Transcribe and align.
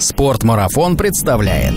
Спортмарафон 0.00 0.96
представляет. 0.96 1.74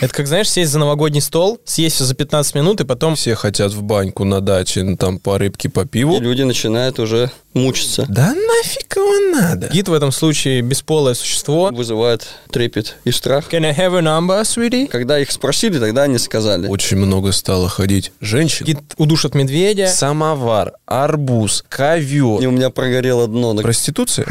Это 0.00 0.14
как, 0.14 0.26
знаешь, 0.26 0.48
сесть 0.48 0.70
за 0.70 0.78
новогодний 0.78 1.20
стол, 1.20 1.60
съесть 1.66 1.96
все 1.96 2.04
за 2.04 2.14
15 2.14 2.54
минут 2.54 2.80
и 2.80 2.84
потом... 2.84 3.16
Все 3.16 3.34
хотят 3.34 3.72
в 3.72 3.82
баньку 3.82 4.24
на 4.24 4.40
даче, 4.40 4.82
ну, 4.82 4.96
там 4.96 5.18
по 5.18 5.36
рыбке, 5.36 5.68
по 5.68 5.84
пиву. 5.84 6.16
И 6.16 6.20
люди 6.20 6.40
начинают 6.40 6.98
уже 6.98 7.30
мучиться. 7.52 8.06
Да 8.08 8.28
нафиг 8.28 8.96
его 8.96 9.38
надо? 9.38 9.68
Гид 9.68 9.88
в 9.88 9.92
этом 9.92 10.10
случае 10.10 10.62
бесполое 10.62 11.12
существо. 11.14 11.68
Вызывает 11.70 12.26
трепет 12.50 12.96
и 13.04 13.10
страх. 13.10 13.52
Can 13.52 13.66
I 13.66 13.74
have 13.74 13.94
a 13.98 14.00
number, 14.00 14.40
sweetie? 14.42 14.86
Когда 14.86 15.18
их 15.18 15.30
спросили, 15.30 15.78
тогда 15.78 16.04
они 16.04 16.16
сказали. 16.16 16.66
Очень 16.66 16.96
много 16.96 17.32
стало 17.32 17.68
ходить 17.68 18.12
женщин. 18.22 18.64
Гид 18.64 18.78
удушит 18.96 19.34
медведя. 19.34 19.88
Самовар, 19.88 20.72
арбуз, 20.86 21.62
ковер. 21.68 22.40
И 22.40 22.46
у 22.46 22.52
меня 22.52 22.70
прогорело 22.70 23.28
дно. 23.28 23.54
Проституция? 23.56 24.26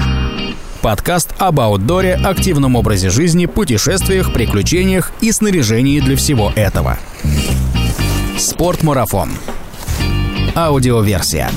Подкаст 0.81 1.33
об 1.39 1.59
аутдоре, 1.59 2.13
активном 2.13 2.77
образе 2.77 3.09
жизни, 3.09 3.47
путешествиях, 3.47 4.31
приключениях 4.31 5.11
и 5.19 5.33
снаряжении 5.33 5.99
для 5.99 6.15
всего 6.15 6.53
этого. 6.55 6.97
Спортмарафон. 8.37 9.29
Аудиоверсия. 10.55 11.49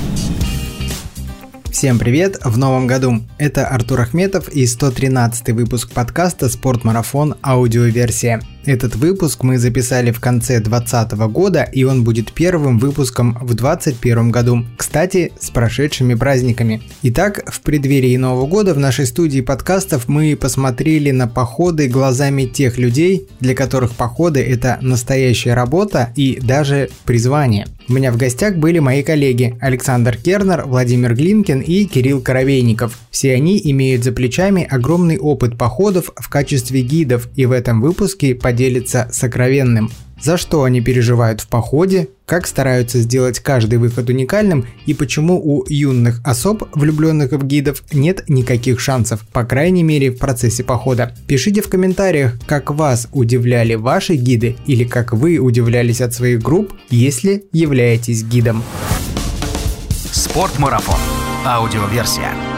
Всем 1.71 2.01
привет 2.01 2.39
в 2.45 2.59
новом 2.59 2.89
году. 2.89 3.21
Это 3.39 3.69
Артур 3.69 4.01
Ахметов 4.01 4.49
и 4.49 4.67
113 4.67 5.51
выпуск 5.51 5.93
подкаста 5.93 6.49
«Спортмарафон. 6.49 7.37
Аудиоверсия». 7.43 8.43
Этот 8.65 8.95
выпуск 8.95 9.43
мы 9.43 9.59
записали 9.59 10.13
в 10.13 10.21
конце 10.21 10.61
2020 10.61 11.13
года, 11.33 11.65
и 11.65 11.83
он 11.83 12.05
будет 12.05 12.33
первым 12.33 12.79
выпуском 12.79 13.37
в 13.41 13.55
2021 13.55 14.31
году. 14.31 14.65
Кстати, 14.77 15.33
с 15.41 15.51
прошедшими 15.51 16.15
праздниками. 16.15 16.81
Итак, 17.03 17.43
в 17.53 17.61
преддверии 17.61 18.17
Нового 18.17 18.47
года 18.47 18.73
в 18.73 18.79
нашей 18.79 19.07
студии 19.07 19.41
подкастов 19.41 20.09
мы 20.09 20.37
посмотрели 20.37 21.11
на 21.11 21.27
походы 21.27 21.89
глазами 21.89 22.45
тех 22.45 22.79
людей, 22.79 23.27
для 23.41 23.57
которых 23.57 23.93
походы– 23.97 24.41
это 24.43 24.79
настоящая 24.81 25.55
работа 25.55 26.13
и 26.15 26.39
даже 26.41 26.89
призвание. 27.05 27.67
У 27.89 27.95
меня 27.95 28.13
в 28.13 28.17
гостях 28.17 28.57
были 28.57 28.79
мои 28.79 29.03
коллеги 29.03 29.57
Александр 29.61 30.17
Кернер, 30.17 30.65
Владимир 30.67 31.15
Глинкин 31.15 31.61
и 31.61 31.85
Кирилл 31.85 32.21
Коровейников. 32.21 32.97
Все 33.11 33.35
они 33.35 33.61
имеют 33.65 34.05
за 34.05 34.13
плечами 34.13 34.67
огромный 34.71 35.19
опыт 35.19 35.59
походов 35.59 36.11
в 36.17 36.29
качестве 36.29 36.83
гидов, 36.83 37.29
и 37.35 37.45
в 37.45 37.51
этом 37.51 37.83
выпуске 37.83 38.35
поделятся 38.53 39.09
сокровенным. 39.11 39.91
За 40.21 40.37
что 40.37 40.63
они 40.65 40.83
переживают 40.83 41.41
в 41.41 41.49
походе, 41.49 42.09
как 42.27 42.47
стараются 42.47 42.99
сделать 42.99 43.41
каждый 43.41 43.79
выход 43.79 44.11
уникальным 44.11 44.67
и 44.85 44.93
почему 44.93 45.41
у 45.43 45.65
юных 45.69 46.21
особ, 46.23 46.65
влюбленных 46.75 47.33
в 47.33 47.47
гидов, 47.47 47.83
нет 47.93 48.29
никаких 48.29 48.79
шансов, 48.79 49.27
по 49.33 49.45
крайней 49.45 49.83
мере 49.83 50.11
в 50.11 50.19
процессе 50.19 50.63
похода. 50.65 51.17
Пишите 51.27 51.63
в 51.63 51.71
комментариях, 51.71 52.39
как 52.47 52.71
вас 52.71 53.09
удивляли 53.13 53.75
ваши 53.75 54.17
гиды 54.17 54.55
или 54.67 54.85
как 54.85 55.15
вы 55.15 55.39
удивлялись 55.39 56.03
от 56.03 56.13
своих 56.13 56.43
групп, 56.43 56.75
если 56.91 57.47
являетесь 57.53 58.23
гидом. 58.23 58.63
Спортмарафон. 60.13 61.01
Аудиоверсия. 61.47 62.52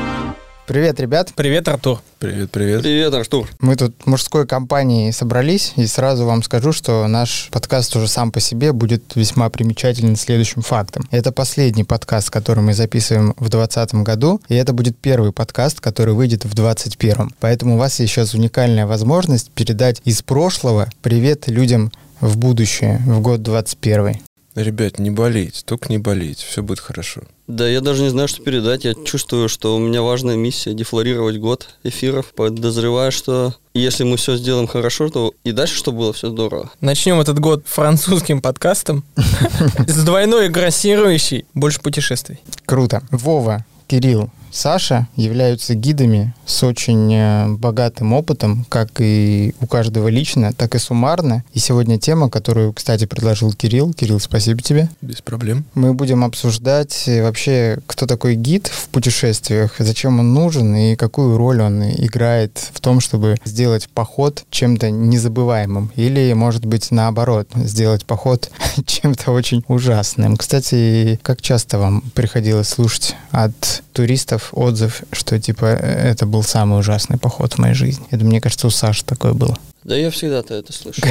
Привет, 0.67 0.99
ребят. 0.99 1.31
Привет, 1.37 1.69
Артур. 1.69 2.01
Привет, 2.19 2.51
привет. 2.51 2.83
Привет, 2.83 3.13
Артур. 3.13 3.47
Мы 3.61 3.77
тут 3.77 4.07
мужской 4.07 4.47
компанией 4.47 5.13
собрались, 5.13 5.75
и 5.77 5.87
сразу 5.87 6.25
вам 6.25 6.43
скажу, 6.43 6.73
что 6.73 7.07
наш 7.07 7.49
подкаст 7.51 7.95
уже 7.97 8.09
сам 8.09 8.33
по 8.33 8.41
себе 8.41 8.73
будет 8.73 9.15
весьма 9.15 9.51
примечателен 9.51 10.17
следующим 10.17 10.63
фактом. 10.63 11.07
Это 11.11 11.33
последний 11.33 11.85
подкаст, 11.85 12.31
который 12.31 12.61
мы 12.65 12.73
записываем 12.73 13.35
в 13.37 13.51
2020 13.51 13.95
году, 13.97 14.41
и 14.49 14.55
это 14.55 14.73
будет 14.73 14.97
первый 14.97 15.33
подкаст, 15.33 15.81
который 15.81 16.15
выйдет 16.15 16.47
в 16.47 16.55
2021. 16.55 17.35
Поэтому 17.41 17.75
у 17.75 17.79
вас 17.79 18.01
есть 18.01 18.15
сейчас 18.15 18.33
уникальная 18.33 18.87
возможность 18.87 19.51
передать 19.51 20.01
из 20.05 20.23
прошлого 20.23 20.89
привет 21.03 21.47
людям 21.47 21.93
в 22.21 22.39
будущее, 22.39 23.03
в 23.05 23.21
год 23.21 23.43
21. 23.43 24.21
Ребят, 24.55 25.01
не 25.01 25.11
болейте, 25.11 25.63
только 25.65 25.89
не 25.89 25.99
болейте, 25.99 26.47
все 26.47 26.63
будет 26.63 26.79
хорошо. 26.79 27.23
Да, 27.49 27.69
я 27.69 27.81
даже 27.81 28.03
не 28.03 28.09
знаю, 28.09 28.29
что 28.29 28.43
передать. 28.43 28.85
Я 28.85 28.95
чувствую, 28.95 29.49
что 29.49 29.77
у 29.77 29.79
меня 29.79 30.01
важная 30.01 30.37
миссия 30.37 30.75
дефлорировать 30.75 31.39
год 31.39 31.69
эфиров. 31.83 32.33
Подозреваю, 32.35 33.11
что 33.11 33.55
если 33.75 34.05
мы 34.05 34.17
все 34.17 34.37
сделаем 34.37 34.67
хорошо, 34.67 35.09
то 35.11 35.35
и 35.43 35.53
дальше, 35.53 35.75
что 35.75 35.93
было, 35.93 36.13
все 36.13 36.31
здорово. 36.31 36.71
Начнем 36.81 37.21
этот 37.21 37.41
год 37.41 37.65
французским 37.67 38.41
подкастом 38.41 39.05
с 39.87 40.05
двойной 40.05 40.49
грассирующей. 40.49 41.45
Больше 41.53 41.81
путешествий. 41.81 42.39
Круто. 42.65 43.03
Вова, 43.11 43.67
Кирилл, 43.89 44.31
Саша 44.55 45.09
являются 45.17 45.75
гидами 45.75 46.33
с 46.47 46.63
очень 46.63 47.13
э, 47.13 47.49
богатым 47.49 48.13
опытом, 48.13 48.65
как 48.69 48.89
и 49.01 49.53
у 49.61 49.67
каждого 49.67 50.07
лично, 50.07 50.53
так 50.53 50.77
и 50.77 50.79
суммарно. 50.79 51.43
И 51.55 51.59
сегодня 51.59 51.99
тема, 51.99 52.31
которую, 52.31 52.73
кстати, 52.73 53.05
предложил 53.05 53.53
Кирилл. 53.53 53.93
Кирилл, 53.93 54.21
спасибо 54.21 54.63
тебе. 54.63 54.89
Без 55.01 55.21
проблем. 55.23 55.65
Мы 55.75 55.93
будем 55.93 56.23
обсуждать 56.23 57.09
э, 57.09 57.25
вообще, 57.25 57.81
кто 57.89 58.07
такой 58.07 58.37
гид 58.37 58.69
в 58.69 58.89
путешествиях, 58.91 59.75
зачем 59.81 60.21
он 60.21 60.33
нужен 60.33 60.73
и 60.77 60.95
какую 60.95 61.37
роль 61.37 61.61
он 61.61 61.83
играет 61.83 62.71
в 62.73 62.81
том, 62.81 63.01
чтобы 63.01 63.37
сделать 63.45 63.89
поход 63.89 64.45
чем-то 64.51 64.89
незабываемым. 64.91 65.91
Или, 65.97 66.33
может 66.33 66.65
быть, 66.65 66.93
наоборот, 66.93 67.49
сделать 67.57 68.05
поход 68.05 68.51
чем-то 68.87 69.33
очень 69.33 69.65
ужасным. 69.67 70.37
Кстати, 70.37 71.19
как 71.23 71.43
часто 71.43 71.79
вам 71.79 72.03
приходилось 72.15 72.69
слушать 72.69 73.17
от 73.33 73.83
туристов 73.93 74.44
отзыв, 74.53 75.03
что 75.13 75.39
типа 75.39 75.67
это 75.67 76.27
был 76.27 76.43
самый 76.43 76.79
ужасный 76.81 77.19
поход 77.19 77.55
в 77.55 77.59
моей 77.59 77.75
жизни. 77.75 78.07
Это, 78.11 78.25
мне 78.25 78.41
кажется, 78.41 78.67
у 78.67 78.71
Саши 78.71 79.05
такое 79.05 79.33
было. 79.33 79.59
Да 79.85 79.95
я 79.95 80.11
всегда-то 80.11 80.55
это 80.55 80.73
слышу. 80.73 81.03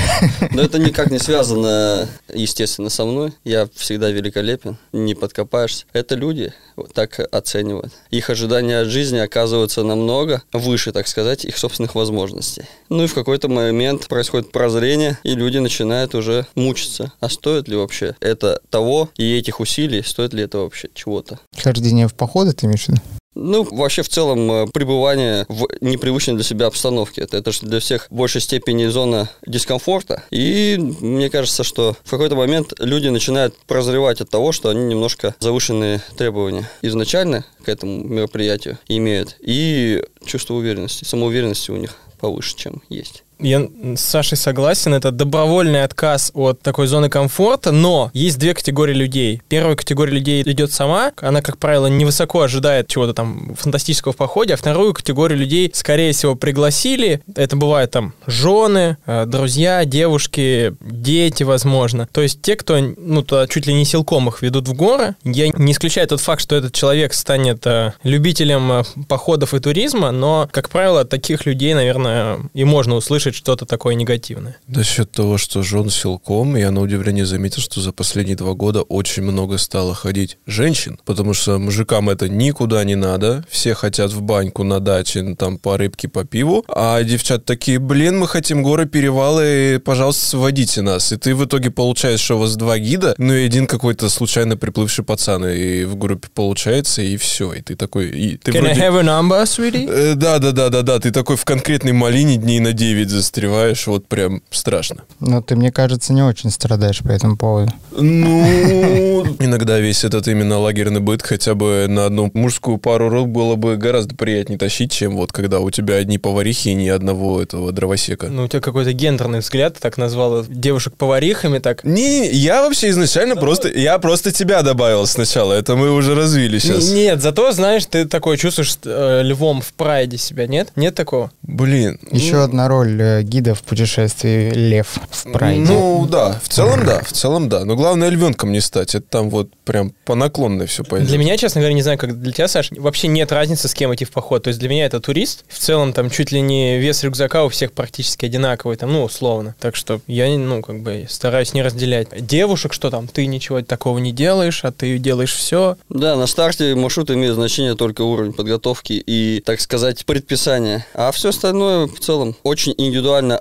Но 0.51 0.63
это 0.63 0.79
никак 0.79 1.11
не 1.11 1.19
связано, 1.19 2.09
естественно, 2.33 2.89
со 2.89 3.05
мной. 3.05 3.33
Я 3.43 3.67
всегда 3.75 4.09
великолепен, 4.09 4.77
не 4.91 5.13
подкопаешься. 5.13 5.85
Это 5.93 6.15
люди 6.15 6.53
так 6.95 7.19
оценивают. 7.31 7.93
Их 8.09 8.31
ожидания 8.31 8.79
от 8.79 8.87
жизни 8.87 9.19
оказываются 9.19 9.83
намного 9.83 10.41
выше, 10.51 10.91
так 10.91 11.07
сказать, 11.07 11.45
их 11.45 11.55
собственных 11.55 11.93
возможностей. 11.93 12.63
Ну 12.89 13.03
и 13.03 13.07
в 13.07 13.13
какой-то 13.13 13.47
момент 13.47 14.07
происходит 14.07 14.51
прозрение, 14.51 15.19
и 15.21 15.35
люди 15.35 15.59
начинают 15.59 16.15
уже 16.15 16.47
мучиться. 16.55 17.11
А 17.19 17.29
стоит 17.29 17.67
ли 17.67 17.75
вообще 17.75 18.15
это 18.21 18.59
того 18.71 19.09
и 19.17 19.37
этих 19.37 19.59
усилий, 19.59 20.01
стоит 20.01 20.33
ли 20.33 20.43
это 20.43 20.57
вообще 20.57 20.89
чего-то? 20.95 21.39
Хождение 21.55 22.07
в 22.07 22.15
походы 22.15 22.53
ты 22.53 22.65
имеешь 22.65 22.85
в 22.85 22.89
виду? 22.89 23.01
Ну, 23.35 23.63
вообще, 23.63 24.03
в 24.03 24.09
целом, 24.09 24.51
э, 24.51 24.67
пребывание 24.67 25.45
в 25.49 25.67
непривычной 25.81 26.35
для 26.35 26.43
себя 26.43 26.67
обстановке. 26.67 27.21
Это, 27.21 27.37
это 27.37 27.51
же 27.51 27.61
для 27.61 27.79
всех 27.79 28.07
в 28.09 28.15
большей 28.15 28.41
степени 28.41 28.85
зона 28.85 29.29
дискомфорта. 29.45 30.23
И 30.29 30.77
мне 30.99 31.29
кажется, 31.29 31.63
что 31.63 31.95
в 32.03 32.09
какой-то 32.09 32.35
момент 32.35 32.73
люди 32.79 33.07
начинают 33.07 33.55
прозревать 33.67 34.21
от 34.21 34.29
того, 34.29 34.51
что 34.51 34.69
они 34.69 34.83
немножко 34.83 35.35
завышенные 35.39 36.01
требования 36.17 36.69
изначально 36.81 37.45
к 37.63 37.69
этому 37.69 38.03
мероприятию 38.03 38.77
имеют. 38.87 39.37
И 39.39 40.03
чувство 40.25 40.53
уверенности, 40.55 41.03
самоуверенности 41.03 41.71
у 41.71 41.77
них 41.77 41.97
повыше, 42.19 42.55
чем 42.55 42.81
есть. 42.89 43.23
Я 43.39 43.67
с 43.95 44.01
Сашей 44.01 44.37
согласен, 44.37 44.93
это 44.93 45.11
добровольный 45.11 45.83
отказ 45.83 46.31
от 46.33 46.61
такой 46.61 46.87
зоны 46.87 47.09
комфорта, 47.09 47.71
но 47.71 48.11
есть 48.13 48.39
две 48.39 48.53
категории 48.53 48.93
людей. 48.93 49.41
Первая 49.49 49.75
категория 49.75 50.13
людей 50.13 50.41
идет 50.43 50.71
сама, 50.71 51.11
она, 51.21 51.41
как 51.41 51.57
правило, 51.57 51.87
невысоко 51.87 52.41
ожидает 52.41 52.87
чего-то 52.87 53.13
там 53.13 53.55
фантастического 53.55 54.13
в 54.13 54.17
походе, 54.17 54.53
а 54.53 54.57
вторую 54.57 54.93
категорию 54.93 55.39
людей, 55.39 55.71
скорее 55.73 56.13
всего, 56.13 56.35
пригласили. 56.35 57.21
Это 57.35 57.55
бывают 57.55 57.91
там 57.91 58.13
жены, 58.27 58.97
э, 59.05 59.25
друзья, 59.25 59.85
девушки, 59.85 60.75
дети, 60.79 61.43
возможно. 61.43 62.07
То 62.11 62.21
есть 62.21 62.41
те, 62.41 62.55
кто, 62.55 62.79
ну, 62.79 63.23
то 63.23 63.45
чуть 63.47 63.67
ли 63.67 63.73
не 63.73 63.85
силком 63.85 64.29
их 64.29 64.41
ведут 64.41 64.67
в 64.67 64.73
горы. 64.73 65.15
Я 65.23 65.49
не 65.49 65.73
исключаю 65.73 66.07
тот 66.07 66.21
факт, 66.21 66.41
что 66.41 66.55
этот 66.55 66.73
человек 66.73 67.13
станет 67.13 67.65
э, 67.65 67.93
любителем 68.03 68.71
э, 68.71 68.83
походов 69.07 69.53
и 69.53 69.59
туризма, 69.59 70.11
но, 70.11 70.47
как 70.51 70.69
правило, 70.69 71.05
таких 71.05 71.45
людей, 71.45 71.73
наверное, 71.73 72.39
и 72.53 72.63
можно 72.63 72.95
услышать 72.95 73.32
что-то 73.33 73.65
такое 73.65 73.95
негативное. 73.95 74.57
За 74.67 74.83
счет 74.83 75.11
того, 75.11 75.37
что 75.37 75.63
жен 75.63 75.89
силком, 75.89 76.55
я 76.55 76.71
на 76.71 76.81
удивление 76.81 77.25
заметил, 77.25 77.61
что 77.61 77.81
за 77.81 77.91
последние 77.91 78.35
два 78.35 78.53
года 78.53 78.81
очень 78.81 79.23
много 79.23 79.57
стало 79.57 79.95
ходить 79.95 80.37
женщин, 80.45 80.99
потому 81.05 81.33
что 81.33 81.57
мужикам 81.59 82.09
это 82.09 82.29
никуда 82.29 82.83
не 82.83 82.95
надо, 82.95 83.45
все 83.49 83.73
хотят 83.73 84.11
в 84.11 84.21
баньку 84.21 84.63
на 84.63 84.79
даче, 84.79 85.35
там 85.37 85.57
по 85.57 85.77
рыбке, 85.77 86.07
по 86.07 86.23
пиву, 86.23 86.63
а 86.67 87.01
девчат 87.03 87.45
такие, 87.45 87.79
блин, 87.79 88.19
мы 88.19 88.27
хотим 88.27 88.63
горы, 88.63 88.85
перевалы, 88.85 89.81
пожалуйста, 89.83 90.25
сводите 90.25 90.81
нас. 90.81 91.11
И 91.11 91.17
ты 91.17 91.35
в 91.35 91.45
итоге 91.45 91.71
получаешь, 91.71 92.19
что 92.19 92.35
у 92.35 92.39
вас 92.39 92.55
два 92.55 92.77
гида, 92.77 93.15
ну 93.17 93.33
и 93.33 93.45
один 93.45 93.67
какой-то 93.67 94.09
случайно 94.09 94.57
приплывший 94.57 95.03
пацан 95.03 95.45
и 95.45 95.83
в 95.83 95.95
группе 95.95 96.27
получается, 96.33 97.01
и 97.01 97.17
все. 97.17 97.53
И 97.53 97.61
ты 97.61 97.75
такой... 97.75 98.09
И 98.09 98.37
ты 98.37 98.51
Can 98.51 98.61
вроде... 98.61 98.81
I 98.81 98.89
have 98.89 98.99
a 98.99 99.03
number, 99.03 99.43
sweetie? 99.43 99.89
Э, 99.89 100.15
Да, 100.15 100.39
да, 100.39 100.51
да, 100.51 100.69
да, 100.69 100.81
да. 100.81 100.99
Ты 100.99 101.11
такой 101.11 101.37
в 101.37 101.45
конкретной 101.45 101.91
малине 101.91 102.37
дней 102.37 102.59
на 102.59 102.73
9 102.73 103.09
застреваешь, 103.13 103.87
вот 103.87 104.07
прям 104.07 104.41
страшно. 104.49 105.03
Но 105.19 105.41
ты, 105.41 105.55
мне 105.55 105.71
кажется, 105.71 106.13
не 106.13 106.21
очень 106.21 106.49
страдаешь 106.49 106.99
по 106.99 107.09
этому 107.09 107.37
поводу. 107.37 107.71
Ну, 107.91 109.25
иногда 109.39 109.79
весь 109.79 110.03
этот 110.03 110.27
именно 110.27 110.59
лагерный 110.59 110.99
быт 110.99 111.21
хотя 111.21 111.55
бы 111.55 111.85
на 111.87 112.05
одну 112.05 112.29
мужскую 112.33 112.77
пару 112.77 113.09
рук 113.09 113.29
было 113.29 113.55
бы 113.55 113.77
гораздо 113.77 114.15
приятнее 114.15 114.57
тащить, 114.57 114.91
чем 114.91 115.15
вот 115.15 115.31
когда 115.31 115.59
у 115.59 115.69
тебя 115.71 115.95
одни 115.95 116.17
поварихи 116.17 116.69
и 116.69 116.73
ни 116.73 116.87
одного 116.87 117.41
этого 117.41 117.71
дровосека. 117.71 118.27
Ну, 118.27 118.43
у 118.43 118.47
тебя 118.47 118.61
какой-то 118.61 118.93
гендерный 118.93 119.39
взгляд, 119.39 119.75
ты 119.75 119.81
так 119.81 119.97
назвала 119.97 120.43
девушек 120.47 120.95
поварихами, 120.95 121.59
так. 121.59 121.83
Не, 121.83 122.29
я 122.29 122.61
вообще 122.61 122.89
изначально 122.89 123.35
просто, 123.35 123.69
я 123.69 123.99
просто 123.99 124.31
тебя 124.31 124.61
добавил 124.61 125.05
сначала, 125.07 125.53
это 125.53 125.75
мы 125.75 125.91
уже 125.91 126.15
развили 126.15 126.59
сейчас. 126.59 126.89
Н- 126.89 126.95
Нет, 126.95 127.21
зато, 127.21 127.51
знаешь, 127.51 127.85
ты 127.85 128.05
такое 128.05 128.37
чувствуешь 128.37 128.77
э, 128.83 129.21
львом 129.23 129.61
в 129.61 129.73
прайде 129.73 130.17
себя, 130.17 130.47
нет? 130.47 130.69
Нет 130.75 130.95
такого? 130.95 131.31
Блин. 131.41 131.99
Еще 132.11 132.35
ну, 132.35 132.43
одна 132.43 132.67
роль 132.67 132.91
э, 133.03 133.21
гида 133.23 133.55
в 133.55 133.63
путешествии 133.63 134.51
Лев 134.51 134.99
в 135.09 135.31
прайде. 135.31 135.71
Ну, 135.71 136.07
да, 136.09 136.39
в 136.43 136.49
целом 136.49 136.85
да, 136.85 137.01
в 137.01 137.11
целом 137.11 137.49
да. 137.49 137.65
Но 137.65 137.75
главное 137.75 138.09
львенком 138.09 138.51
не 138.51 138.61
стать, 138.61 138.95
это 138.95 139.05
там 139.07 139.29
вот 139.29 139.49
прям 139.65 139.93
по 140.05 140.15
наклонной 140.15 140.67
все 140.67 140.83
пойдет. 140.83 141.09
Для 141.09 141.17
меня, 141.17 141.37
честно 141.37 141.61
говоря, 141.61 141.73
не 141.73 141.81
знаю, 141.81 141.97
как 141.97 142.19
для 142.19 142.31
тебя, 142.31 142.47
Саш, 142.47 142.71
вообще 142.71 143.07
нет 143.07 143.31
разницы, 143.31 143.67
с 143.67 143.73
кем 143.73 143.93
идти 143.93 144.05
в 144.05 144.11
поход. 144.11 144.43
То 144.43 144.49
есть 144.49 144.59
для 144.59 144.69
меня 144.69 144.85
это 144.85 144.99
турист. 144.99 145.45
В 145.47 145.57
целом 145.57 145.93
там 145.93 146.09
чуть 146.09 146.31
ли 146.31 146.41
не 146.41 146.79
вес 146.79 147.03
рюкзака 147.03 147.43
у 147.43 147.49
всех 147.49 147.71
практически 147.73 148.25
одинаковый, 148.25 148.77
там, 148.77 148.91
ну, 148.91 149.03
условно. 149.03 149.55
Так 149.59 149.75
что 149.75 150.01
я, 150.07 150.27
ну, 150.37 150.61
как 150.61 150.81
бы 150.81 151.05
стараюсь 151.09 151.53
не 151.53 151.61
разделять. 151.61 152.07
Девушек, 152.25 152.73
что 152.73 152.89
там, 152.89 153.07
ты 153.07 153.25
ничего 153.25 153.61
такого 153.61 153.97
не 153.99 154.11
делаешь, 154.11 154.63
а 154.63 154.71
ты 154.71 154.97
делаешь 154.97 155.33
все. 155.33 155.77
Да, 155.89 156.15
на 156.15 156.27
старте 156.27 156.75
маршрут 156.75 157.11
имеет 157.11 157.35
значение 157.35 157.75
только 157.75 158.01
уровень 158.01 158.33
подготовки 158.33 158.93
и, 158.93 159.41
так 159.45 159.61
сказать, 159.61 160.05
предписания. 160.05 160.85
А 160.93 161.11
все 161.11 161.29
остальное 161.29 161.87
в 161.87 161.99
целом 161.99 162.35
очень 162.43 162.73
индивидуально 162.77 162.92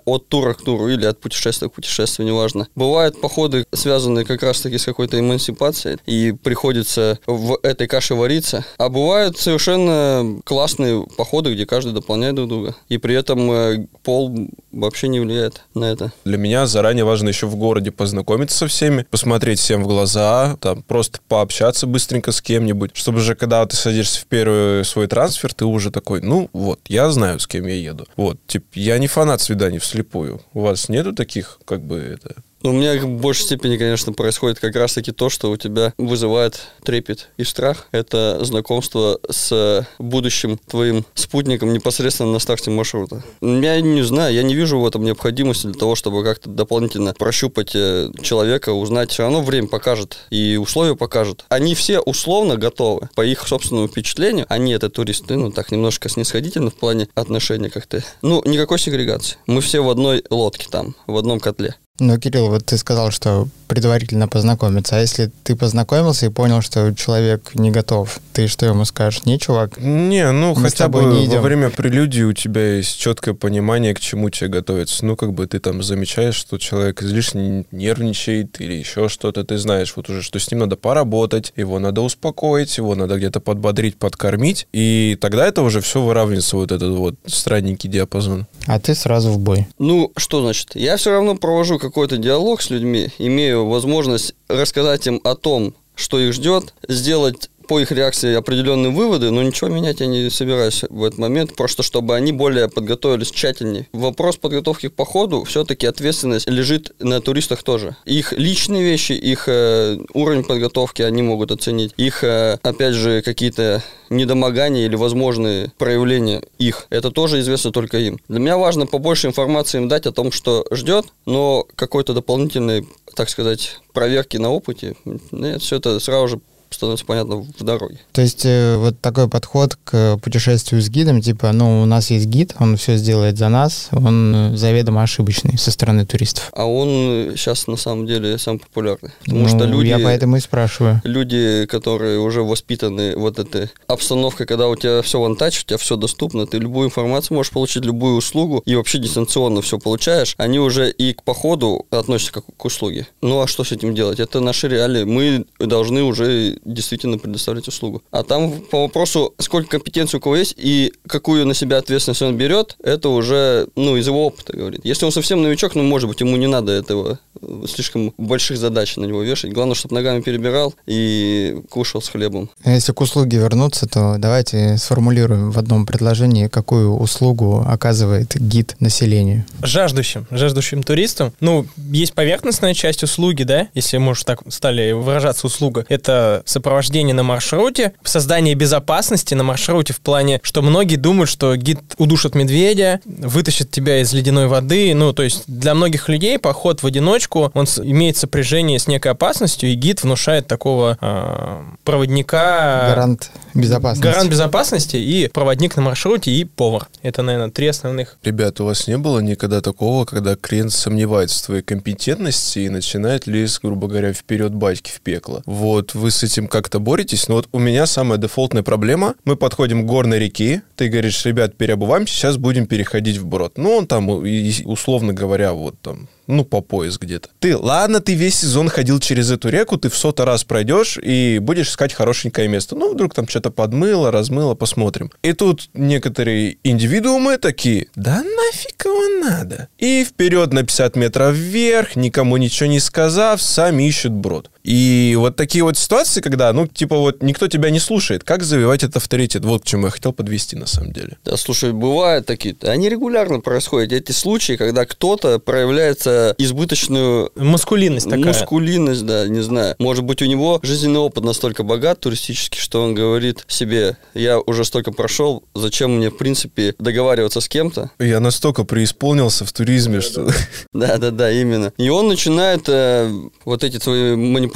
от 0.05 0.29
тура 0.29 0.55
к 0.55 0.63
туру 0.63 0.89
или 0.89 1.07
от 1.07 1.21
путешествия 1.21 1.69
к 1.69 1.73
путешествию, 1.73 2.27
неважно. 2.27 2.69
Бывают 2.75 3.21
походы, 3.21 3.67
связанные 3.73 4.25
как 4.25 4.43
раз-таки 4.43 4.79
с 4.79 4.85
какой-то 4.85 5.19
эмансипацией, 5.19 5.99
и 6.07 6.33
приходится 6.33 7.19
в 7.27 7.59
этой 7.63 7.87
каше 7.87 8.15
вариться. 8.15 8.65
А 8.79 8.89
бывают 8.89 9.39
совершенно 9.39 10.41
классные 10.45 11.07
походы, 11.17 11.55
где 11.55 11.67
каждый 11.67 11.93
дополняет 11.93 12.35
друг 12.37 12.49
друга. 12.49 12.77
И 12.89 12.99
при 12.99 13.15
этом 13.15 13.51
э, 13.51 13.87
пол 14.03 14.33
вообще 14.73 15.09
не 15.09 15.21
влияет 15.21 15.63
на 15.75 15.85
это. 15.85 16.13
Для 16.25 16.39
меня 16.39 16.67
заранее 16.67 17.05
важно 17.05 17.29
еще 17.29 17.47
в 17.47 17.57
городе 17.57 17.91
познакомиться 17.91 18.59
со 18.59 18.67
всеми, 18.67 19.07
посмотреть 19.11 19.59
всем 19.59 19.85
в 19.85 19.87
глаза, 19.87 20.57
там 20.61 20.83
просто 20.83 21.21
пообщаться 21.29 21.87
быстренько 21.87 22.33
с 22.33 22.41
кем-нибудь, 22.41 22.93
чтобы 22.95 23.21
же 23.21 23.35
когда 23.35 23.65
ты 23.67 23.77
садишься 23.77 24.21
в 24.21 24.27
первый 24.27 24.85
свой 24.85 25.07
трансфер, 25.07 25.53
ты 25.53 25.65
уже 25.65 25.91
такой, 25.91 26.21
ну 26.23 26.49
вот, 26.53 26.81
я 26.89 27.11
знаю, 27.11 27.39
с 27.41 27.47
кем 27.47 27.67
я 27.67 27.75
еду. 27.75 28.07
Вот, 28.17 28.39
типа, 28.47 28.67
я 28.75 28.99
не 28.99 29.07
фанат 29.07 29.42
свиданий 29.43 29.79
вслепую. 29.79 30.41
У 30.53 30.61
вас 30.61 30.89
нету 30.89 31.13
таких, 31.13 31.61
как 31.65 31.83
бы, 31.83 31.99
это, 31.99 32.43
у 32.63 32.73
меня 32.73 33.01
в 33.01 33.21
большей 33.21 33.45
степени, 33.45 33.77
конечно, 33.77 34.13
происходит 34.13 34.59
как 34.59 34.75
раз-таки 34.77 35.13
то, 35.13 35.29
что 35.29 35.51
у 35.51 35.57
тебя 35.57 35.93
вызывает 35.99 36.61
трепет 36.85 37.29
и 37.37 37.45
страх. 37.45 37.89
Это 37.93 38.45
знакомство 38.45 39.19
с 39.29 39.87
будущим 39.99 40.59
твоим 40.59 41.05
спутником 41.15 41.73
непосредственно 41.73 42.33
на 42.33 42.39
старте 42.39 42.71
маршрута. 42.71 43.23
Я 43.41 43.81
не 43.81 44.03
знаю, 44.03 44.35
я 44.35 44.43
не 44.43 44.55
вижу 44.55 44.79
в 44.79 44.87
этом 44.87 45.05
необходимости 45.05 45.67
для 45.67 45.79
того, 45.79 45.95
чтобы 45.95 46.25
как-то 46.25 46.51
дополнительно 46.51 47.15
прощупать 47.15 47.73
э, 47.75 48.11
человека, 48.23 48.71
узнать. 48.71 49.11
Все 49.11 49.25
равно 49.25 49.43
время 49.43 49.69
покажет 49.69 50.19
и 50.31 50.57
условия 50.57 50.97
покажут. 50.97 51.45
Они 51.49 51.75
все 51.75 52.01
условно 52.01 52.57
готовы. 52.57 53.09
По 53.15 53.25
их 53.25 53.47
собственному 53.47 53.89
впечатлению, 53.89 54.47
они 54.49 54.73
это 54.73 54.89
туристы, 54.89 55.37
ну 55.37 55.51
так 55.51 55.71
немножко 55.71 56.09
снисходительно 56.09 56.71
в 56.71 56.75
плане 56.75 57.09
отношения 57.15 57.71
как-то. 57.71 58.03
Ну, 58.23 58.43
никакой 58.45 58.79
сегрегации. 58.79 59.37
Мы 59.47 59.61
все 59.61 59.81
в 59.81 59.91
одной 59.91 60.25
лодке 60.31 60.67
там, 60.71 60.95
в 61.07 61.17
одном 61.17 61.41
котле. 61.41 61.77
Ну, 62.01 62.19
Кирилл, 62.19 62.49
вот 62.49 62.65
ты 62.65 62.79
сказал, 62.79 63.11
что 63.11 63.49
предварительно 63.69 64.27
познакомиться. 64.27 64.97
А 64.97 65.01
если 65.01 65.31
ты 65.45 65.55
познакомился 65.57 66.27
и 66.27 66.31
понял, 66.31 66.63
что 66.63 66.93
человек 66.95 67.55
не 67.55 67.71
готов, 67.71 68.19
ты 68.33 68.49
что 68.49 68.65
ему 68.67 68.85
скажешь? 68.87 69.25
Не, 69.27 69.39
чувак, 69.39 69.79
Не, 69.79 70.31
ну 70.33 70.55
Мы 70.55 70.63
хотя 70.63 70.89
бы 70.89 71.03
не 71.05 71.21
во 71.21 71.25
идем. 71.27 71.43
время 71.43 71.71
прелюдии 71.71 72.23
у 72.23 72.33
тебя 72.33 72.77
есть 72.77 72.99
четкое 72.99 73.35
понимание, 73.35 73.95
к 73.95 74.01
чему 74.01 74.31
тебе 74.31 74.49
готовиться. 74.49 75.05
Ну, 75.05 75.17
как 75.17 75.35
бы 75.35 75.47
ты 75.47 75.59
там 75.59 75.83
замечаешь, 75.83 76.35
что 76.35 76.57
человек 76.59 77.03
излишне 77.03 77.67
нервничает 77.73 78.59
или 78.61 78.73
еще 78.73 79.09
что-то, 79.09 79.45
ты 79.45 79.59
знаешь 79.59 79.93
вот 79.95 80.09
уже, 80.09 80.23
что 80.23 80.39
с 80.39 80.51
ним 80.51 80.61
надо 80.61 80.77
поработать, 80.77 81.53
его 81.57 81.79
надо 81.79 82.01
успокоить, 82.01 82.77
его 82.79 82.95
надо 82.95 83.19
где-то 83.19 83.41
подбодрить, 83.41 83.97
подкормить, 83.99 84.67
и 84.73 85.17
тогда 85.21 85.47
это 85.47 85.61
уже 85.63 85.81
все 85.83 86.03
выравнивается, 86.03 86.57
вот 86.57 86.73
этот 86.73 86.95
вот 86.97 87.15
странненький 87.27 87.89
диапазон. 87.91 88.47
а 88.67 88.81
ты 88.81 88.95
сразу 88.95 89.31
в 89.31 89.39
бой. 89.39 89.67
Ну, 89.79 90.11
что 90.17 90.43
значит? 90.43 90.71
Я 90.75 90.97
все 90.97 91.11
равно 91.11 91.37
провожу 91.37 91.79
какой-то 91.83 92.17
диалог 92.17 92.63
с 92.63 92.71
людьми, 92.71 93.11
имею 93.19 93.67
возможность 93.67 94.35
рассказать 94.49 95.07
им 95.09 95.21
о 95.25 95.35
том, 95.35 95.75
что 95.97 96.19
их 96.21 96.33
ждет, 96.33 96.75
сделать 96.89 97.51
по 97.67 97.81
их 97.81 97.93
реакции 97.93 98.35
определенные 98.35 98.91
выводы, 98.91 99.31
но 99.31 99.43
ничего 99.43 99.69
менять 99.69 100.01
я 100.01 100.07
не 100.07 100.31
собираюсь 100.31 100.85
в 100.89 101.05
этот 101.05 101.19
момент, 101.19 101.55
просто 101.57 101.83
чтобы 101.83 102.15
они 102.15 102.33
более 102.33 102.69
подготовились 102.69 103.31
тщательнее. 103.31 103.89
Вопрос 103.93 104.37
подготовки 104.37 104.89
к 104.89 104.95
походу, 104.95 105.45
все-таки 105.45 105.87
ответственность 105.87 106.49
лежит 106.49 106.93
на 106.99 107.21
туристах 107.21 107.63
тоже. 107.63 107.97
Их 108.05 108.33
личные 108.33 108.83
вещи, 108.83 109.13
их 109.13 109.45
э, 109.47 109.99
уровень 110.15 110.45
подготовки 110.45 111.03
они 111.03 111.23
могут 111.23 111.51
оценить. 111.51 111.93
Их, 111.97 112.25
э, 112.25 112.59
опять 112.63 112.95
же, 112.95 113.23
какие-то 113.23 113.83
недомогания 114.11 114.87
или 114.87 114.97
возможные 114.97 115.73
проявления 115.79 116.43
их. 116.59 116.87
Это 116.91 117.11
тоже 117.11 117.41
известно 117.41 117.73
только 117.73 117.99
им. 117.99 118.19
Для 118.29 118.39
меня 118.39 118.59
важно 118.59 118.87
побольше 118.87 119.27
информации 119.27 119.79
им 119.79 119.89
дать 119.89 120.07
о 120.07 120.13
том, 120.13 120.31
что 120.33 120.67
ждет, 120.71 121.07
но 121.27 121.67
какой-то 121.75 122.15
дополнительной, 122.15 122.87
так 123.15 123.29
сказать, 123.29 123.81
проверки 123.93 124.37
на 124.37 124.51
опыте, 124.51 124.97
нет, 125.31 125.63
все 125.63 125.77
это 125.77 125.99
сразу 126.01 126.29
же 126.29 126.41
становится 126.75 127.05
понятно 127.07 127.37
в 127.37 127.63
дороге. 127.63 127.99
То 128.13 128.23
есть 128.23 128.45
э, 128.45 128.77
вот 128.77 129.01
такой 129.01 129.29
подход 129.29 129.77
к 129.85 130.19
путешествию 130.19 130.81
с 130.83 130.89
гидом, 130.89 131.21
типа, 131.21 131.53
ну, 131.53 131.83
у 131.83 131.85
нас 131.85 132.11
есть 132.11 132.27
гид, 132.27 132.55
он 132.59 132.77
все 132.77 132.97
сделает 132.97 133.39
за 133.39 133.49
нас, 133.49 133.89
он 133.93 134.35
э, 134.35 134.57
заведомо 134.57 135.03
ошибочный 135.03 135.59
со 135.59 135.71
стороны 135.71 136.07
туристов. 136.07 136.51
А 136.53 136.65
он 136.67 137.33
сейчас 137.37 137.67
на 137.67 137.77
самом 137.77 138.07
деле 138.07 138.39
самый 138.39 138.59
популярный. 138.59 139.11
Потому 139.25 139.43
Ну, 139.43 139.49
что 139.49 139.65
люди... 139.65 139.89
Я 139.89 139.99
поэтому 139.99 140.37
и 140.37 140.41
спрашиваю. 140.41 141.01
Люди, 141.05 141.67
которые 141.67 142.19
уже 142.19 142.43
воспитаны 142.43 143.17
вот 143.17 143.39
этой 143.39 143.71
обстановкой, 143.87 144.47
когда 144.47 144.69
у 144.69 144.77
тебя 144.77 145.03
все 145.03 145.19
вон 145.19 145.37
тач, 145.37 145.63
у 145.63 145.67
тебя 145.67 145.79
все 145.79 145.97
доступно, 145.97 146.47
ты 146.47 146.59
любую 146.59 146.87
информацию 146.89 147.37
можешь 147.37 147.53
получить, 147.53 147.85
любую 147.85 148.17
услугу, 148.17 148.63
и 148.65 148.75
вообще 148.75 148.99
дистанционно 148.99 149.63
все 149.63 149.79
получаешь, 149.79 150.35
они 150.39 150.59
уже 150.59 150.91
и 150.91 151.13
к 151.13 151.23
походу 151.23 151.87
относятся 151.91 152.33
как 152.35 152.45
к 152.57 152.65
услуге. 152.65 153.07
Ну 153.21 153.41
а 153.41 153.47
что 153.47 153.65
с 153.65 153.73
этим 153.73 153.95
делать? 153.95 154.21
Это 154.21 154.41
наши 154.41 154.69
реалии. 154.69 155.05
Мы 155.05 155.45
должны 155.59 156.03
уже 156.03 156.59
действительно 156.65 157.19
предоставлять 157.19 157.69
услугу. 157.69 158.03
А 158.11 158.23
там 158.23 158.61
по 158.71 158.83
вопросу, 158.83 159.35
сколько 159.39 159.71
компетенций 159.71 160.19
у 160.19 160.21
кого 160.21 160.37
есть 160.37 160.55
и 160.57 160.93
какую 161.07 161.47
на 161.47 161.55
себя 161.55 161.79
ответственность 161.79 162.23
он 162.23 162.37
берет, 162.37 162.77
это 162.83 163.09
уже, 163.09 163.69
ну, 163.77 163.97
из 163.97 164.07
его 164.07 164.27
опыта 164.27 164.57
говорит. 164.57 164.81
Если 164.85 165.05
он 165.05 165.13
совсем 165.13 165.43
новичок, 165.43 165.75
ну, 165.75 165.83
может 165.83 166.09
быть, 166.09 166.21
ему 166.21 166.37
не 166.37 166.47
надо 166.47 166.73
этого 166.73 167.19
э, 167.41 167.65
слишком 167.69 168.13
больших 168.19 168.59
задач 168.59 168.97
на 168.97 169.05
него 169.05 169.23
вешать. 169.23 169.53
Главное, 169.53 169.75
чтобы 169.75 169.95
ногами 169.95 170.21
перебирал 170.21 170.75
и 170.87 171.61
кушал 171.71 172.03
с 172.03 172.09
хлебом. 172.09 172.51
А 172.65 172.73
Если 172.73 172.93
к 172.93 173.01
услуге 173.01 173.39
вернуться, 173.39 173.87
то 173.87 174.17
давайте 174.19 174.77
сформулируем 174.79 175.51
в 175.51 175.59
одном 175.59 175.87
предложении, 175.87 176.49
какую 176.49 176.97
услугу 176.97 177.65
оказывает 177.67 178.37
гид 178.37 178.77
населению. 178.81 179.45
Жаждущим, 179.63 180.27
жаждущим 180.31 180.83
туристам. 180.83 181.33
Ну, 181.41 181.67
есть 181.77 182.15
поверхностная 182.15 182.75
часть 182.75 183.03
услуги, 183.03 183.43
да, 183.43 183.69
если, 183.75 183.99
может, 183.99 184.27
так 184.27 184.41
стали 184.49 184.93
выражаться 184.93 185.47
услуга. 185.47 185.85
Это 185.89 186.43
сопровождение 186.53 187.15
на 187.15 187.23
маршруте, 187.23 187.93
создание 188.05 188.55
безопасности 188.55 189.35
на 189.35 189.43
маршруте 189.43 189.93
в 189.93 190.01
плане, 190.01 190.41
что 190.43 190.63
многие 190.63 190.97
думают, 190.97 191.29
что 191.29 191.57
гид 191.57 191.81
удушит 191.99 192.35
медведя, 192.35 193.01
вытащит 193.05 193.71
тебя 193.71 194.01
из 194.01 194.13
ледяной 194.13 194.47
воды. 194.47 194.95
Ну, 194.95 195.13
то 195.13 195.23
есть 195.23 195.45
для 195.47 195.75
многих 195.75 196.09
людей 196.09 196.39
поход 196.39 196.83
в 196.83 196.87
одиночку, 196.87 197.51
он 197.55 197.65
имеет 197.83 198.17
сопряжение 198.17 198.79
с 198.79 198.87
некой 198.87 199.13
опасностью, 199.13 199.71
и 199.71 199.75
гид 199.75 200.03
внушает 200.03 200.47
такого 200.47 200.99
а, 201.01 201.65
проводника... 201.85 202.87
Гарант 202.89 203.31
безопасности. 203.55 204.03
Гарант 204.03 204.31
безопасности 204.31 204.97
и 204.97 205.29
проводник 205.29 205.77
на 205.77 205.83
маршруте 205.83 206.31
и 206.31 206.45
повар. 206.45 206.89
Это, 207.03 207.23
наверное, 207.23 207.51
три 207.51 207.67
основных. 207.67 208.17
Ребят, 208.23 208.61
у 208.61 208.67
вас 208.67 208.87
не 208.87 208.99
было 208.99 209.21
никогда 209.21 209.61
такого, 209.61 210.05
когда 210.05 210.37
клиент 210.37 210.73
сомневается 210.73 211.39
в 211.39 211.47
твоей 211.47 211.63
компетентности 211.63 212.61
и 212.61 212.69
начинает 212.69 213.27
лезть, 213.27 213.61
грубо 213.63 213.89
говоря, 213.89 214.13
вперед 214.13 214.55
батьки 214.55 214.91
в 214.91 215.01
пекло? 215.01 215.43
Вот 215.47 215.95
вы 215.95 216.11
с 216.11 216.23
этим 216.33 216.49
как-то 216.49 216.81
боретесь? 216.81 217.29
Но 217.29 217.37
вот 217.37 217.49
у 217.53 217.59
меня 217.59 217.87
самая 217.87 218.19
дефолтная 218.19 218.63
проблема. 218.63 219.15
Мы 219.25 219.37
подходим 219.37 219.83
к 219.83 219.87
горной 219.87 220.19
реке, 220.19 220.63
ты 220.77 220.89
говоришь, 220.89 221.25
ребят, 221.25 221.57
переобуваемся, 221.57 222.15
сейчас 222.15 222.37
будем 222.37 222.67
переходить 222.67 223.19
вброд. 223.19 223.59
Ну, 223.59 223.77
он 223.77 223.87
там, 223.87 224.09
условно 224.09 225.13
говоря, 225.13 225.53
вот 225.53 225.79
там, 225.81 226.09
ну, 226.27 226.45
по 226.45 226.61
пояс 226.61 226.99
где-то. 226.99 227.29
Ты, 227.41 227.57
ладно, 227.57 228.01
ты 228.01 228.15
весь 228.15 228.37
сезон 228.41 228.69
ходил 228.69 229.01
через 229.01 229.31
эту 229.31 229.49
реку, 229.49 229.77
ты 229.77 229.89
в 229.89 229.97
сотый 229.97 230.25
раз 230.27 230.45
пройдешь 230.45 230.99
и 231.03 231.39
будешь 231.41 231.69
искать 231.69 231.93
хорошенькое 231.93 232.49
место. 232.49 232.75
Ну, 232.77 232.95
вдруг 232.95 233.15
там 233.15 233.29
что-то 233.29 233.51
подмыло, 233.51 234.11
размыло, 234.11 234.55
посмотрим. 234.55 235.11
И 235.23 235.33
тут 235.33 235.69
некоторые 235.75 236.57
индивидуумы 236.65 237.39
такие, 237.39 237.89
да 237.95 238.23
нафиг 238.23 238.85
его 238.85 239.27
надо. 239.27 239.69
И 239.79 240.05
вперед 240.05 240.53
на 240.53 240.63
50 240.63 240.97
метров 240.97 241.35
вверх, 241.35 241.97
никому 241.97 242.37
ничего 242.37 242.69
не 242.69 242.81
сказав, 242.81 243.43
сами 243.43 243.85
ищут 243.85 244.13
брод. 244.13 244.51
И 244.65 245.15
вот 245.19 245.37
такие 245.37 245.65
вот 245.65 245.77
ситуации, 245.77 246.21
когда, 246.21 246.53
ну, 246.53 246.67
типа 246.67 246.97
вот 246.97 247.23
никто 247.23 247.49
тебя 247.49 247.71
не 247.71 247.81
слушает, 247.81 248.25
как 248.25 248.43
завивать 248.43 248.83
этот 248.85 248.99
авторитет? 248.99 249.45
Вот 249.45 249.63
к 249.63 249.67
чему 249.67 249.87
я 249.87 249.91
хотел 249.91 250.13
подвести 250.13 250.57
на 250.57 250.67
самом 250.67 250.93
деле. 250.93 251.19
Да, 251.25 251.37
слушай, 251.37 251.73
бывают 251.73 252.27
такие, 252.27 252.57
они 252.63 252.89
регулярно 252.89 253.41
происходят, 253.41 253.93
эти 253.93 254.13
случаи, 254.13 254.57
когда 254.57 254.87
кто-то 254.87 255.39
проявляется 255.39 256.35
избыточную 256.39 257.31
Маскулинность 257.35 258.09
такая. 258.09 258.25
Мускулинность, 258.25 259.05
да, 259.05 259.27
не 259.27 259.41
знаю. 259.41 259.75
Может 259.79 260.05
быть, 260.05 260.23
у 260.23 260.27
него 260.27 260.61
жизненный 260.63 261.01
опыт 261.01 261.25
настолько 261.25 261.63
богат 261.65 262.01
туристический, 262.01 262.61
что 262.61 262.83
он 262.83 262.95
говорит 262.95 263.45
себе, 263.49 263.97
я 264.15 264.39
уже 264.39 264.65
столько 264.65 264.93
прошел, 264.93 265.43
зачем 265.55 265.97
мне, 265.97 266.11
в 266.11 266.17
принципе, 266.17 266.75
договариваться 266.79 267.41
с 267.41 267.49
кем-то? 267.49 267.91
Я 267.99 268.21
настолько 268.21 268.65
преисполнился 268.65 269.45
в 269.45 269.53
туризме, 269.53 270.01
что... 270.01 270.31
Да-да-да, 270.73 271.31
именно. 271.33 271.73
И 271.79 271.89
он 271.89 272.09
начинает 272.09 272.69
э, 272.69 273.11
вот 273.45 273.65
эти 273.65 273.79
твои 273.79 274.15
манипуляции. 274.15 274.52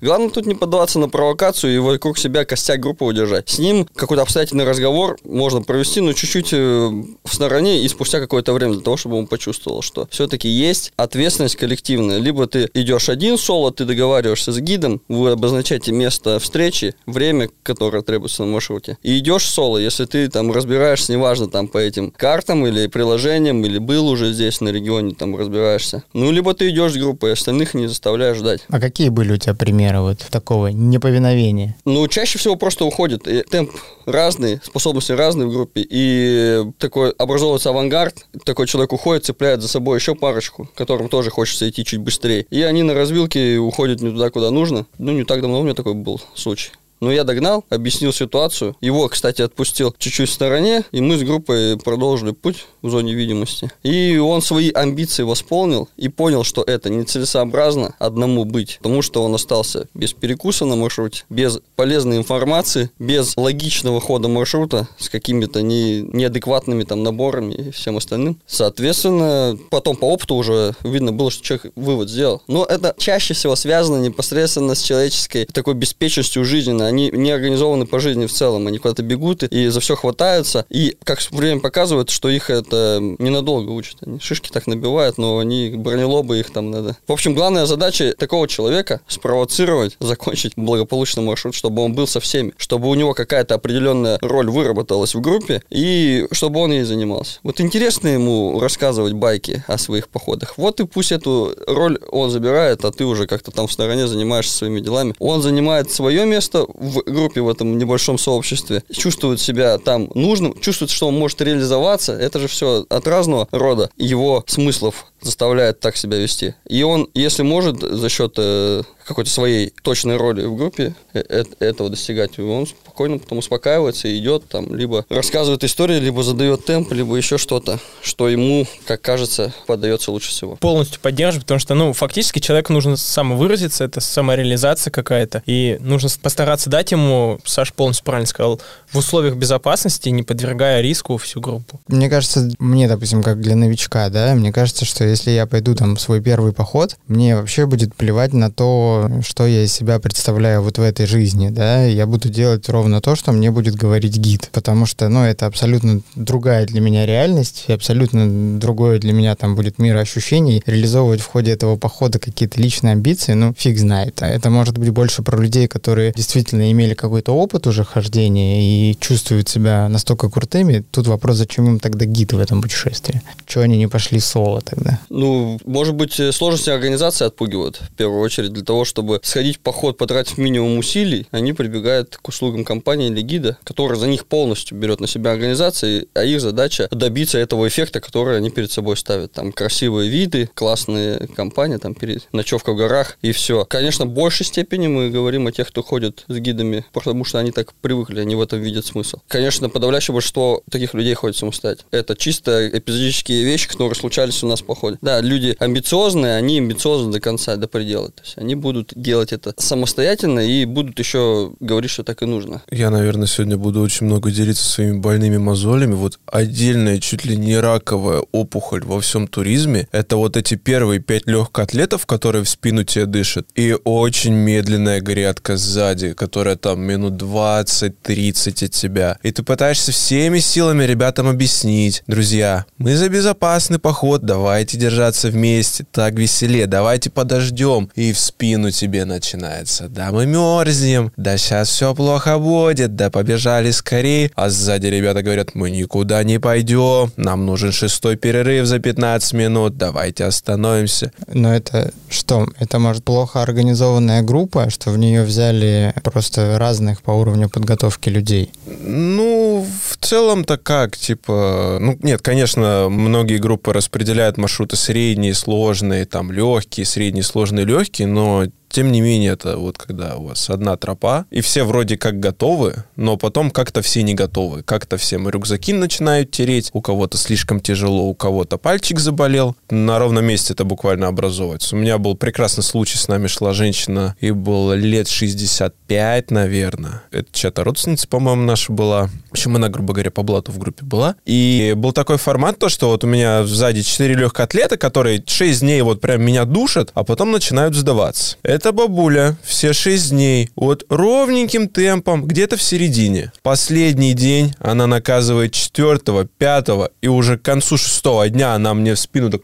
Главное 0.00 0.30
тут 0.30 0.46
не 0.46 0.54
поддаваться 0.54 0.98
на 0.98 1.08
провокацию 1.08 1.74
и 1.74 1.78
вокруг 1.78 2.18
себя 2.18 2.44
костяк 2.44 2.80
группы 2.80 3.04
удержать. 3.04 3.48
С 3.48 3.58
ним 3.58 3.86
какой-то 3.94 4.22
обстоятельный 4.22 4.64
разговор 4.64 5.16
можно 5.24 5.62
провести, 5.62 6.00
но 6.00 6.12
чуть-чуть 6.12 6.52
э, 6.52 6.56
в 6.56 7.34
стороне 7.34 7.82
и 7.82 7.88
спустя 7.88 8.20
какое-то 8.20 8.52
время 8.52 8.74
для 8.74 8.82
того, 8.82 8.96
чтобы 8.96 9.16
он 9.16 9.26
почувствовал, 9.26 9.82
что 9.82 10.08
все-таки 10.10 10.48
есть 10.48 10.92
ответственность 10.96 11.56
коллективная. 11.56 12.18
Либо 12.18 12.46
ты 12.46 12.68
идешь 12.74 13.08
один 13.08 13.38
соло, 13.38 13.72
ты 13.72 13.84
договариваешься 13.84 14.52
с 14.52 14.58
гидом, 14.58 15.00
вы 15.08 15.30
обозначаете 15.30 15.92
место 15.92 16.38
встречи, 16.38 16.94
время, 17.06 17.48
которое 17.62 18.02
требуется 18.02 18.44
на 18.44 18.52
маршруте, 18.52 18.98
и 19.02 19.18
идешь 19.18 19.48
соло, 19.48 19.78
если 19.78 20.04
ты 20.04 20.28
там 20.28 20.52
разбираешься, 20.52 21.12
неважно, 21.12 21.48
там 21.48 21.68
по 21.68 21.78
этим 21.78 22.10
картам 22.10 22.66
или 22.66 22.86
приложениям, 22.86 23.64
или 23.64 23.78
был 23.78 24.08
уже 24.08 24.32
здесь 24.32 24.60
на 24.60 24.70
регионе, 24.70 25.14
там 25.14 25.36
разбираешься. 25.36 26.04
Ну, 26.12 26.30
либо 26.30 26.54
ты 26.54 26.70
идешь 26.70 26.92
с 26.92 26.96
группой, 26.96 27.32
остальных 27.32 27.74
не 27.74 27.86
заставляешь 27.86 28.38
ждать. 28.38 28.60
А 28.68 28.80
какие 28.80 29.08
были 29.08 29.35
у 29.36 29.38
тебя 29.38 29.54
примеры 29.54 30.00
вот 30.00 30.18
такого 30.30 30.68
неповиновения? 30.68 31.76
Ну, 31.84 32.06
чаще 32.08 32.38
всего 32.38 32.56
просто 32.56 32.84
уходит. 32.84 33.26
И 33.28 33.42
темп 33.42 33.70
разный, 34.04 34.60
способности 34.62 35.12
разные 35.12 35.48
в 35.48 35.52
группе, 35.52 35.86
и 35.88 36.64
такой 36.78 37.10
образовывается 37.12 37.70
авангард, 37.70 38.26
такой 38.44 38.66
человек 38.66 38.92
уходит, 38.92 39.24
цепляет 39.24 39.62
за 39.62 39.68
собой 39.68 39.98
еще 39.98 40.14
парочку, 40.14 40.68
которым 40.74 41.08
тоже 41.08 41.30
хочется 41.30 41.68
идти 41.68 41.84
чуть 41.84 42.00
быстрее. 42.00 42.46
И 42.50 42.62
они 42.62 42.82
на 42.82 42.94
развилке 42.94 43.58
уходят 43.58 44.00
не 44.00 44.10
туда, 44.10 44.30
куда 44.30 44.50
нужно. 44.50 44.86
Ну, 44.98 45.12
не 45.12 45.24
так 45.24 45.40
давно 45.40 45.60
у 45.60 45.62
меня 45.62 45.74
такой 45.74 45.94
был 45.94 46.20
случай. 46.34 46.70
Но 47.00 47.12
я 47.12 47.24
догнал, 47.24 47.64
объяснил 47.68 48.12
ситуацию. 48.12 48.76
Его, 48.80 49.08
кстати, 49.08 49.42
отпустил 49.42 49.94
чуть-чуть 49.98 50.30
в 50.30 50.32
стороне, 50.32 50.84
и 50.92 51.00
мы 51.00 51.18
с 51.18 51.22
группой 51.22 51.76
продолжили 51.78 52.32
путь 52.32 52.66
в 52.82 52.90
зоне 52.90 53.14
видимости. 53.14 53.70
И 53.82 54.16
он 54.16 54.42
свои 54.42 54.70
амбиции 54.70 55.22
восполнил 55.22 55.88
и 55.96 56.08
понял, 56.08 56.44
что 56.44 56.62
это 56.62 56.88
нецелесообразно 56.90 57.94
одному 57.98 58.44
быть, 58.44 58.78
потому 58.82 59.02
что 59.02 59.22
он 59.22 59.34
остался 59.34 59.88
без 59.94 60.12
перекуса 60.12 60.64
на 60.64 60.76
маршруте, 60.76 61.24
без 61.28 61.60
полезной 61.74 62.16
информации, 62.16 62.90
без 62.98 63.36
логичного 63.36 64.00
хода 64.00 64.28
маршрута, 64.28 64.88
с 64.98 65.08
какими-то 65.08 65.62
не, 65.62 66.02
неадекватными 66.02 66.84
там 66.84 67.02
наборами 67.02 67.54
и 67.54 67.70
всем 67.70 67.96
остальным. 67.96 68.40
Соответственно, 68.46 69.58
потом 69.70 69.96
по 69.96 70.06
опыту 70.06 70.34
уже 70.34 70.74
видно 70.82 71.12
было, 71.12 71.30
что 71.30 71.42
человек 71.42 71.72
вывод 71.76 72.08
сделал. 72.08 72.42
Но 72.46 72.64
это 72.64 72.94
чаще 72.98 73.34
всего 73.34 73.56
связано 73.56 74.02
непосредственно 74.02 74.74
с 74.74 74.82
человеческой 74.82 75.46
такой 75.46 75.74
беспечностью 75.74 76.44
жизни, 76.44 76.72
они 76.86 77.10
не 77.12 77.30
организованы 77.30 77.86
по 77.86 78.00
жизни 78.00 78.26
в 78.26 78.32
целом, 78.32 78.66
они 78.66 78.78
куда-то 78.78 79.02
бегут 79.02 79.42
и 79.42 79.68
за 79.68 79.80
все 79.80 79.96
хватаются, 79.96 80.64
и 80.70 80.96
как 81.04 81.20
время 81.30 81.60
показывает, 81.60 82.10
что 82.10 82.28
их 82.28 82.50
это 82.50 82.98
ненадолго 83.18 83.70
учат, 83.70 83.96
они 84.04 84.18
шишки 84.20 84.50
так 84.50 84.66
набивают, 84.66 85.18
но 85.18 85.38
они 85.38 85.70
бронелобы 85.76 86.38
их 86.40 86.50
там 86.50 86.70
надо. 86.70 86.96
В 87.06 87.12
общем, 87.12 87.34
главная 87.34 87.66
задача 87.66 88.14
такого 88.18 88.48
человека 88.48 89.00
спровоцировать, 89.08 89.96
закончить 90.00 90.52
благополучно 90.56 91.22
маршрут, 91.22 91.54
чтобы 91.54 91.82
он 91.82 91.94
был 91.94 92.06
со 92.06 92.20
всеми, 92.20 92.52
чтобы 92.56 92.88
у 92.88 92.94
него 92.94 93.14
какая-то 93.14 93.54
определенная 93.54 94.18
роль 94.22 94.50
выработалась 94.50 95.14
в 95.14 95.20
группе, 95.20 95.62
и 95.70 96.26
чтобы 96.32 96.60
он 96.60 96.72
ей 96.72 96.84
занимался. 96.84 97.38
Вот 97.42 97.60
интересно 97.60 98.08
ему 98.08 98.58
рассказывать 98.60 99.12
байки 99.12 99.64
о 99.66 99.78
своих 99.78 100.08
походах. 100.08 100.54
Вот 100.56 100.80
и 100.80 100.86
пусть 100.86 101.12
эту 101.12 101.54
роль 101.66 101.98
он 102.10 102.30
забирает, 102.30 102.84
а 102.84 102.92
ты 102.92 103.04
уже 103.04 103.26
как-то 103.26 103.50
там 103.50 103.66
в 103.66 103.72
стороне 103.72 104.06
занимаешься 104.06 104.56
своими 104.56 104.80
делами. 104.80 105.14
Он 105.18 105.42
занимает 105.42 105.90
свое 105.90 106.26
место 106.26 106.66
в 106.76 107.02
группе, 107.04 107.40
в 107.40 107.48
этом 107.48 107.78
небольшом 107.78 108.18
сообществе, 108.18 108.82
чувствует 108.92 109.40
себя 109.40 109.78
там 109.78 110.10
нужным, 110.14 110.58
чувствует, 110.60 110.90
что 110.90 111.08
он 111.08 111.18
может 111.18 111.40
реализоваться, 111.40 112.12
это 112.12 112.38
же 112.38 112.48
все 112.48 112.86
от 112.88 113.06
разного 113.06 113.48
рода 113.50 113.90
его 113.96 114.44
смыслов 114.46 115.06
заставляет 115.26 115.80
так 115.80 115.96
себя 115.96 116.16
вести. 116.16 116.54
И 116.68 116.82
он, 116.82 117.08
если 117.14 117.42
может 117.42 117.80
за 117.80 118.08
счет 118.08 118.34
э, 118.38 118.82
какой-то 119.06 119.30
своей 119.30 119.72
точной 119.82 120.16
роли 120.16 120.44
в 120.44 120.56
группе 120.56 120.94
э, 121.12 121.22
э, 121.28 121.44
этого 121.60 121.90
достигать, 121.90 122.38
он 122.38 122.66
спокойно 122.66 123.18
потом 123.18 123.38
успокаивается 123.38 124.08
и 124.08 124.18
идет 124.18 124.48
там, 124.48 124.74
либо 124.74 125.04
рассказывает 125.08 125.62
истории, 125.64 125.98
либо 125.98 126.22
задает 126.22 126.64
темп, 126.64 126.92
либо 126.92 127.16
еще 127.16 127.38
что-то, 127.38 127.78
что 128.02 128.28
ему, 128.28 128.66
как 128.86 129.02
кажется, 129.02 129.52
поддается 129.66 130.10
лучше 130.10 130.30
всего. 130.30 130.56
Полностью 130.56 131.00
поддерживаю, 131.00 131.42
потому 131.42 131.60
что, 131.60 131.74
ну, 131.74 131.92
фактически 131.92 132.40
человеку 132.40 132.72
нужно 132.72 132.96
самовыразиться, 132.96 133.84
это 133.84 134.00
самореализация 134.00 134.90
какая-то, 134.90 135.42
и 135.46 135.76
нужно 135.80 136.08
постараться 136.20 136.70
дать 136.70 136.92
ему, 136.92 137.38
Саш 137.44 137.72
полностью 137.72 138.04
правильно 138.04 138.26
сказал, 138.26 138.60
в 138.90 138.98
условиях 138.98 139.36
безопасности, 139.36 140.08
не 140.08 140.22
подвергая 140.22 140.80
риску 140.80 141.16
всю 141.16 141.40
группу. 141.40 141.80
Мне 141.88 142.08
кажется, 142.08 142.50
мне, 142.58 142.88
допустим, 142.88 143.22
как 143.22 143.40
для 143.40 143.56
новичка, 143.56 144.08
да, 144.08 144.34
мне 144.34 144.52
кажется, 144.52 144.84
что 144.84 145.04
если 145.16 145.30
я 145.30 145.46
пойду 145.46 145.74
там 145.74 145.96
в 145.96 146.00
свой 146.00 146.20
первый 146.20 146.52
поход, 146.52 146.96
мне 147.08 147.36
вообще 147.36 147.64
будет 147.64 147.94
плевать 147.94 148.34
на 148.34 148.50
то, 148.50 149.10
что 149.26 149.46
я 149.46 149.64
из 149.64 149.72
себя 149.72 149.98
представляю 149.98 150.60
вот 150.60 150.76
в 150.76 150.82
этой 150.82 151.06
жизни, 151.06 151.48
да, 151.48 151.84
я 151.84 152.06
буду 152.06 152.28
делать 152.28 152.68
ровно 152.68 153.00
то, 153.00 153.16
что 153.16 153.32
мне 153.32 153.50
будет 153.50 153.74
говорить 153.74 154.18
гид, 154.18 154.50
потому 154.52 154.84
что, 154.84 155.08
ну, 155.08 155.24
это 155.24 155.46
абсолютно 155.46 156.02
другая 156.14 156.66
для 156.66 156.82
меня 156.82 157.06
реальность, 157.06 157.64
и 157.68 157.72
абсолютно 157.72 158.58
другое 158.60 158.98
для 158.98 159.14
меня 159.14 159.34
там 159.36 159.56
будет 159.56 159.78
мир 159.78 159.96
ощущений, 159.96 160.62
реализовывать 160.66 161.22
в 161.22 161.26
ходе 161.26 161.52
этого 161.52 161.76
похода 161.76 162.18
какие-то 162.18 162.60
личные 162.60 162.92
амбиции, 162.92 163.32
ну, 163.32 163.54
фиг 163.56 163.78
знает, 163.78 164.22
а 164.22 164.28
это 164.28 164.50
может 164.50 164.76
быть 164.76 164.90
больше 164.90 165.22
про 165.22 165.40
людей, 165.40 165.66
которые 165.66 166.12
действительно 166.12 166.70
имели 166.70 166.92
какой-то 166.92 167.32
опыт 167.32 167.66
уже 167.66 167.84
хождения 167.84 168.60
и 168.60 168.96
чувствуют 169.00 169.48
себя 169.48 169.88
настолько 169.88 170.28
крутыми, 170.28 170.84
тут 170.90 171.06
вопрос, 171.06 171.36
зачем 171.36 171.66
им 171.66 171.78
тогда 171.78 172.04
гид 172.04 172.34
в 172.34 172.38
этом 172.38 172.60
путешествии? 172.60 173.22
Чего 173.46 173.64
они 173.64 173.78
не 173.78 173.86
пошли 173.88 174.20
соло 174.20 174.60
тогда? 174.60 174.95
Ну, 175.08 175.58
может 175.64 175.94
быть, 175.94 176.18
э, 176.20 176.32
сложности 176.32 176.70
организации 176.70 177.26
отпугивают, 177.26 177.76
в 177.76 177.94
первую 177.94 178.20
очередь, 178.20 178.52
для 178.52 178.64
того, 178.64 178.84
чтобы 178.84 179.20
сходить 179.22 179.56
в 179.56 179.60
поход, 179.60 179.96
потратив 179.98 180.38
минимум 180.38 180.78
усилий, 180.78 181.26
они 181.30 181.52
прибегают 181.52 182.16
к 182.16 182.28
услугам 182.28 182.64
компании 182.64 183.08
или 183.08 183.20
гида, 183.20 183.58
которая 183.64 183.98
за 183.98 184.06
них 184.06 184.26
полностью 184.26 184.78
берет 184.78 185.00
на 185.00 185.06
себя 185.06 185.32
организации, 185.32 186.08
а 186.14 186.24
их 186.24 186.40
задача 186.40 186.88
добиться 186.90 187.38
этого 187.38 187.68
эффекта, 187.68 188.00
который 188.00 188.36
они 188.36 188.50
перед 188.50 188.70
собой 188.70 188.96
ставят. 188.96 189.32
Там 189.32 189.52
красивые 189.52 190.10
виды, 190.10 190.48
классные 190.54 191.26
компании, 191.28 191.76
там 191.76 191.94
перед 191.94 192.32
ночевка 192.32 192.72
в 192.72 192.76
горах 192.76 193.18
и 193.22 193.32
все. 193.32 193.64
Конечно, 193.64 194.04
в 194.04 194.10
большей 194.10 194.46
степени 194.46 194.86
мы 194.86 195.10
говорим 195.10 195.46
о 195.46 195.52
тех, 195.52 195.68
кто 195.68 195.82
ходит 195.82 196.24
с 196.28 196.36
гидами, 196.36 196.84
потому 196.92 197.24
что 197.24 197.38
они 197.38 197.52
так 197.52 197.74
привыкли, 197.74 198.20
они 198.20 198.34
в 198.34 198.40
этом 198.40 198.60
видят 198.60 198.86
смысл. 198.86 199.18
Конечно, 199.28 199.68
подавляющее 199.68 200.12
большинство 200.14 200.62
таких 200.70 200.94
людей 200.94 201.14
ходит 201.14 201.36
самостоятельно. 201.36 201.88
Это 201.90 202.16
чисто 202.16 202.68
эпизодические 202.68 203.44
вещи, 203.44 203.68
которые 203.68 203.94
случались 203.94 204.42
у 204.42 204.46
нас 204.46 204.60
в 204.60 204.64
походе. 204.86 204.98
Да, 205.02 205.20
люди 205.20 205.56
амбициозные, 205.58 206.36
они 206.36 206.58
амбициозны 206.58 207.12
до 207.12 207.20
конца, 207.20 207.56
до 207.56 207.68
предела. 207.68 208.10
То 208.10 208.22
есть 208.22 208.38
они 208.38 208.54
будут 208.54 208.92
делать 208.94 209.32
это 209.32 209.54
самостоятельно 209.58 210.40
и 210.40 210.64
будут 210.64 210.98
еще 210.98 211.52
говорить, 211.60 211.90
что 211.90 212.02
так 212.02 212.22
и 212.22 212.26
нужно. 212.26 212.62
Я, 212.70 212.90
наверное, 212.90 213.26
сегодня 213.26 213.56
буду 213.56 213.80
очень 213.80 214.06
много 214.06 214.30
делиться 214.30 214.68
своими 214.68 214.98
больными 214.98 215.36
мозолями. 215.38 215.94
Вот 215.94 216.18
отдельная, 216.26 216.98
чуть 216.98 217.24
ли 217.24 217.36
не 217.36 217.58
раковая 217.58 218.22
опухоль 218.32 218.84
во 218.84 219.00
всем 219.00 219.26
туризме— 219.26 219.88
это 219.92 220.16
вот 220.16 220.36
эти 220.36 220.54
первые 220.54 221.00
пять 221.00 221.26
легкоатлетов, 221.26 222.06
которые 222.06 222.44
в 222.44 222.48
спину 222.48 222.84
тебе 222.84 223.06
дышат, 223.06 223.46
и 223.54 223.76
очень 223.84 224.34
медленная 224.34 225.00
грядка 225.00 225.56
сзади, 225.56 226.12
которая 226.12 226.56
там 226.56 226.80
минут 226.80 227.14
20-30 227.14 228.64
от 228.64 228.70
тебя. 228.70 229.18
И 229.22 229.32
ты 229.32 229.42
пытаешься 229.42 229.92
всеми 229.92 230.38
силами 230.38 230.84
ребятам 230.84 231.28
объяснить, 231.28 232.02
друзья, 232.06 232.66
мы 232.78 232.96
за 232.96 233.08
безопасный 233.08 233.78
поход, 233.78 234.22
давайте 234.22 234.75
давайте 234.76 234.90
держаться 234.96 235.28
вместе, 235.28 235.84
так 235.90 236.14
веселее, 236.14 236.66
давайте 236.66 237.10
подождем. 237.10 237.90
И 237.94 238.12
в 238.12 238.18
спину 238.18 238.70
тебе 238.70 239.04
начинается, 239.04 239.88
да 239.88 240.12
мы 240.12 240.26
мерзнем, 240.26 241.12
да 241.16 241.36
сейчас 241.36 241.68
все 241.68 241.94
плохо 241.94 242.38
будет, 242.38 242.94
да 242.96 243.10
побежали 243.10 243.70
скорее. 243.70 244.30
А 244.34 244.50
сзади 244.50 244.86
ребята 244.86 245.22
говорят, 245.22 245.54
мы 245.54 245.70
никуда 245.70 246.22
не 246.24 246.38
пойдем, 246.38 247.10
нам 247.16 247.46
нужен 247.46 247.72
шестой 247.72 248.16
перерыв 248.16 248.66
за 248.66 248.78
15 248.78 249.32
минут, 249.32 249.76
давайте 249.76 250.24
остановимся. 250.24 251.12
Но 251.32 251.54
это 251.54 251.92
что? 252.08 252.46
Это, 252.58 252.78
может, 252.78 253.04
плохо 253.04 253.42
организованная 253.42 254.22
группа, 254.22 254.70
что 254.70 254.90
в 254.90 254.98
нее 254.98 255.24
взяли 255.24 255.94
просто 256.02 256.58
разных 256.58 257.02
по 257.02 257.12
уровню 257.12 257.48
подготовки 257.48 258.08
людей? 258.10 258.50
Ну, 258.66 259.66
в 259.90 259.96
целом-то 259.96 260.58
как, 260.58 260.96
типа, 260.96 261.78
ну, 261.80 261.98
нет, 262.02 262.22
конечно, 262.22 262.88
многие 262.88 263.38
группы 263.38 263.72
распределяют 263.72 264.38
маршруты 264.66 264.76
средние, 264.76 265.34
сложные, 265.34 266.04
там, 266.04 266.32
легкие, 266.32 266.84
средние, 266.84 267.22
сложные, 267.22 267.64
легкие, 267.64 268.08
но 268.08 268.46
тем 268.76 268.92
не 268.92 269.00
менее, 269.00 269.32
это 269.32 269.56
вот 269.56 269.78
когда 269.78 270.16
у 270.16 270.26
вас 270.26 270.50
одна 270.50 270.76
тропа, 270.76 271.24
и 271.30 271.40
все 271.40 271.64
вроде 271.64 271.96
как 271.96 272.20
готовы, 272.20 272.84
но 272.94 273.16
потом 273.16 273.50
как-то 273.50 273.80
все 273.80 274.02
не 274.02 274.12
готовы. 274.12 274.62
Как-то 274.62 274.98
всем 274.98 275.26
рюкзаки 275.30 275.72
начинают 275.72 276.30
тереть, 276.30 276.68
у 276.74 276.82
кого-то 276.82 277.16
слишком 277.16 277.60
тяжело, 277.60 278.02
у 278.02 278.14
кого-то 278.14 278.58
пальчик 278.58 278.98
заболел. 278.98 279.56
На 279.70 279.98
ровном 279.98 280.26
месте 280.26 280.52
это 280.52 280.64
буквально 280.64 281.08
образовывается. 281.08 281.74
У 281.74 281.78
меня 281.78 281.96
был 281.96 282.16
прекрасный 282.16 282.62
случай, 282.62 282.98
с 282.98 283.08
нами 283.08 283.28
шла 283.28 283.54
женщина, 283.54 284.14
и 284.20 284.30
было 284.30 284.74
лет 284.74 285.08
65, 285.08 286.30
наверное. 286.30 287.02
Это 287.10 287.28
чья-то 287.32 287.64
родственница, 287.64 288.06
по-моему, 288.06 288.42
наша 288.42 288.72
была. 288.72 289.06
В 289.28 289.32
общем, 289.32 289.56
она, 289.56 289.70
грубо 289.70 289.94
говоря, 289.94 290.10
по 290.10 290.22
блату 290.22 290.52
в 290.52 290.58
группе 290.58 290.84
была. 290.84 291.16
И 291.24 291.72
был 291.74 291.92
такой 291.92 292.18
формат, 292.18 292.58
то, 292.58 292.68
что 292.68 292.90
вот 292.90 293.04
у 293.04 293.06
меня 293.06 293.44
сзади 293.44 293.82
4 293.82 294.14
легкоатлета, 294.16 294.76
которые 294.76 295.24
6 295.26 295.60
дней 295.60 295.80
вот 295.80 296.02
прям 296.02 296.20
меня 296.20 296.44
душат, 296.44 296.90
а 296.92 297.04
потом 297.04 297.32
начинают 297.32 297.74
сдаваться. 297.74 298.36
Это 298.42 298.65
бабуля 298.72 299.36
все 299.42 299.72
6 299.72 300.10
дней 300.10 300.50
вот 300.56 300.84
ровненьким 300.88 301.68
темпом, 301.68 302.26
где-то 302.26 302.56
в 302.56 302.62
середине. 302.62 303.32
Последний 303.42 304.14
день 304.14 304.54
она 304.58 304.86
наказывает 304.86 305.52
4 305.52 305.98
5 306.38 306.68
и 307.02 307.08
уже 307.08 307.38
к 307.38 307.42
концу 307.42 307.76
шестого 307.76 308.28
дня 308.28 308.54
она 308.54 308.74
мне 308.74 308.94
в 308.94 308.98
спину 309.00 309.30
так... 309.30 309.42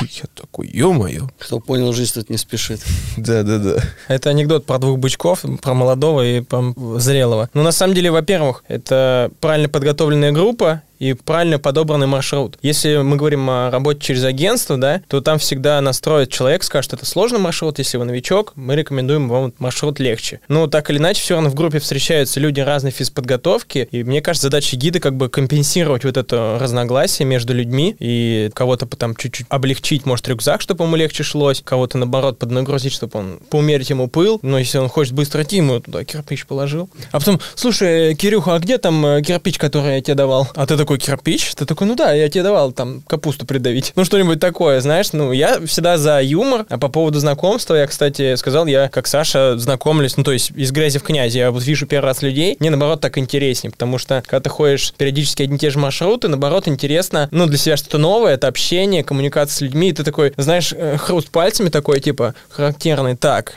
Я 0.00 0.24
такой, 0.34 0.68
ё-моё. 0.68 1.28
Кто 1.38 1.58
понял, 1.58 1.92
жизнь 1.92 2.14
тут 2.14 2.30
не 2.30 2.36
спешит. 2.36 2.80
Да-да-да. 3.16 3.82
Это 4.08 4.30
анекдот 4.30 4.66
про 4.66 4.78
двух 4.78 4.98
бычков, 4.98 5.44
про 5.62 5.74
молодого 5.74 6.24
и 6.24 6.40
про 6.40 6.74
зрелого. 6.98 7.48
Ну, 7.54 7.62
на 7.62 7.72
самом 7.72 7.94
деле, 7.94 8.10
во-первых, 8.10 8.62
это 8.68 9.30
правильно 9.40 9.68
подготовленная 9.68 10.32
группа, 10.32 10.82
и 10.98 11.12
правильно 11.12 11.58
подобранный 11.58 12.06
маршрут. 12.06 12.58
Если 12.62 12.96
мы 12.98 13.16
говорим 13.16 13.48
о 13.50 13.70
работе 13.70 14.00
через 14.00 14.24
агентство, 14.24 14.76
да, 14.76 15.02
то 15.08 15.20
там 15.20 15.38
всегда 15.38 15.80
настроит 15.80 16.30
человек, 16.30 16.62
скажет, 16.62 16.92
это 16.92 17.06
сложный 17.06 17.38
маршрут, 17.38 17.78
если 17.78 17.98
вы 17.98 18.04
новичок, 18.04 18.52
мы 18.56 18.76
рекомендуем 18.76 19.28
вам 19.28 19.52
маршрут 19.58 20.00
легче. 20.00 20.40
Но 20.48 20.66
так 20.66 20.90
или 20.90 20.98
иначе, 20.98 21.20
все 21.20 21.34
равно 21.34 21.50
в 21.50 21.54
группе 21.54 21.78
встречаются 21.78 22.40
люди 22.40 22.60
разной 22.60 22.92
физподготовки, 22.92 23.88
и 23.90 24.04
мне 24.04 24.20
кажется, 24.20 24.46
задача 24.48 24.76
гида 24.76 25.00
как 25.00 25.16
бы 25.16 25.28
компенсировать 25.28 26.04
вот 26.04 26.16
это 26.16 26.58
разногласие 26.60 27.26
между 27.26 27.54
людьми, 27.54 27.96
и 27.98 28.50
кого-то 28.54 28.86
там 28.86 29.14
чуть-чуть 29.16 29.46
облегчить, 29.48 30.06
может, 30.06 30.28
рюкзак, 30.28 30.60
чтобы 30.60 30.84
ему 30.84 30.96
легче 30.96 31.22
шлось, 31.22 31.62
кого-то, 31.64 31.98
наоборот, 31.98 32.38
поднагрузить, 32.38 32.92
чтобы 32.92 33.18
он 33.18 33.40
поумерить 33.50 33.90
ему 33.90 34.08
пыл, 34.08 34.38
но 34.42 34.58
если 34.58 34.78
он 34.78 34.88
хочет 34.88 35.14
быстро 35.14 35.42
идти, 35.42 35.56
ему 35.56 35.80
туда 35.80 36.04
кирпич 36.04 36.46
положил. 36.46 36.88
А 37.12 37.18
потом, 37.18 37.40
слушай, 37.54 38.14
Кирюха, 38.14 38.54
а 38.54 38.58
где 38.58 38.78
там 38.78 39.04
э, 39.04 39.22
кирпич, 39.22 39.58
который 39.58 39.96
я 39.96 40.00
тебе 40.00 40.14
давал? 40.14 40.48
А 40.54 40.66
ты 40.66 40.76
такой 40.86 40.98
кирпич? 40.98 41.52
Ты 41.56 41.66
такой, 41.66 41.88
ну 41.88 41.96
да, 41.96 42.12
я 42.12 42.28
тебе 42.28 42.44
давал 42.44 42.70
там 42.70 43.02
капусту 43.08 43.44
придавить. 43.44 43.92
Ну, 43.96 44.04
что-нибудь 44.04 44.38
такое, 44.38 44.80
знаешь, 44.80 45.12
ну, 45.12 45.32
я 45.32 45.58
всегда 45.66 45.98
за 45.98 46.22
юмор. 46.22 46.64
А 46.68 46.78
по 46.78 46.88
поводу 46.88 47.18
знакомства, 47.18 47.74
я, 47.74 47.88
кстати, 47.88 48.36
сказал, 48.36 48.66
я, 48.66 48.88
как 48.88 49.08
Саша, 49.08 49.58
знакомлюсь, 49.58 50.16
ну, 50.16 50.22
то 50.22 50.30
есть 50.30 50.52
из 50.54 50.70
грязи 50.70 51.00
в 51.00 51.02
князи. 51.02 51.38
Я 51.38 51.50
вот 51.50 51.64
вижу 51.64 51.86
первый 51.86 52.06
раз 52.06 52.22
людей, 52.22 52.56
мне, 52.60 52.70
наоборот, 52.70 53.00
так 53.00 53.18
интереснее, 53.18 53.72
потому 53.72 53.98
что, 53.98 54.22
когда 54.24 54.44
ты 54.44 54.48
ходишь 54.48 54.94
периодически 54.96 55.42
одни 55.42 55.56
и 55.56 55.58
те 55.58 55.70
же 55.70 55.80
маршруты, 55.80 56.28
наоборот, 56.28 56.68
интересно, 56.68 57.28
ну, 57.32 57.46
для 57.46 57.58
себя 57.58 57.76
что-то 57.76 57.98
новое, 57.98 58.34
это 58.34 58.46
общение, 58.46 59.02
коммуникация 59.02 59.56
с 59.56 59.60
людьми, 59.62 59.88
и 59.88 59.92
ты 59.92 60.04
такой, 60.04 60.34
знаешь, 60.36 60.72
э, 60.72 60.98
хруст 60.98 61.30
пальцами 61.30 61.68
такой, 61.68 61.98
типа, 61.98 62.36
характерный, 62.48 63.16
так, 63.16 63.54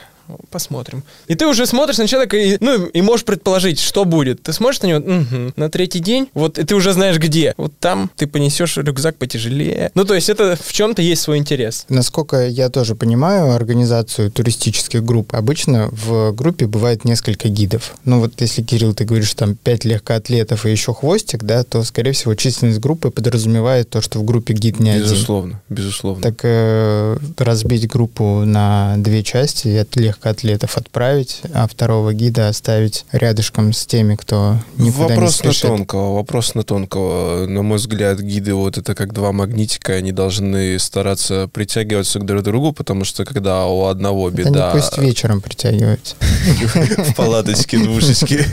посмотрим. 0.50 1.02
И 1.28 1.34
ты 1.34 1.46
уже 1.46 1.66
смотришь 1.66 1.98
на 1.98 2.06
человека 2.06 2.36
и, 2.36 2.56
ну, 2.60 2.86
и 2.86 3.02
можешь 3.02 3.24
предположить, 3.24 3.80
что 3.80 4.04
будет. 4.04 4.42
Ты 4.42 4.52
смотришь 4.52 4.82
на 4.82 4.86
него, 4.86 4.98
угу, 4.98 5.52
на 5.56 5.70
третий 5.70 6.00
день, 6.00 6.28
вот, 6.34 6.58
и 6.58 6.64
ты 6.64 6.74
уже 6.74 6.92
знаешь 6.92 7.18
где. 7.18 7.54
Вот 7.56 7.72
там 7.78 8.10
ты 8.16 8.26
понесешь 8.26 8.76
рюкзак 8.76 9.16
потяжелее. 9.16 9.90
Ну, 9.94 10.04
то 10.04 10.14
есть 10.14 10.28
это 10.28 10.58
в 10.62 10.72
чем-то 10.72 11.02
есть 11.02 11.22
свой 11.22 11.38
интерес. 11.38 11.86
Насколько 11.88 12.48
я 12.48 12.68
тоже 12.68 12.94
понимаю 12.94 13.52
организацию 13.52 14.30
туристических 14.30 15.04
групп, 15.04 15.34
обычно 15.34 15.88
в 15.92 16.32
группе 16.32 16.66
бывает 16.66 17.04
несколько 17.04 17.48
гидов. 17.48 17.94
Ну, 18.04 18.20
вот 18.20 18.40
если, 18.40 18.62
Кирилл, 18.62 18.94
ты 18.94 19.04
говоришь, 19.04 19.34
там, 19.34 19.54
пять 19.54 19.84
легкоатлетов 19.84 20.66
и 20.66 20.70
еще 20.70 20.94
хвостик, 20.94 21.42
да, 21.44 21.64
то, 21.64 21.82
скорее 21.82 22.12
всего, 22.12 22.34
численность 22.34 22.80
группы 22.80 23.10
подразумевает 23.10 23.90
то, 23.90 24.00
что 24.00 24.18
в 24.18 24.24
группе 24.24 24.54
гид 24.54 24.80
не 24.80 24.98
безусловно, 24.98 25.00
один. 25.00 25.14
Безусловно, 25.16 25.62
безусловно. 25.68 26.22
Так 26.22 26.40
э, 26.42 27.16
разбить 27.38 27.88
группу 27.88 28.44
на 28.44 28.94
две 28.98 29.22
части 29.22 29.68
от 29.76 29.94
легко 29.96 30.19
легкоатлетов 30.20 30.76
отправить, 30.76 31.40
а 31.54 31.66
второго 31.66 32.12
гида 32.12 32.48
оставить 32.48 33.04
рядышком 33.10 33.72
с 33.72 33.86
теми, 33.86 34.16
кто 34.16 34.56
никуда 34.76 35.08
вопрос 35.08 35.42
не 35.42 35.50
спешит. 35.50 35.64
на 35.64 35.76
тонкого, 35.76 36.14
вопрос 36.16 36.54
на 36.54 36.62
тонкого. 36.62 37.46
На 37.46 37.62
мой 37.62 37.78
взгляд, 37.78 38.20
гиды 38.20 38.54
вот 38.54 38.76
это 38.76 38.94
как 38.94 39.14
два 39.14 39.32
магнитика, 39.32 39.94
они 39.94 40.12
должны 40.12 40.78
стараться 40.78 41.48
притягиваться 41.52 42.18
к 42.18 42.26
друг 42.26 42.42
другу, 42.42 42.72
потому 42.72 43.04
что 43.04 43.24
когда 43.24 43.66
у 43.66 43.86
одного 43.86 44.30
беда... 44.30 44.72
Они 44.72 44.80
пусть 44.80 44.98
вечером 44.98 45.40
притягиваются. 45.40 46.16
В 46.20 47.14
палаточке, 47.14 47.78
двушечки. 47.78 48.44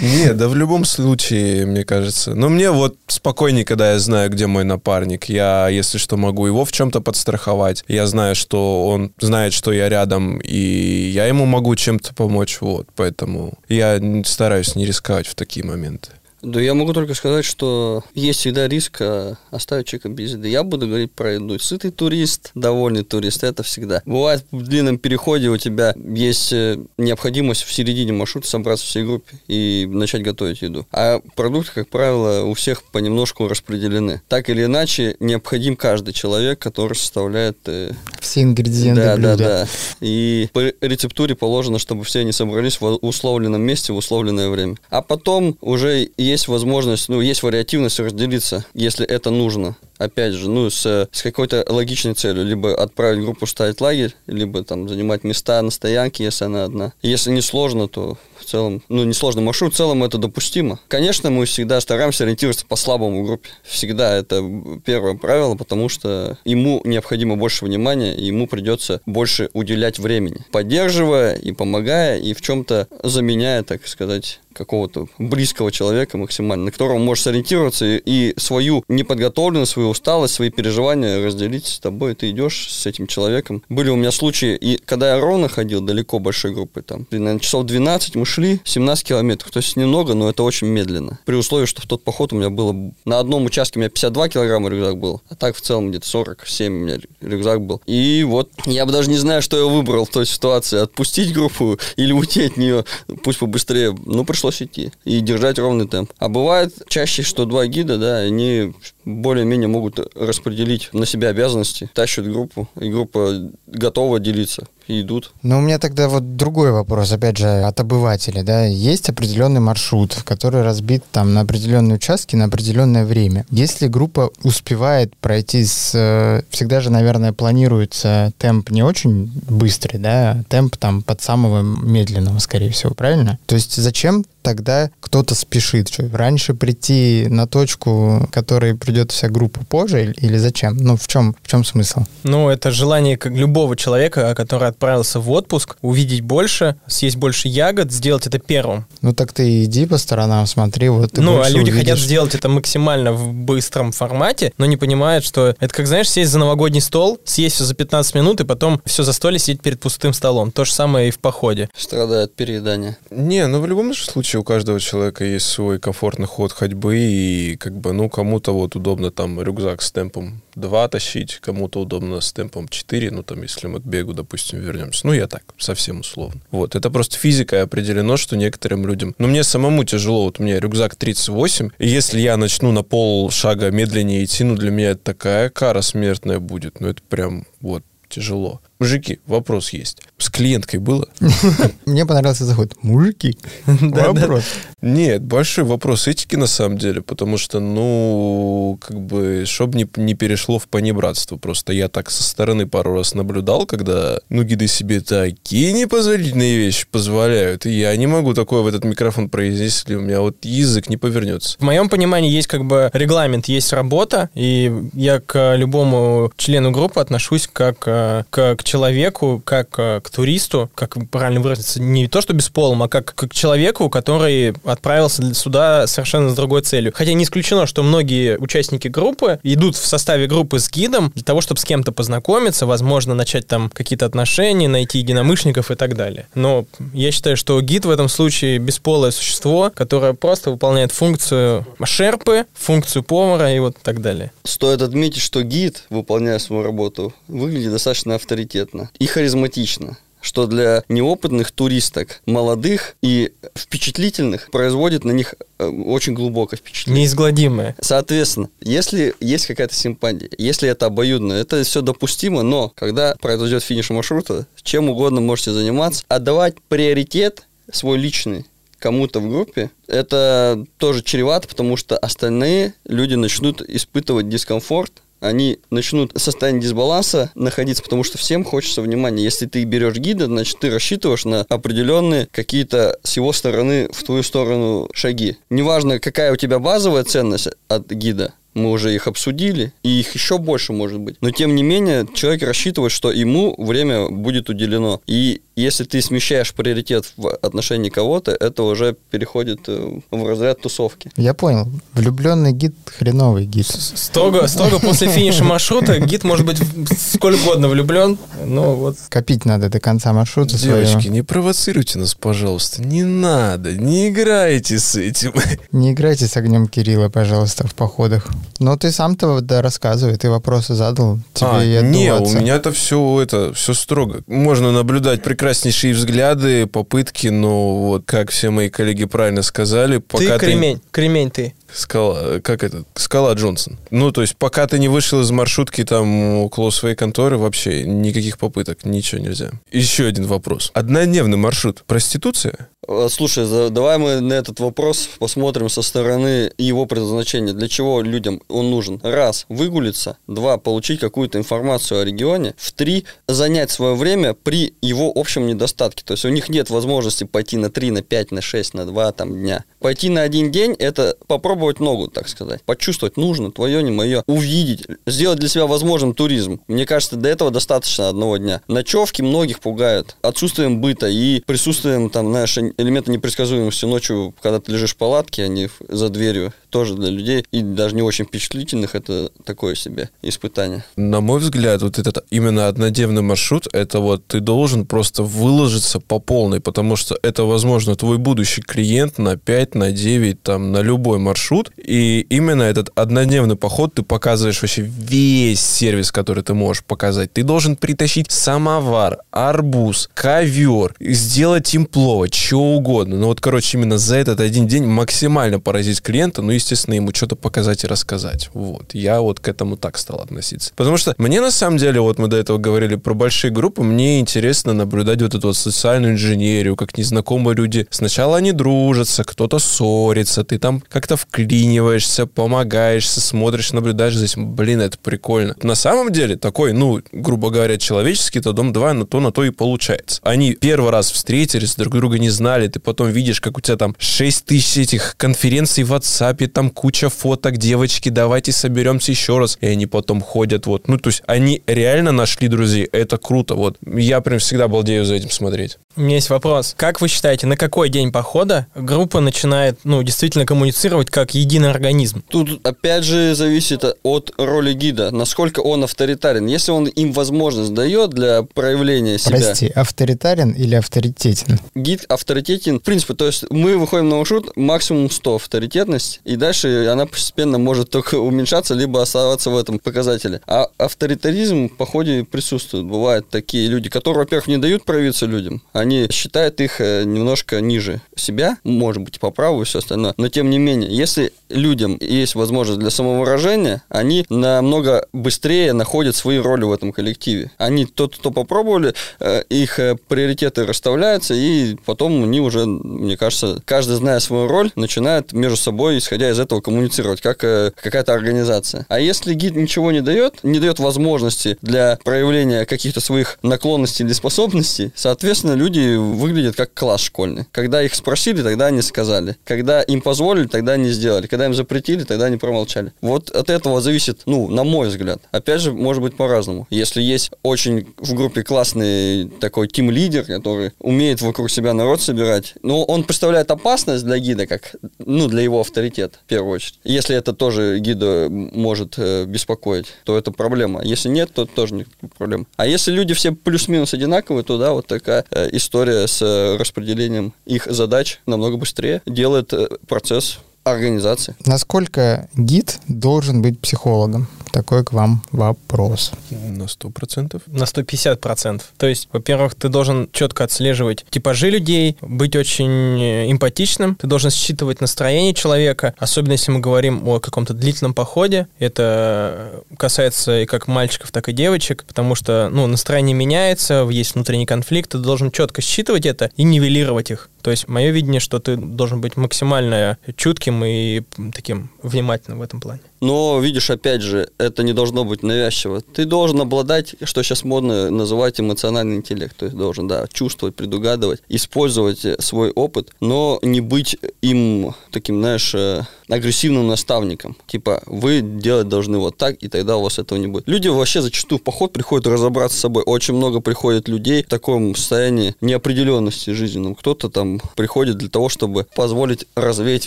Нет, 0.02 0.36
да 0.36 0.48
в 0.48 0.54
любом 0.54 0.84
случае, 0.84 1.66
мне 1.66 1.84
кажется. 1.84 2.34
Но 2.34 2.48
мне 2.48 2.70
вот 2.70 2.96
спокойнее, 3.06 3.64
когда 3.64 3.92
я 3.92 3.98
знаю, 3.98 4.30
где 4.30 4.46
мой 4.46 4.64
напарник. 4.64 5.24
Я, 5.24 5.68
если 5.68 5.98
что, 5.98 6.16
могу 6.16 6.46
его 6.46 6.64
в 6.64 6.72
чем-то 6.72 7.00
подстраховать. 7.00 7.84
Я 7.88 8.06
знаю, 8.06 8.34
что 8.34 8.86
он 8.86 9.12
знает, 9.20 9.52
что 9.52 9.72
я 9.72 9.88
рядом, 9.88 10.38
и 10.42 10.89
я 10.90 11.26
ему 11.26 11.46
могу 11.46 11.74
чем-то 11.76 12.14
помочь, 12.14 12.60
вот, 12.60 12.88
поэтому 12.96 13.58
я 13.68 14.00
стараюсь 14.24 14.74
не 14.76 14.86
рисковать 14.86 15.26
в 15.26 15.34
такие 15.34 15.64
моменты. 15.64 16.10
Да 16.42 16.60
я 16.60 16.74
могу 16.74 16.92
только 16.92 17.14
сказать, 17.14 17.44
что 17.44 18.02
есть 18.14 18.40
всегда 18.40 18.66
риск 18.68 18.98
а, 19.00 19.34
оставить 19.50 19.86
человека 19.86 20.08
без 20.08 20.32
еды. 20.32 20.48
Я 20.48 20.62
буду 20.62 20.86
говорить 20.86 21.12
про 21.12 21.34
еду. 21.34 21.58
Сытый 21.58 21.90
турист, 21.90 22.50
довольный 22.54 23.04
турист, 23.04 23.44
это 23.44 23.62
всегда. 23.62 24.02
Бывает 24.06 24.44
в 24.50 24.62
длинном 24.62 24.98
переходе 24.98 25.48
у 25.48 25.56
тебя 25.56 25.94
есть 25.96 26.52
э, 26.52 26.78
необходимость 26.96 27.62
в 27.64 27.72
середине 27.72 28.12
маршрута 28.12 28.48
собраться 28.48 28.86
всей 28.86 29.04
группе 29.04 29.36
и 29.48 29.86
начать 29.90 30.22
готовить 30.22 30.62
еду. 30.62 30.86
А 30.92 31.20
продукты, 31.36 31.72
как 31.74 31.88
правило, 31.88 32.44
у 32.44 32.54
всех 32.54 32.84
понемножку 32.84 33.46
распределены. 33.46 34.22
Так 34.28 34.48
или 34.48 34.64
иначе, 34.64 35.16
необходим 35.20 35.76
каждый 35.76 36.14
человек, 36.14 36.58
который 36.58 36.94
составляет... 36.94 37.58
Э, 37.66 37.92
все 38.20 38.42
ингредиенты 38.42 39.02
да, 39.02 39.16
блюда. 39.16 39.36
Да, 39.36 39.64
да, 39.64 39.68
И 40.00 40.48
по 40.52 40.60
рецептуре 40.80 41.34
положено, 41.34 41.78
чтобы 41.78 42.04
все 42.04 42.20
они 42.20 42.32
собрались 42.32 42.80
в 42.80 42.98
условленном 43.02 43.60
месте 43.60 43.92
в 43.92 43.96
условленное 43.96 44.48
время. 44.48 44.76
А 44.88 45.02
потом 45.02 45.56
уже 45.60 46.08
есть 46.30 46.48
возможность, 46.48 47.08
ну, 47.08 47.20
есть 47.20 47.42
вариативность 47.42 47.98
разделиться, 48.00 48.64
если 48.74 49.06
это 49.06 49.30
нужно. 49.30 49.76
Опять 49.98 50.32
же, 50.32 50.48
ну, 50.48 50.70
с, 50.70 51.08
с 51.12 51.22
какой-то 51.22 51.64
логичной 51.68 52.14
целью. 52.14 52.44
Либо 52.44 52.74
отправить 52.74 53.22
группу 53.22 53.46
ставить 53.46 53.80
лагерь, 53.80 54.14
либо 54.26 54.64
там 54.64 54.88
занимать 54.88 55.24
места 55.24 55.60
на 55.60 55.70
стоянке, 55.70 56.24
если 56.24 56.46
она 56.46 56.64
одна. 56.64 56.92
Если 57.02 57.30
не 57.30 57.42
сложно, 57.42 57.88
то 57.88 58.16
в 58.40 58.44
целом, 58.44 58.82
ну, 58.88 59.04
несложный 59.04 59.42
маршрут, 59.42 59.74
в 59.74 59.76
целом 59.76 60.04
это 60.04 60.18
допустимо. 60.18 60.78
Конечно, 60.88 61.30
мы 61.30 61.46
всегда 61.46 61.80
стараемся 61.80 62.24
ориентироваться 62.24 62.66
по 62.66 62.76
слабому 62.76 63.24
группе. 63.24 63.50
Всегда 63.62 64.16
это 64.16 64.42
первое 64.84 65.14
правило, 65.14 65.54
потому 65.54 65.88
что 65.88 66.38
ему 66.44 66.80
необходимо 66.84 67.36
больше 67.36 67.64
внимания, 67.64 68.14
и 68.14 68.24
ему 68.24 68.46
придется 68.46 69.00
больше 69.06 69.50
уделять 69.52 69.98
времени. 69.98 70.38
Поддерживая 70.52 71.34
и 71.34 71.52
помогая, 71.52 72.18
и 72.18 72.34
в 72.34 72.40
чем-то 72.40 72.88
заменяя, 73.02 73.62
так 73.62 73.86
сказать, 73.86 74.40
какого-то 74.52 75.08
близкого 75.18 75.72
человека 75.72 76.18
максимально, 76.18 76.66
на 76.66 76.70
которого 76.70 76.98
можешь 76.98 77.24
сориентироваться 77.24 77.86
и, 77.86 78.02
и 78.04 78.34
свою 78.36 78.84
неподготовленность, 78.88 79.72
свою 79.72 79.90
усталость, 79.90 80.34
свои 80.34 80.50
переживания 80.50 81.24
разделить 81.24 81.66
с 81.66 81.78
тобой. 81.78 82.14
Ты 82.14 82.30
идешь 82.30 82.68
с 82.70 82.86
этим 82.86 83.06
человеком. 83.06 83.62
Были 83.68 83.90
у 83.90 83.96
меня 83.96 84.10
случаи, 84.10 84.56
и 84.56 84.78
когда 84.84 85.14
я 85.14 85.20
ровно 85.20 85.48
ходил 85.48 85.80
далеко 85.80 86.18
большой 86.18 86.52
группой, 86.52 86.82
там, 86.82 87.06
наверное, 87.10 87.38
часов 87.38 87.64
12 87.64 88.16
мы 88.16 88.26
шли 88.30 88.60
17 88.64 89.04
километров, 89.04 89.50
то 89.50 89.58
есть 89.58 89.76
немного, 89.76 90.14
но 90.14 90.30
это 90.30 90.42
очень 90.42 90.68
медленно. 90.68 91.18
При 91.24 91.34
условии, 91.34 91.66
что 91.66 91.82
в 91.82 91.86
тот 91.86 92.02
поход 92.02 92.32
у 92.32 92.36
меня 92.36 92.50
было... 92.50 92.74
На 93.04 93.18
одном 93.18 93.44
участке 93.44 93.78
у 93.78 93.80
меня 93.80 93.90
52 93.90 94.28
килограмма 94.28 94.70
рюкзак 94.70 94.98
был, 94.98 95.20
а 95.28 95.34
так 95.34 95.56
в 95.56 95.60
целом 95.60 95.90
где-то 95.90 96.06
47 96.06 96.72
у 96.72 96.76
меня 96.76 96.98
рюкзак 97.20 97.60
был. 97.60 97.82
И 97.86 98.24
вот 98.26 98.50
я 98.66 98.86
бы 98.86 98.92
даже 98.92 99.10
не 99.10 99.16
знаю, 99.16 99.42
что 99.42 99.58
я 99.58 99.64
выбрал 99.64 100.04
в 100.04 100.10
той 100.10 100.26
ситуации. 100.26 100.78
Отпустить 100.80 101.32
группу 101.32 101.78
или 101.96 102.12
уйти 102.12 102.46
от 102.46 102.56
нее, 102.56 102.84
пусть 103.22 103.38
побыстрее. 103.38 103.96
Ну, 104.06 104.24
пришлось 104.24 104.62
идти 104.62 104.92
и 105.04 105.20
держать 105.20 105.58
ровный 105.58 105.86
темп. 105.86 106.12
А 106.18 106.28
бывает 106.28 106.74
чаще, 106.88 107.22
что 107.22 107.44
два 107.44 107.66
гида, 107.66 107.98
да, 107.98 108.18
они 108.18 108.72
более-менее 109.04 109.68
могут 109.68 109.98
распределить 110.14 110.90
на 110.92 111.06
себя 111.06 111.28
обязанности, 111.28 111.90
тащат 111.92 112.26
группу, 112.26 112.68
и 112.80 112.88
группа 112.88 113.50
готова 113.66 114.20
делиться 114.20 114.66
и 114.90 115.02
идут. 115.02 115.32
Но 115.42 115.58
у 115.58 115.60
меня 115.60 115.78
тогда 115.78 116.08
вот 116.08 116.36
другой 116.36 116.72
вопрос, 116.72 117.12
опять 117.12 117.38
же, 117.38 117.48
от 117.48 117.78
обывателя, 117.80 118.42
да, 118.42 118.64
есть 118.64 119.08
определенный 119.08 119.60
маршрут, 119.60 120.22
который 120.24 120.62
разбит 120.62 121.04
там 121.12 121.32
на 121.32 121.42
определенные 121.42 121.96
участки 121.96 122.36
на 122.36 122.46
определенное 122.46 123.04
время. 123.04 123.46
Если 123.50 123.86
группа 123.86 124.30
успевает 124.42 125.16
пройти 125.16 125.64
с... 125.64 125.92
Э, 125.94 126.42
всегда 126.50 126.80
же, 126.80 126.90
наверное, 126.90 127.32
планируется 127.32 128.32
темп 128.38 128.70
не 128.70 128.82
очень 128.82 129.30
быстрый, 129.48 129.98
да, 129.98 130.42
темп 130.48 130.76
там 130.76 131.02
под 131.02 131.22
самого 131.22 131.62
медленного, 131.62 132.38
скорее 132.38 132.70
всего, 132.70 132.92
правильно? 132.94 133.38
То 133.46 133.54
есть 133.54 133.76
зачем 133.76 134.24
тогда 134.42 134.90
кто-то 135.00 135.34
спешит? 135.34 135.88
Что, 135.88 136.08
раньше 136.12 136.54
прийти 136.54 137.26
на 137.28 137.46
точку, 137.46 138.28
которой 138.32 138.74
придет 138.74 139.12
вся 139.12 139.28
группа 139.28 139.64
позже, 139.64 140.04
или, 140.04 140.12
или 140.12 140.36
зачем? 140.36 140.76
Ну, 140.76 140.96
в 140.96 141.06
чем, 141.08 141.36
в 141.42 141.48
чем 141.48 141.64
смысл? 141.64 142.00
Ну, 142.22 142.48
это 142.48 142.70
желание 142.70 143.16
как 143.16 143.32
любого 143.32 143.76
человека, 143.76 144.34
который 144.34 144.68
отправился 144.68 145.20
в 145.20 145.30
отпуск, 145.30 145.76
увидеть 145.82 146.20
больше, 146.22 146.76
съесть 146.86 147.16
больше 147.16 147.48
ягод, 147.48 147.92
сделать 147.92 148.26
это 148.26 148.38
первым. 148.38 148.86
Ну, 149.02 149.12
так 149.14 149.32
ты 149.32 149.64
иди 149.64 149.86
по 149.86 149.98
сторонам, 149.98 150.46
смотри, 150.46 150.88
вот 150.88 151.12
ты 151.12 151.20
Ну, 151.20 151.40
а 151.40 151.48
люди 151.48 151.70
увидишь. 151.70 151.80
хотят 151.80 151.98
сделать 151.98 152.34
это 152.34 152.48
максимально 152.48 153.12
в 153.12 153.32
быстром 153.32 153.92
формате, 153.92 154.52
но 154.58 154.66
не 154.66 154.76
понимают, 154.76 155.24
что 155.24 155.54
это 155.58 155.74
как, 155.74 155.86
знаешь, 155.86 156.10
сесть 156.10 156.30
за 156.30 156.38
новогодний 156.38 156.80
стол, 156.80 157.18
съесть 157.24 157.56
все 157.56 157.64
за 157.64 157.74
15 157.74 158.14
минут, 158.14 158.40
и 158.40 158.44
потом 158.44 158.80
все 158.86 159.02
застолье 159.02 159.38
сидеть 159.38 159.60
перед 159.62 159.80
пустым 159.80 160.12
столом. 160.12 160.52
То 160.52 160.64
же 160.64 160.72
самое 160.72 161.08
и 161.08 161.10
в 161.10 161.18
походе. 161.18 161.68
Страдает 161.76 162.34
переедание. 162.34 162.96
Не, 163.10 163.46
ну 163.46 163.60
в 163.60 163.66
любом 163.66 163.94
случае 163.94 164.29
у 164.38 164.44
каждого 164.44 164.80
человека 164.80 165.24
есть 165.24 165.46
свой 165.46 165.78
комфортный 165.78 166.26
ход 166.26 166.52
ходьбы, 166.52 166.98
и 166.98 167.56
как 167.56 167.76
бы, 167.76 167.92
ну, 167.92 168.08
кому-то 168.08 168.52
вот 168.52 168.76
удобно 168.76 169.10
там 169.10 169.40
рюкзак 169.40 169.82
с 169.82 169.90
темпом 169.92 170.42
2 170.54 170.88
тащить, 170.88 171.38
кому-то 171.40 171.80
удобно 171.80 172.20
с 172.20 172.32
темпом 172.32 172.68
4, 172.68 173.10
ну, 173.10 173.22
там, 173.22 173.42
если 173.42 173.66
мы 173.66 173.80
к 173.80 173.84
бегу, 173.84 174.12
допустим, 174.12 174.60
вернемся. 174.60 175.06
Ну, 175.06 175.12
я 175.12 175.26
так, 175.26 175.42
совсем 175.58 176.00
условно. 176.00 176.40
Вот, 176.50 176.74
это 176.74 176.90
просто 176.90 177.16
физикой 177.16 177.62
определено, 177.62 178.16
что 178.16 178.36
некоторым 178.36 178.86
людям... 178.86 179.14
Ну, 179.18 179.28
мне 179.28 179.44
самому 179.44 179.84
тяжело, 179.84 180.24
вот 180.24 180.40
у 180.40 180.42
меня 180.42 180.60
рюкзак 180.60 180.96
38, 180.96 181.70
и 181.78 181.88
если 181.88 182.20
я 182.20 182.36
начну 182.36 182.72
на 182.72 182.82
пол 182.82 183.30
шага 183.30 183.70
медленнее 183.70 184.24
идти, 184.24 184.44
ну, 184.44 184.56
для 184.56 184.70
меня 184.70 184.90
это 184.90 185.02
такая 185.02 185.50
кара 185.50 185.80
смертная 185.80 186.38
будет, 186.40 186.80
ну, 186.80 186.88
это 186.88 187.02
прям 187.08 187.46
вот 187.60 187.82
тяжело. 188.08 188.60
Мужики, 188.80 189.20
вопрос 189.26 189.72
есть. 189.72 189.98
С 190.18 190.30
клиенткой 190.30 190.80
было? 190.80 191.06
Мне 191.86 192.06
понравился 192.06 192.44
заход. 192.44 192.72
Мужики. 192.82 193.38
Вопрос. 193.66 194.44
Нет, 194.82 195.22
большой 195.22 195.64
вопрос 195.64 196.08
этики 196.08 196.36
на 196.36 196.46
самом 196.46 196.78
деле, 196.78 197.02
потому 197.02 197.36
что, 197.36 197.60
ну, 197.60 198.78
как 198.80 198.98
бы, 198.98 199.44
чтобы 199.46 199.76
не, 199.76 199.86
не 199.96 200.14
перешло 200.14 200.58
в 200.58 200.66
понебратство. 200.66 201.36
Просто 201.36 201.74
я 201.74 201.88
так 201.88 202.10
со 202.10 202.22
стороны 202.22 202.66
пару 202.66 202.94
раз 202.94 203.14
наблюдал, 203.14 203.66
когда, 203.66 204.18
ну, 204.30 204.42
гиды 204.42 204.66
себе 204.66 205.00
такие 205.00 205.72
непозволительные 205.72 206.56
вещи 206.56 206.86
позволяют, 206.90 207.66
и 207.66 207.70
я 207.70 207.94
не 207.96 208.06
могу 208.06 208.32
такое 208.32 208.62
в 208.62 208.66
этот 208.66 208.84
микрофон 208.84 209.28
произнести, 209.28 209.60
если 209.60 209.94
у 209.94 210.00
меня 210.00 210.20
вот 210.20 210.36
язык 210.42 210.88
не 210.88 210.96
повернется. 210.96 211.58
В 211.58 211.62
моем 211.62 211.88
понимании 211.88 212.30
есть 212.30 212.48
как 212.48 212.64
бы 212.64 212.90
регламент, 212.94 213.46
есть 213.46 213.72
работа, 213.72 214.30
и 214.34 214.72
я 214.94 215.20
к 215.20 215.54
любому 215.56 216.32
члену 216.36 216.70
группы 216.70 217.00
отношусь 217.00 217.48
как 217.52 217.82
э, 217.86 218.24
к, 218.30 218.56
к 218.56 218.64
человеку, 218.70 219.42
как 219.44 219.68
э, 219.78 220.00
к 220.00 220.10
туристу, 220.10 220.70
как 220.76 220.96
правильно 221.10 221.40
выразиться, 221.40 221.82
не 221.82 222.06
то 222.06 222.20
что 222.20 222.34
бесполым, 222.34 222.84
а 222.84 222.88
как, 222.88 223.14
как 223.16 223.30
к 223.30 223.34
человеку, 223.34 223.90
который 223.90 224.54
отправился 224.64 225.34
сюда 225.34 225.88
совершенно 225.88 226.30
с 226.30 226.34
другой 226.34 226.62
целью. 226.62 226.92
Хотя 226.94 227.12
не 227.14 227.24
исключено, 227.24 227.66
что 227.66 227.82
многие 227.82 228.38
участники 228.38 228.86
группы 228.86 229.40
идут 229.42 229.74
в 229.74 229.84
составе 229.84 230.28
группы 230.28 230.60
с 230.60 230.70
гидом 230.70 231.10
для 231.16 231.24
того, 231.24 231.40
чтобы 231.40 231.60
с 231.60 231.64
кем-то 231.64 231.90
познакомиться, 231.90 232.64
возможно, 232.64 233.14
начать 233.14 233.48
там 233.48 233.70
какие-то 233.70 234.06
отношения, 234.06 234.68
найти 234.68 234.98
единомышленников 234.98 235.72
и 235.72 235.74
так 235.74 235.96
далее. 235.96 236.28
Но 236.36 236.64
я 236.92 237.10
считаю, 237.10 237.36
что 237.36 237.60
гид 237.60 237.84
в 237.86 237.90
этом 237.90 238.08
случае 238.08 238.58
бесполое 238.58 239.10
существо, 239.10 239.72
которое 239.74 240.12
просто 240.12 240.52
выполняет 240.52 240.92
функцию 240.92 241.66
шерпы, 241.82 242.46
функцию 242.54 243.02
повара 243.02 243.52
и 243.52 243.58
вот 243.58 243.76
так 243.82 244.00
далее. 244.00 244.30
Стоит 244.44 244.80
отметить, 244.80 245.22
что 245.22 245.42
гид, 245.42 245.86
выполняя 245.90 246.38
свою 246.38 246.62
работу, 246.62 247.12
выглядит 247.26 247.72
достаточно 247.72 248.14
авторитетно 248.14 248.59
и 248.98 249.06
харизматично 249.06 249.96
что 250.20 250.46
для 250.46 250.84
неопытных 250.88 251.50
туристок, 251.50 252.20
молодых 252.26 252.94
и 253.02 253.32
впечатлительных 253.56 254.50
производит 254.50 255.04
на 255.04 255.12
них 255.12 255.34
э, 255.58 255.66
очень 255.66 256.14
глубокое 256.14 256.58
впечатление. 256.58 257.02
Неизгладимое. 257.02 257.76
Соответственно, 257.80 258.50
если 258.60 259.14
есть 259.20 259.46
какая-то 259.46 259.74
симпатия, 259.74 260.28
если 260.36 260.68
это 260.68 260.86
обоюдно, 260.86 261.32
это 261.32 261.62
все 261.64 261.80
допустимо, 261.80 262.42
но 262.42 262.68
когда 262.68 263.14
произойдет 263.20 263.62
финиш 263.62 263.90
маршрута, 263.90 264.46
чем 264.62 264.88
угодно 264.90 265.20
можете 265.20 265.52
заниматься, 265.52 266.04
отдавать 266.08 266.56
приоритет 266.68 267.46
свой 267.72 267.98
личный 267.98 268.46
кому-то 268.78 269.20
в 269.20 269.28
группе, 269.28 269.70
это 269.86 270.64
тоже 270.78 271.02
чревато, 271.02 271.48
потому 271.48 271.76
что 271.76 271.96
остальные 271.98 272.74
люди 272.84 273.14
начнут 273.14 273.62
испытывать 273.62 274.28
дискомфорт, 274.28 275.02
они 275.20 275.58
начнут 275.70 276.12
состояние 276.16 276.62
дисбаланса 276.62 277.30
находиться, 277.34 277.82
потому 277.82 278.04
что 278.04 278.18
всем 278.18 278.44
хочется 278.44 278.82
внимания. 278.82 279.22
Если 279.22 279.46
ты 279.46 279.64
берешь 279.64 279.96
гида, 279.96 280.26
значит, 280.26 280.58
ты 280.58 280.70
рассчитываешь 280.70 281.24
на 281.24 281.42
определенные 281.48 282.28
какие-то 282.30 282.98
с 283.02 283.16
его 283.16 283.32
стороны 283.32 283.88
в 283.92 284.02
твою 284.02 284.22
сторону 284.22 284.88
шаги. 284.92 285.36
Неважно, 285.50 285.98
какая 285.98 286.32
у 286.32 286.36
тебя 286.36 286.58
базовая 286.58 287.04
ценность 287.04 287.48
от 287.68 287.90
гида, 287.90 288.34
мы 288.54 288.70
уже 288.70 288.94
их 288.94 289.06
обсудили, 289.06 289.72
и 289.82 290.00
их 290.00 290.14
еще 290.14 290.38
больше 290.38 290.72
может 290.72 290.98
быть. 290.98 291.16
Но 291.20 291.30
тем 291.30 291.54
не 291.54 291.62
менее, 291.62 292.06
человек 292.14 292.42
рассчитывает, 292.42 292.92
что 292.92 293.12
ему 293.12 293.54
время 293.58 294.08
будет 294.08 294.48
уделено. 294.48 295.00
И 295.06 295.40
если 295.60 295.84
ты 295.84 296.00
смещаешь 296.02 296.52
приоритет 296.54 297.12
в 297.16 297.28
отношении 297.28 297.90
кого-то, 297.90 298.32
это 298.32 298.62
уже 298.62 298.96
переходит 299.10 299.60
э, 299.68 300.00
в 300.10 300.26
разряд 300.26 300.60
тусовки. 300.60 301.10
Я 301.16 301.34
понял. 301.34 301.68
Влюбленный 301.92 302.52
гид 302.52 302.74
хреновый 302.86 303.46
гид. 303.46 303.66
Строго, 303.66 304.46
строго 304.46 304.78
после 304.78 305.08
финиша 305.08 305.44
маршрута 305.44 305.98
гид 305.98 306.24
может 306.24 306.46
быть 306.46 306.58
сколь 306.98 307.34
угодно 307.34 307.68
влюблен, 307.68 308.18
но 308.44 308.74
вот... 308.74 308.96
Копить 309.08 309.44
надо 309.44 309.68
до 309.68 309.80
конца 309.80 310.12
маршрута 310.12 310.56
Девочки, 310.58 310.92
своего. 310.92 311.14
не 311.14 311.22
провоцируйте 311.22 311.98
нас, 311.98 312.14
пожалуйста. 312.14 312.82
Не 312.82 313.04
надо, 313.04 313.72
не 313.72 314.08
играйте 314.08 314.78
с 314.78 314.96
этим. 314.96 315.32
Не 315.72 315.92
играйте 315.92 316.26
с 316.26 316.36
огнем 316.36 316.66
Кирилла, 316.68 317.08
пожалуйста, 317.08 317.66
в 317.66 317.74
походах. 317.74 318.28
Но 318.58 318.76
ты 318.76 318.90
сам-то 318.92 319.40
да, 319.40 319.62
рассказывай, 319.62 320.16
ты 320.16 320.30
вопросы 320.30 320.74
задал, 320.74 321.18
тебе 321.34 321.48
А, 321.50 321.64
и 321.64 321.82
не, 321.82 322.10
у 322.10 322.16
отдуваться. 322.16 322.38
меня 322.38 322.56
это 322.56 322.72
все 322.72 323.20
это 323.20 323.52
все 323.54 323.74
строго. 323.74 324.22
Можно 324.26 324.72
наблюдать 324.72 325.22
прекраснейшие 325.50 325.94
взгляды, 325.94 326.66
попытки, 326.66 327.26
но 327.26 327.76
вот 327.76 328.04
как 328.06 328.30
все 328.30 328.50
мои 328.50 328.68
коллеги 328.68 329.04
правильно 329.04 329.42
сказали, 329.42 329.98
пока 329.98 330.38
ты 330.38 330.46
кремень, 330.46 330.80
кремень 330.92 331.30
ты. 331.30 331.54
Скала, 331.74 332.40
как 332.40 332.62
это? 332.62 332.84
Скала 332.94 333.32
Джонсон. 333.34 333.78
Ну, 333.90 334.12
то 334.12 334.22
есть, 334.22 334.36
пока 334.36 334.66
ты 334.66 334.78
не 334.78 334.88
вышел 334.88 335.20
из 335.20 335.30
маршрутки 335.30 335.84
там 335.84 336.38
около 336.38 336.70
своей 336.70 336.96
конторы, 336.96 337.38
вообще 337.38 337.84
никаких 337.84 338.38
попыток, 338.38 338.84
ничего 338.84 339.20
нельзя. 339.20 339.50
Еще 339.70 340.06
один 340.06 340.26
вопрос. 340.26 340.70
Однодневный 340.74 341.36
маршрут. 341.36 341.82
Проституция? 341.86 342.68
Э, 342.86 343.08
Слушай, 343.10 343.70
давай 343.70 343.98
мы 343.98 344.20
на 344.20 344.34
этот 344.34 344.60
вопрос 344.60 345.08
посмотрим 345.18 345.68
со 345.68 345.82
стороны 345.82 346.52
его 346.58 346.86
предназначения. 346.86 347.52
Для 347.52 347.68
чего 347.68 348.00
людям 348.00 348.42
он 348.48 348.70
нужен? 348.70 349.00
Раз, 349.02 349.46
выгулиться. 349.48 350.18
Два, 350.26 350.58
получить 350.58 351.00
какую-то 351.00 351.38
информацию 351.38 352.00
о 352.00 352.04
регионе. 352.04 352.54
В 352.56 352.72
три, 352.72 353.04
занять 353.28 353.70
свое 353.70 353.94
время 353.94 354.34
при 354.34 354.74
его 354.82 355.12
общем 355.14 355.46
недостатке. 355.46 356.02
То 356.04 356.12
есть 356.12 356.24
у 356.24 356.28
них 356.28 356.48
нет 356.48 356.70
возможности 356.70 357.24
пойти 357.24 357.56
на 357.56 357.70
три, 357.70 357.90
на 357.90 358.02
пять, 358.02 358.30
на 358.32 358.40
шесть, 358.40 358.74
на 358.74 358.84
два 358.86 359.12
там, 359.12 359.34
дня 359.34 359.64
Пойти 359.80 360.10
на 360.10 360.22
один 360.22 360.50
день– 360.50 360.74
это 360.78 361.16
попробовать 361.26 361.80
ногу, 361.80 362.08
так 362.08 362.28
сказать. 362.28 362.62
Почувствовать, 362.64 363.16
нужно, 363.16 363.50
твое, 363.50 363.82
не 363.82 363.90
мое. 363.90 364.22
Увидеть, 364.26 364.86
сделать 365.06 365.38
для 365.38 365.48
себя 365.48 365.66
возможным 365.66 366.14
туризм. 366.14 366.60
Мне 366.68 366.84
кажется, 366.84 367.16
до 367.16 367.28
этого 367.30 367.50
достаточно 367.50 368.08
одного 368.08 368.36
дня. 368.36 368.60
Ночевки 368.68 369.22
многих 369.22 369.60
пугают. 369.60 370.16
Отсутствием 370.22 370.80
быта 370.80 371.08
и 371.08 371.40
присутствием, 371.40 372.10
там, 372.10 372.28
знаешь, 372.28 372.58
элемента 372.58 373.10
непредсказуемости 373.10 373.86
ночью, 373.86 374.34
когда 374.42 374.60
ты 374.60 374.72
лежишь 374.72 374.92
в 374.92 374.96
палатке, 374.96 375.44
а 375.44 375.48
не 375.48 375.70
за 375.88 376.10
дверью. 376.10 376.52
Тоже 376.68 376.94
для 376.94 377.10
людей, 377.10 377.44
и 377.50 377.62
даже 377.62 377.96
не 377.96 378.02
очень 378.02 378.26
впечатлительных, 378.26 378.94
это 378.94 379.32
такое 379.44 379.74
себе 379.74 380.10
испытание. 380.22 380.84
На 380.94 381.20
мой 381.20 381.40
взгляд, 381.40 381.82
вот 381.82 381.98
этот 381.98 382.24
именно 382.30 382.68
однодневный 382.68 383.22
маршрут, 383.22 383.66
это 383.72 383.98
вот 383.98 384.26
ты 384.26 384.40
должен 384.40 384.86
просто 384.86 385.22
выложиться 385.22 386.00
по 386.00 386.20
полной, 386.20 386.60
потому 386.60 386.96
что 386.96 387.18
это, 387.22 387.44
возможно, 387.44 387.96
твой 387.96 388.18
будущий 388.18 388.62
клиент 388.62 389.18
на 389.18 389.36
5, 389.36 389.69
на 389.74 389.92
9, 389.92 390.42
там, 390.42 390.72
на 390.72 390.82
любой 390.82 391.18
маршрут, 391.18 391.70
и 391.76 392.26
именно 392.30 392.62
этот 392.62 392.90
однодневный 392.94 393.56
поход 393.56 393.94
ты 393.94 394.02
показываешь 394.02 394.60
вообще 394.62 394.82
весь 394.82 395.60
сервис, 395.60 396.12
который 396.12 396.42
ты 396.42 396.54
можешь 396.54 396.84
показать. 396.84 397.32
Ты 397.32 397.42
должен 397.42 397.76
притащить 397.76 398.30
самовар, 398.30 399.18
арбуз, 399.30 400.10
ковер, 400.14 400.94
сделать 401.00 401.72
им 401.74 401.86
плова, 401.86 402.28
чего 402.28 402.76
угодно. 402.76 403.16
Ну 403.16 403.26
вот, 403.26 403.40
короче, 403.40 403.78
именно 403.78 403.98
за 403.98 404.16
этот 404.16 404.40
один 404.40 404.66
день 404.66 404.84
максимально 404.84 405.60
поразить 405.60 406.02
клиента, 406.02 406.42
ну, 406.42 406.52
естественно, 406.52 406.94
ему 406.94 407.14
что-то 407.14 407.36
показать 407.36 407.84
и 407.84 407.86
рассказать. 407.86 408.50
Вот. 408.54 408.94
Я 408.94 409.20
вот 409.20 409.40
к 409.40 409.48
этому 409.48 409.76
так 409.76 409.98
стал 409.98 410.20
относиться. 410.20 410.72
Потому 410.76 410.96
что 410.96 411.14
мне, 411.18 411.40
на 411.40 411.50
самом 411.50 411.78
деле, 411.78 412.00
вот 412.00 412.18
мы 412.18 412.28
до 412.28 412.36
этого 412.36 412.58
говорили 412.58 412.96
про 412.96 413.14
большие 413.14 413.50
группы, 413.50 413.82
мне 413.82 414.20
интересно 414.20 414.72
наблюдать 414.72 415.22
вот 415.22 415.34
эту 415.34 415.48
вот 415.48 415.56
социальную 415.56 416.14
инженерию, 416.14 416.76
как 416.76 416.98
незнакомые 416.98 417.54
люди. 417.54 417.86
Сначала 417.90 418.38
они 418.38 418.52
дружатся, 418.52 419.24
кто-то 419.24 419.58
ссорится, 419.60 420.44
ты 420.44 420.58
там 420.58 420.82
как-то 420.88 421.16
вклиниваешься, 421.16 422.26
помогаешься, 422.26 423.20
смотришь, 423.20 423.72
наблюдаешь 423.72 424.16
за 424.16 424.24
этим. 424.24 424.54
Блин, 424.54 424.80
это 424.80 424.98
прикольно. 424.98 425.54
На 425.62 425.74
самом 425.74 426.12
деле, 426.12 426.36
такой, 426.36 426.72
ну, 426.72 427.00
грубо 427.12 427.50
говоря, 427.50 427.78
человеческий-то 427.78 428.52
дом 428.52 428.72
2 428.72 428.94
на 428.94 429.06
то, 429.06 429.20
на 429.20 429.32
то 429.32 429.44
и 429.44 429.50
получается. 429.50 430.20
Они 430.22 430.54
первый 430.54 430.90
раз 430.90 431.10
встретились, 431.10 431.76
друг 431.76 431.94
друга 431.94 432.18
не 432.18 432.30
знали, 432.30 432.68
ты 432.68 432.80
потом 432.80 433.10
видишь, 433.10 433.40
как 433.40 433.58
у 433.58 433.60
тебя 433.60 433.76
там 433.76 433.94
6 433.98 434.44
тысяч 434.44 434.76
этих 434.78 435.14
конференций 435.16 435.84
в 435.84 435.92
WhatsApp, 435.92 436.46
там 436.48 436.70
куча 436.70 437.08
фоток, 437.08 437.56
девочки, 437.56 438.08
давайте 438.08 438.52
соберемся 438.52 439.12
еще 439.12 439.38
раз. 439.38 439.58
И 439.60 439.66
они 439.66 439.86
потом 439.86 440.20
ходят 440.20 440.66
вот. 440.66 440.88
Ну, 440.88 440.98
то 440.98 441.08
есть 441.08 441.22
они 441.26 441.62
реально 441.66 442.12
нашли 442.12 442.48
друзей. 442.48 442.88
Это 442.90 443.18
круто. 443.18 443.54
Вот 443.54 443.76
я 443.86 444.20
прям 444.20 444.38
всегда 444.38 444.68
балдею 444.68 445.04
за 445.04 445.14
этим 445.14 445.30
смотреть. 445.30 445.78
У 445.96 446.02
меня 446.02 446.16
есть 446.16 446.30
вопрос. 446.30 446.74
Как 446.76 447.00
вы 447.00 447.08
считаете, 447.08 447.46
на 447.46 447.56
какой 447.56 447.88
день 447.88 448.12
похода 448.12 448.66
группа 448.74 449.20
начинает, 449.20 449.49
ну, 449.84 450.02
действительно 450.02 450.46
коммуницировать 450.46 451.10
как 451.10 451.34
единый 451.34 451.70
организм? 451.70 452.22
Тут, 452.28 452.66
опять 452.66 453.04
же, 453.04 453.34
зависит 453.34 453.84
от 454.02 454.32
роли 454.36 454.72
гида, 454.72 455.10
насколько 455.10 455.60
он 455.60 455.84
авторитарен. 455.84 456.46
Если 456.46 456.72
он 456.72 456.86
им 456.86 457.12
возможность 457.12 457.74
дает 457.74 458.10
для 458.10 458.42
проявления 458.42 459.18
себя... 459.18 459.36
Прости, 459.36 459.68
авторитарен 459.68 460.50
или 460.50 460.74
авторитетен? 460.74 461.58
Гид 461.74 462.04
авторитетен. 462.08 462.80
В 462.80 462.82
принципе, 462.82 463.14
то 463.14 463.26
есть 463.26 463.44
мы 463.50 463.76
выходим 463.76 464.08
на 464.08 464.16
маршрут 464.16 464.56
максимум 464.56 465.10
100 465.10 465.34
авторитетность, 465.36 466.20
и 466.24 466.36
дальше 466.36 466.86
она 466.86 467.06
постепенно 467.06 467.58
может 467.58 467.90
только 467.90 468.16
уменьшаться, 468.16 468.74
либо 468.74 469.02
оставаться 469.02 469.50
в 469.50 469.56
этом 469.56 469.78
показателе. 469.78 470.40
А 470.46 470.68
авторитаризм 470.78 471.68
в 471.68 471.76
походе 471.76 472.24
присутствует. 472.24 472.86
Бывают 472.86 473.28
такие 473.28 473.68
люди, 473.68 473.88
которые, 473.88 474.24
во-первых, 474.24 474.48
не 474.48 474.58
дают 474.58 474.84
проявиться 474.84 475.26
людям, 475.26 475.62
они 475.72 476.08
считают 476.10 476.60
их 476.60 476.80
э, 476.80 477.04
немножко 477.04 477.60
ниже 477.60 478.00
себя, 478.16 478.58
может 478.64 479.02
быть, 479.02 479.20
по 479.20 479.30
праву 479.40 479.62
и 479.62 479.64
все 479.64 479.78
остальное. 479.78 480.12
Но 480.18 480.28
тем 480.28 480.50
не 480.50 480.58
менее, 480.58 480.94
если 480.94 481.32
людям 481.48 481.96
есть 481.98 482.34
возможность 482.34 482.78
для 482.78 482.90
самовыражения, 482.90 483.82
они 483.88 484.26
намного 484.28 485.06
быстрее 485.14 485.72
находят 485.72 486.14
свои 486.14 486.36
роли 486.36 486.64
в 486.64 486.72
этом 486.72 486.92
коллективе. 486.92 487.50
Они 487.56 487.86
тот, 487.86 488.16
кто 488.16 488.30
попробовали, 488.30 488.92
э, 489.18 489.42
их 489.48 489.78
э, 489.78 489.96
приоритеты 490.08 490.66
расставляются, 490.66 491.32
и 491.32 491.74
потом 491.86 492.22
они 492.22 492.42
уже, 492.42 492.66
мне 492.66 493.16
кажется, 493.16 493.62
каждый, 493.64 493.96
зная 493.96 494.20
свою 494.20 494.46
роль, 494.46 494.72
начинает 494.74 495.32
между 495.32 495.56
собой, 495.56 495.96
исходя 495.96 496.28
из 496.28 496.38
этого, 496.38 496.60
коммуницировать, 496.60 497.22
как 497.22 497.38
какая-то 497.38 498.12
организация. 498.12 498.84
А 498.90 499.00
если 499.00 499.32
гид 499.32 499.56
ничего 499.56 499.90
не 499.90 500.02
дает, 500.02 500.40
не 500.42 500.58
дает 500.58 500.80
возможности 500.80 501.56
для 501.62 501.98
проявления 502.04 502.66
каких-то 502.66 503.00
своих 503.00 503.38
наклонностей 503.42 504.04
или 504.04 504.12
способностей, 504.12 504.92
соответственно, 504.94 505.54
люди 505.54 505.96
выглядят 505.96 506.56
как 506.56 506.74
класс 506.74 507.00
школьный. 507.00 507.46
Когда 507.52 507.82
их 507.82 507.94
спросили, 507.94 508.42
тогда 508.42 508.66
они 508.66 508.82
сказали. 508.82 509.29
Когда 509.44 509.82
им 509.82 510.00
позволили, 510.00 510.46
тогда 510.46 510.72
они 510.72 510.90
сделали. 510.90 511.26
Когда 511.26 511.46
им 511.46 511.54
запретили, 511.54 512.04
тогда 512.04 512.26
они 512.26 512.36
промолчали. 512.36 512.92
Вот 513.00 513.30
от 513.30 513.50
этого 513.50 513.80
зависит, 513.80 514.22
ну, 514.26 514.48
на 514.48 514.64
мой 514.64 514.88
взгляд. 514.88 515.20
Опять 515.30 515.60
же, 515.60 515.72
может 515.72 516.02
быть 516.02 516.16
по-разному. 516.16 516.66
Если 516.70 517.02
есть 517.02 517.30
очень 517.42 517.86
в 517.96 518.14
группе 518.14 518.42
классный 518.42 519.28
такой 519.40 519.68
тим-лидер, 519.68 520.24
который 520.24 520.72
умеет 520.78 521.22
вокруг 521.22 521.50
себя 521.50 521.72
народ 521.74 522.00
собирать, 522.00 522.54
но 522.62 522.84
он 522.84 523.04
представляет 523.04 523.50
опасность 523.50 524.04
для 524.04 524.18
гида, 524.18 524.46
как, 524.46 524.74
ну, 524.98 525.28
для 525.28 525.42
его 525.42 525.60
авторитета, 525.60 526.18
в 526.24 526.28
первую 526.28 526.54
очередь. 526.54 526.78
Если 526.84 527.16
это 527.16 527.32
тоже 527.32 527.78
гида 527.78 528.28
может 528.30 528.94
э, 528.98 529.24
беспокоить, 529.24 529.86
то 530.04 530.16
это 530.16 530.32
проблема. 530.32 530.82
Если 530.82 531.08
нет, 531.08 531.32
то 531.34 531.46
тоже 531.46 531.74
не 531.74 531.86
проблема. 532.16 532.46
А 532.56 532.66
если 532.66 532.92
люди 532.92 533.14
все 533.14 533.32
плюс-минус 533.32 533.94
одинаковые, 533.94 534.44
то 534.44 534.58
да, 534.58 534.72
вот 534.72 534.86
такая 534.86 535.24
э, 535.30 535.48
история 535.52 536.06
с 536.06 536.22
э, 536.22 536.56
распределением 536.56 537.32
их 537.46 537.66
задач 537.66 538.20
намного 538.26 538.56
быстрее 538.56 539.02
делает 539.20 539.52
э, 539.52 539.68
процесс 539.86 540.38
организации. 540.64 541.34
Насколько 541.46 542.28
гид 542.34 542.78
должен 542.88 543.42
быть 543.42 543.60
психологом? 543.60 544.28
Такой 544.52 544.84
к 544.84 544.92
вам 544.92 545.22
вопрос. 545.30 546.12
На 546.30 546.66
сто 546.66 546.90
процентов? 546.90 547.42
На 547.46 547.66
150 547.66 548.20
процентов. 548.20 548.68
То 548.78 548.86
есть, 548.86 549.08
во-первых, 549.12 549.54
ты 549.54 549.68
должен 549.68 550.08
четко 550.12 550.44
отслеживать 550.44 551.06
типажи 551.08 551.50
людей, 551.50 551.96
быть 552.00 552.34
очень 552.34 553.00
э, 553.00 553.30
эмпатичным, 553.30 553.94
ты 553.94 554.06
должен 554.06 554.30
считывать 554.30 554.80
настроение 554.80 555.34
человека, 555.34 555.94
особенно 555.98 556.32
если 556.32 556.50
мы 556.50 556.58
говорим 556.58 557.06
о 557.08 557.20
каком-то 557.20 557.54
длительном 557.54 557.94
походе. 557.94 558.48
Это 558.58 559.62
касается 559.76 560.40
и 560.40 560.46
как 560.46 560.66
мальчиков, 560.66 561.12
так 561.12 561.28
и 561.28 561.32
девочек, 561.32 561.84
потому 561.86 562.14
что 562.16 562.48
ну, 562.50 562.66
настроение 562.66 563.14
меняется, 563.14 563.86
есть 563.88 564.14
внутренний 564.14 564.46
конфликт, 564.46 564.90
ты 564.90 564.98
должен 564.98 565.30
четко 565.30 565.62
считывать 565.62 566.06
это 566.06 566.30
и 566.36 566.42
нивелировать 566.42 567.12
их. 567.12 567.30
То 567.42 567.50
есть 567.50 567.68
мое 567.68 567.90
видение, 567.90 568.20
что 568.20 568.38
ты 568.38 568.56
должен 568.56 569.00
быть 569.00 569.16
максимально 569.16 569.98
чутким 570.16 570.64
и 570.64 571.02
таким 571.34 571.70
внимательным 571.82 572.38
в 572.38 572.42
этом 572.42 572.60
плане. 572.60 572.82
Но, 573.00 573.40
видишь, 573.40 573.70
опять 573.70 574.02
же, 574.02 574.30
это 574.38 574.62
не 574.62 574.72
должно 574.72 575.04
быть 575.04 575.22
навязчиво. 575.22 575.80
Ты 575.80 576.04
должен 576.04 576.40
обладать, 576.40 576.94
что 577.02 577.22
сейчас 577.22 577.44
модно 577.44 577.90
называть 577.90 578.40
эмоциональный 578.40 578.96
интеллект. 578.96 579.36
То 579.36 579.46
есть 579.46 579.56
должен, 579.56 579.88
да, 579.88 580.06
чувствовать, 580.12 580.54
предугадывать, 580.54 581.22
использовать 581.28 582.06
свой 582.22 582.50
опыт, 582.50 582.90
но 583.00 583.38
не 583.42 583.60
быть 583.60 583.96
им 584.20 584.74
таким, 584.90 585.20
знаешь, 585.20 585.54
э, 585.54 585.82
агрессивным 586.08 586.66
наставником. 586.68 587.36
Типа, 587.46 587.82
вы 587.86 588.20
делать 588.20 588.68
должны 588.68 588.98
вот 588.98 589.16
так, 589.16 589.36
и 589.42 589.48
тогда 589.48 589.76
у 589.76 589.82
вас 589.82 589.98
этого 589.98 590.18
не 590.18 590.26
будет. 590.26 590.48
Люди 590.48 590.68
вообще 590.68 591.02
зачастую 591.02 591.38
в 591.38 591.42
поход 591.42 591.72
приходят 591.72 592.06
разобраться 592.06 592.56
с 592.58 592.60
собой. 592.60 592.82
Очень 592.84 593.14
много 593.14 593.40
приходит 593.40 593.88
людей 593.88 594.22
в 594.22 594.28
таком 594.28 594.74
состоянии 594.74 595.34
неопределенности 595.40 596.30
жизненном. 596.30 596.74
Кто-то 596.74 597.08
там 597.08 597.40
приходит 597.56 597.96
для 597.98 598.08
того, 598.08 598.28
чтобы 598.28 598.66
позволить 598.74 599.26
развеять 599.34 599.86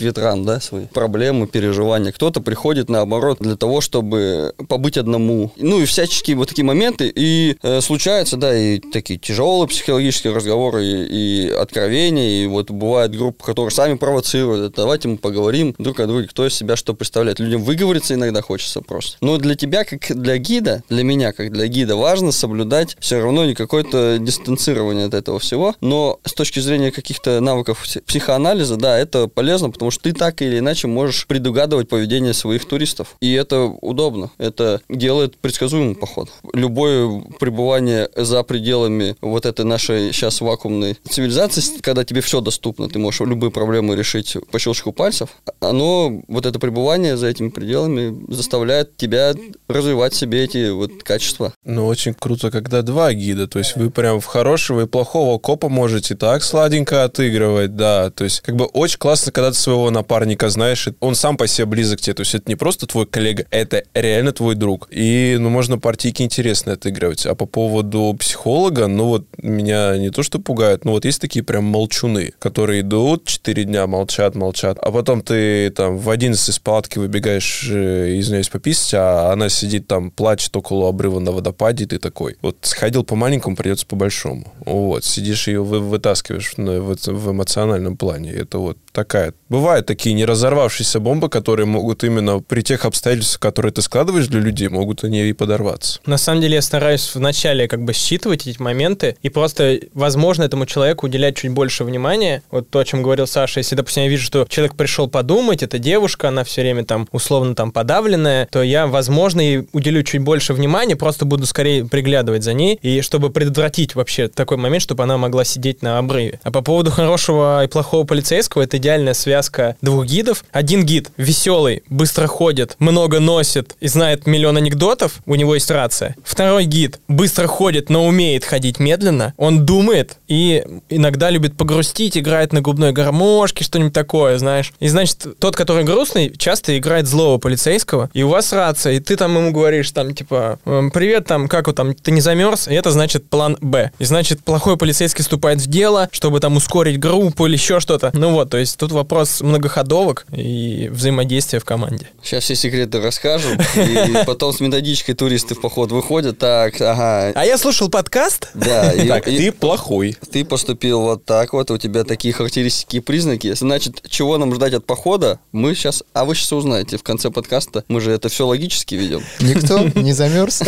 ветрам, 0.00 0.44
да, 0.44 0.60
свои 0.60 0.86
проблемы, 0.86 1.46
переживания. 1.46 2.12
Кто-то 2.12 2.40
приходит, 2.40 2.88
наоборот, 3.04 3.38
для 3.40 3.56
того, 3.56 3.80
чтобы 3.80 4.54
побыть 4.68 4.96
одному. 4.96 5.52
Ну 5.56 5.80
и 5.80 5.84
всяческие 5.84 6.36
вот 6.36 6.48
такие 6.48 6.64
моменты. 6.64 7.12
И 7.14 7.56
э, 7.62 7.80
случаются, 7.80 8.36
да, 8.36 8.56
и 8.56 8.78
такие 8.78 9.18
тяжелые 9.18 9.68
психологические 9.68 10.32
разговоры, 10.32 10.84
и, 10.84 11.48
и 11.48 11.50
откровения, 11.50 12.44
и 12.44 12.46
вот 12.46 12.70
бывают 12.70 13.14
группы, 13.14 13.44
которые 13.44 13.70
сами 13.70 13.94
провоцируют. 13.94 14.74
Давайте 14.74 15.08
мы 15.08 15.18
поговорим 15.18 15.74
друг 15.78 16.00
о 16.00 16.06
друге 16.06 16.28
кто 16.28 16.46
из 16.46 16.54
себя 16.54 16.76
что 16.76 16.94
представляет. 16.94 17.38
Людям 17.38 17.62
выговориться 17.62 18.14
иногда 18.14 18.40
хочется 18.40 18.80
просто. 18.80 19.16
Но 19.20 19.36
для 19.38 19.54
тебя, 19.54 19.84
как 19.84 20.00
для 20.10 20.38
гида, 20.38 20.82
для 20.88 21.04
меня, 21.04 21.32
как 21.32 21.52
для 21.52 21.66
гида, 21.66 21.96
важно 21.96 22.32
соблюдать 22.32 22.96
все 23.00 23.20
равно 23.20 23.44
не 23.44 23.54
какое-то 23.54 24.18
дистанцирование 24.18 25.06
от 25.06 25.14
этого 25.14 25.38
всего. 25.38 25.74
Но 25.80 26.18
с 26.24 26.32
точки 26.32 26.60
зрения 26.60 26.90
каких-то 26.90 27.40
навыков 27.40 27.84
психоанализа, 28.06 28.76
да, 28.76 28.98
это 28.98 29.28
полезно, 29.28 29.70
потому 29.70 29.90
что 29.90 30.04
ты 30.04 30.12
так 30.12 30.40
или 30.42 30.58
иначе 30.58 30.88
можешь 30.88 31.26
предугадывать 31.26 31.88
поведение 31.88 32.32
своих 32.32 32.64
туристов. 32.64 32.93
И 33.20 33.32
это 33.32 33.62
удобно. 33.64 34.30
Это 34.38 34.80
делает 34.88 35.36
предсказуемый 35.38 35.94
поход. 35.94 36.28
Любое 36.52 37.22
пребывание 37.38 38.08
за 38.16 38.42
пределами 38.42 39.16
вот 39.20 39.46
этой 39.46 39.64
нашей 39.64 40.12
сейчас 40.12 40.40
вакуумной 40.40 40.96
цивилизации, 41.08 41.62
когда 41.80 42.04
тебе 42.04 42.20
все 42.20 42.40
доступно, 42.40 42.88
ты 42.88 42.98
можешь 42.98 43.20
любые 43.20 43.50
проблемы 43.50 43.96
решить 43.96 44.36
по 44.50 44.58
щелчку 44.58 44.92
пальцев, 44.92 45.30
оно 45.60 45.84
но 45.84 46.22
вот 46.28 46.46
это 46.46 46.58
пребывание 46.58 47.18
за 47.18 47.26
этими 47.26 47.50
пределами 47.50 48.32
заставляет 48.32 48.96
тебя 48.96 49.34
развивать 49.68 50.14
себе 50.14 50.44
эти 50.44 50.70
вот 50.70 51.02
качества. 51.02 51.52
Ну, 51.62 51.86
очень 51.86 52.14
круто, 52.14 52.50
когда 52.50 52.80
два 52.80 53.12
гида, 53.12 53.46
то 53.46 53.58
есть 53.58 53.76
вы 53.76 53.90
прям 53.90 54.20
в 54.20 54.24
хорошего 54.24 54.82
и 54.82 54.86
плохого 54.86 55.38
копа 55.38 55.68
можете 55.68 56.14
так 56.14 56.42
сладенько 56.42 57.04
отыгрывать, 57.04 57.76
да, 57.76 58.10
то 58.10 58.24
есть 58.24 58.40
как 58.40 58.56
бы 58.56 58.64
очень 58.64 58.98
классно, 58.98 59.30
когда 59.30 59.50
ты 59.50 59.58
своего 59.58 59.90
напарника 59.90 60.48
знаешь, 60.48 60.88
и 60.88 60.94
он 61.00 61.14
сам 61.14 61.36
по 61.36 61.46
себе 61.46 61.66
близок 61.66 62.00
тебе, 62.00 62.14
то 62.14 62.20
есть 62.20 62.34
это 62.34 62.44
не 62.46 62.56
просто 62.56 62.83
твой 62.86 63.06
коллега, 63.06 63.46
это 63.50 63.84
реально 63.94 64.32
твой 64.32 64.54
друг. 64.54 64.88
И, 64.90 65.36
ну, 65.38 65.50
можно 65.50 65.78
партийки 65.78 66.22
интересные 66.22 66.74
отыгрывать. 66.74 67.26
А 67.26 67.34
по 67.34 67.46
поводу 67.46 68.16
психолога, 68.18 68.86
ну, 68.86 69.06
вот 69.06 69.26
меня 69.38 69.96
не 69.96 70.10
то 70.10 70.22
что 70.22 70.38
пугает, 70.38 70.84
но 70.84 70.92
вот 70.92 71.04
есть 71.04 71.20
такие 71.20 71.44
прям 71.44 71.64
молчуны, 71.64 72.32
которые 72.38 72.80
идут, 72.80 73.26
четыре 73.26 73.64
дня 73.64 73.86
молчат, 73.86 74.34
молчат, 74.34 74.78
а 74.80 74.90
потом 74.90 75.22
ты 75.22 75.70
там 75.70 75.98
в 75.98 76.10
11 76.10 76.48
из 76.48 76.58
палатки 76.58 76.98
выбегаешь, 76.98 77.68
э, 77.70 78.18
извиняюсь, 78.18 78.48
пописать, 78.48 78.94
а 78.94 79.32
она 79.32 79.48
сидит 79.48 79.86
там, 79.86 80.10
плачет 80.10 80.56
около 80.56 80.88
обрыва 80.88 81.20
на 81.20 81.32
водопаде, 81.32 81.84
и 81.84 81.86
ты 81.86 81.98
такой, 81.98 82.36
вот 82.42 82.56
сходил 82.62 83.04
по 83.04 83.16
маленькому, 83.16 83.56
придется 83.56 83.86
по 83.86 83.96
большому. 83.96 84.52
Вот, 84.64 85.04
сидишь 85.04 85.48
ее 85.48 85.62
вы, 85.62 85.80
вытаскиваешь 85.80 86.54
в, 86.56 86.96
в, 87.12 87.30
эмоциональном 87.30 87.96
плане. 87.96 88.32
Это 88.32 88.58
вот 88.58 88.78
такая. 88.92 89.34
Бывают 89.48 89.86
такие 89.86 90.14
не 90.14 90.24
разорвавшиеся 90.24 91.00
бомбы, 91.00 91.28
которые 91.28 91.66
могут 91.66 92.04
именно 92.04 92.40
при 92.40 92.62
тех 92.74 92.84
обстоятельствах, 92.86 93.38
которые 93.38 93.72
ты 93.72 93.82
складываешь 93.82 94.26
для 94.26 94.40
людей, 94.40 94.66
могут 94.68 95.04
они 95.04 95.28
и 95.28 95.32
подорваться. 95.32 96.00
На 96.06 96.18
самом 96.18 96.40
деле 96.40 96.56
я 96.56 96.62
стараюсь 96.62 97.14
вначале 97.14 97.68
как 97.68 97.84
бы 97.84 97.92
считывать 97.92 98.48
эти 98.48 98.60
моменты 98.60 99.16
и 99.22 99.28
просто, 99.28 99.78
возможно, 99.92 100.42
этому 100.42 100.66
человеку 100.66 101.06
уделять 101.06 101.36
чуть 101.36 101.52
больше 101.52 101.84
внимания. 101.84 102.42
Вот 102.50 102.68
то, 102.70 102.80
о 102.80 102.84
чем 102.84 103.02
говорил 103.02 103.28
Саша, 103.28 103.60
если, 103.60 103.76
допустим, 103.76 104.02
я 104.02 104.08
вижу, 104.08 104.24
что 104.24 104.44
человек 104.48 104.74
пришел 104.74 105.08
подумать, 105.08 105.62
это 105.62 105.78
девушка, 105.78 106.28
она 106.28 106.42
все 106.42 106.62
время 106.62 106.84
там 106.84 107.06
условно 107.12 107.54
там 107.54 107.70
подавленная, 107.70 108.48
то 108.50 108.60
я, 108.60 108.88
возможно, 108.88 109.40
и 109.40 109.64
уделю 109.72 110.02
чуть 110.02 110.22
больше 110.22 110.52
внимания, 110.52 110.96
просто 110.96 111.24
буду 111.24 111.46
скорее 111.46 111.84
приглядывать 111.84 112.42
за 112.42 112.54
ней, 112.54 112.80
и 112.82 113.02
чтобы 113.02 113.30
предотвратить 113.30 113.94
вообще 113.94 114.26
такой 114.26 114.56
момент, 114.56 114.82
чтобы 114.82 115.04
она 115.04 115.16
могла 115.16 115.44
сидеть 115.44 115.80
на 115.82 115.98
обрыве. 115.98 116.40
А 116.42 116.50
по 116.50 116.60
поводу 116.60 116.90
хорошего 116.90 117.62
и 117.64 117.68
плохого 117.68 118.04
полицейского, 118.04 118.62
это 118.62 118.78
идеальная 118.78 119.14
связка 119.14 119.76
двух 119.80 120.06
гидов. 120.06 120.44
Один 120.50 120.84
гид 120.84 121.10
веселый, 121.16 121.84
быстро 121.88 122.26
ходит, 122.26 122.63
много 122.78 123.20
носит 123.20 123.76
и 123.80 123.88
знает 123.88 124.26
миллион 124.26 124.56
анекдотов, 124.56 125.20
у 125.26 125.34
него 125.34 125.54
есть 125.54 125.70
рация. 125.70 126.16
Второй 126.24 126.64
гид 126.64 127.00
быстро 127.08 127.46
ходит, 127.46 127.90
но 127.90 128.06
умеет 128.06 128.44
ходить 128.44 128.78
медленно, 128.78 129.34
он 129.36 129.64
думает 129.66 130.16
и 130.28 130.64
иногда 130.88 131.30
любит 131.30 131.56
погрустить, 131.56 132.16
играет 132.16 132.52
на 132.52 132.60
губной 132.60 132.92
гармошке, 132.92 133.64
что-нибудь 133.64 133.92
такое, 133.92 134.38
знаешь. 134.38 134.72
И 134.80 134.88
значит, 134.88 135.26
тот, 135.38 135.56
который 135.56 135.84
грустный, 135.84 136.32
часто 136.36 136.76
играет 136.78 137.06
злого 137.06 137.38
полицейского, 137.38 138.10
и 138.12 138.22
у 138.22 138.28
вас 138.28 138.52
рация, 138.52 138.94
и 138.94 139.00
ты 139.00 139.16
там 139.16 139.36
ему 139.36 139.52
говоришь, 139.52 139.90
там, 139.90 140.14
типа, 140.14 140.58
«Эм, 140.64 140.90
привет, 140.90 141.26
там, 141.26 141.48
как 141.48 141.66
вот 141.66 141.76
там, 141.76 141.94
ты 141.94 142.10
не 142.10 142.20
замерз? 142.20 142.68
И 142.68 142.74
это 142.74 142.90
значит 142.90 143.28
план 143.28 143.56
Б. 143.60 143.90
И 143.98 144.04
значит, 144.04 144.42
плохой 144.42 144.76
полицейский 144.76 145.22
вступает 145.22 145.60
в 145.60 145.66
дело, 145.66 146.08
чтобы 146.12 146.40
там 146.40 146.56
ускорить 146.56 146.98
группу 146.98 147.46
или 147.46 147.54
еще 147.54 147.80
что-то. 147.80 148.10
Ну 148.14 148.30
вот, 148.30 148.50
то 148.50 148.58
есть 148.58 148.78
тут 148.78 148.92
вопрос 148.92 149.40
многоходовок 149.40 150.26
и 150.32 150.88
взаимодействия 150.92 151.58
в 151.58 151.64
команде. 151.64 152.08
Сейчас 152.22 152.43
все 152.44 152.54
секреты 152.54 153.00
расскажу, 153.00 153.48
и 153.74 154.14
потом 154.26 154.52
с 154.52 154.60
методичкой 154.60 155.14
туристы 155.14 155.54
в 155.54 155.62
поход 155.62 155.90
выходят, 155.92 156.38
так, 156.38 156.78
ага. 156.78 157.32
А 157.34 157.44
я 157.46 157.56
слушал 157.56 157.88
подкаст? 157.88 158.50
Да. 158.52 158.92
И, 158.92 159.08
так, 159.08 159.26
и, 159.28 159.38
ты 159.38 159.50
плохой. 159.50 160.18
Ты 160.30 160.44
поступил 160.44 161.00
вот 161.00 161.24
так 161.24 161.54
вот, 161.54 161.70
у 161.70 161.78
тебя 161.78 162.04
такие 162.04 162.34
характеристики 162.34 162.96
и 162.96 163.00
признаки. 163.00 163.54
Значит, 163.54 164.02
чего 164.10 164.36
нам 164.36 164.54
ждать 164.54 164.74
от 164.74 164.84
похода, 164.84 165.38
мы 165.52 165.74
сейчас, 165.74 166.04
а 166.12 166.26
вы 166.26 166.34
сейчас 166.34 166.52
узнаете 166.52 166.98
в 166.98 167.02
конце 167.02 167.30
подкаста. 167.30 167.82
Мы 167.88 168.02
же 168.02 168.12
это 168.12 168.28
все 168.28 168.46
логически 168.46 168.94
ведем. 168.94 169.22
Никто 169.40 169.78
не 169.94 170.12
замерз, 170.12 170.60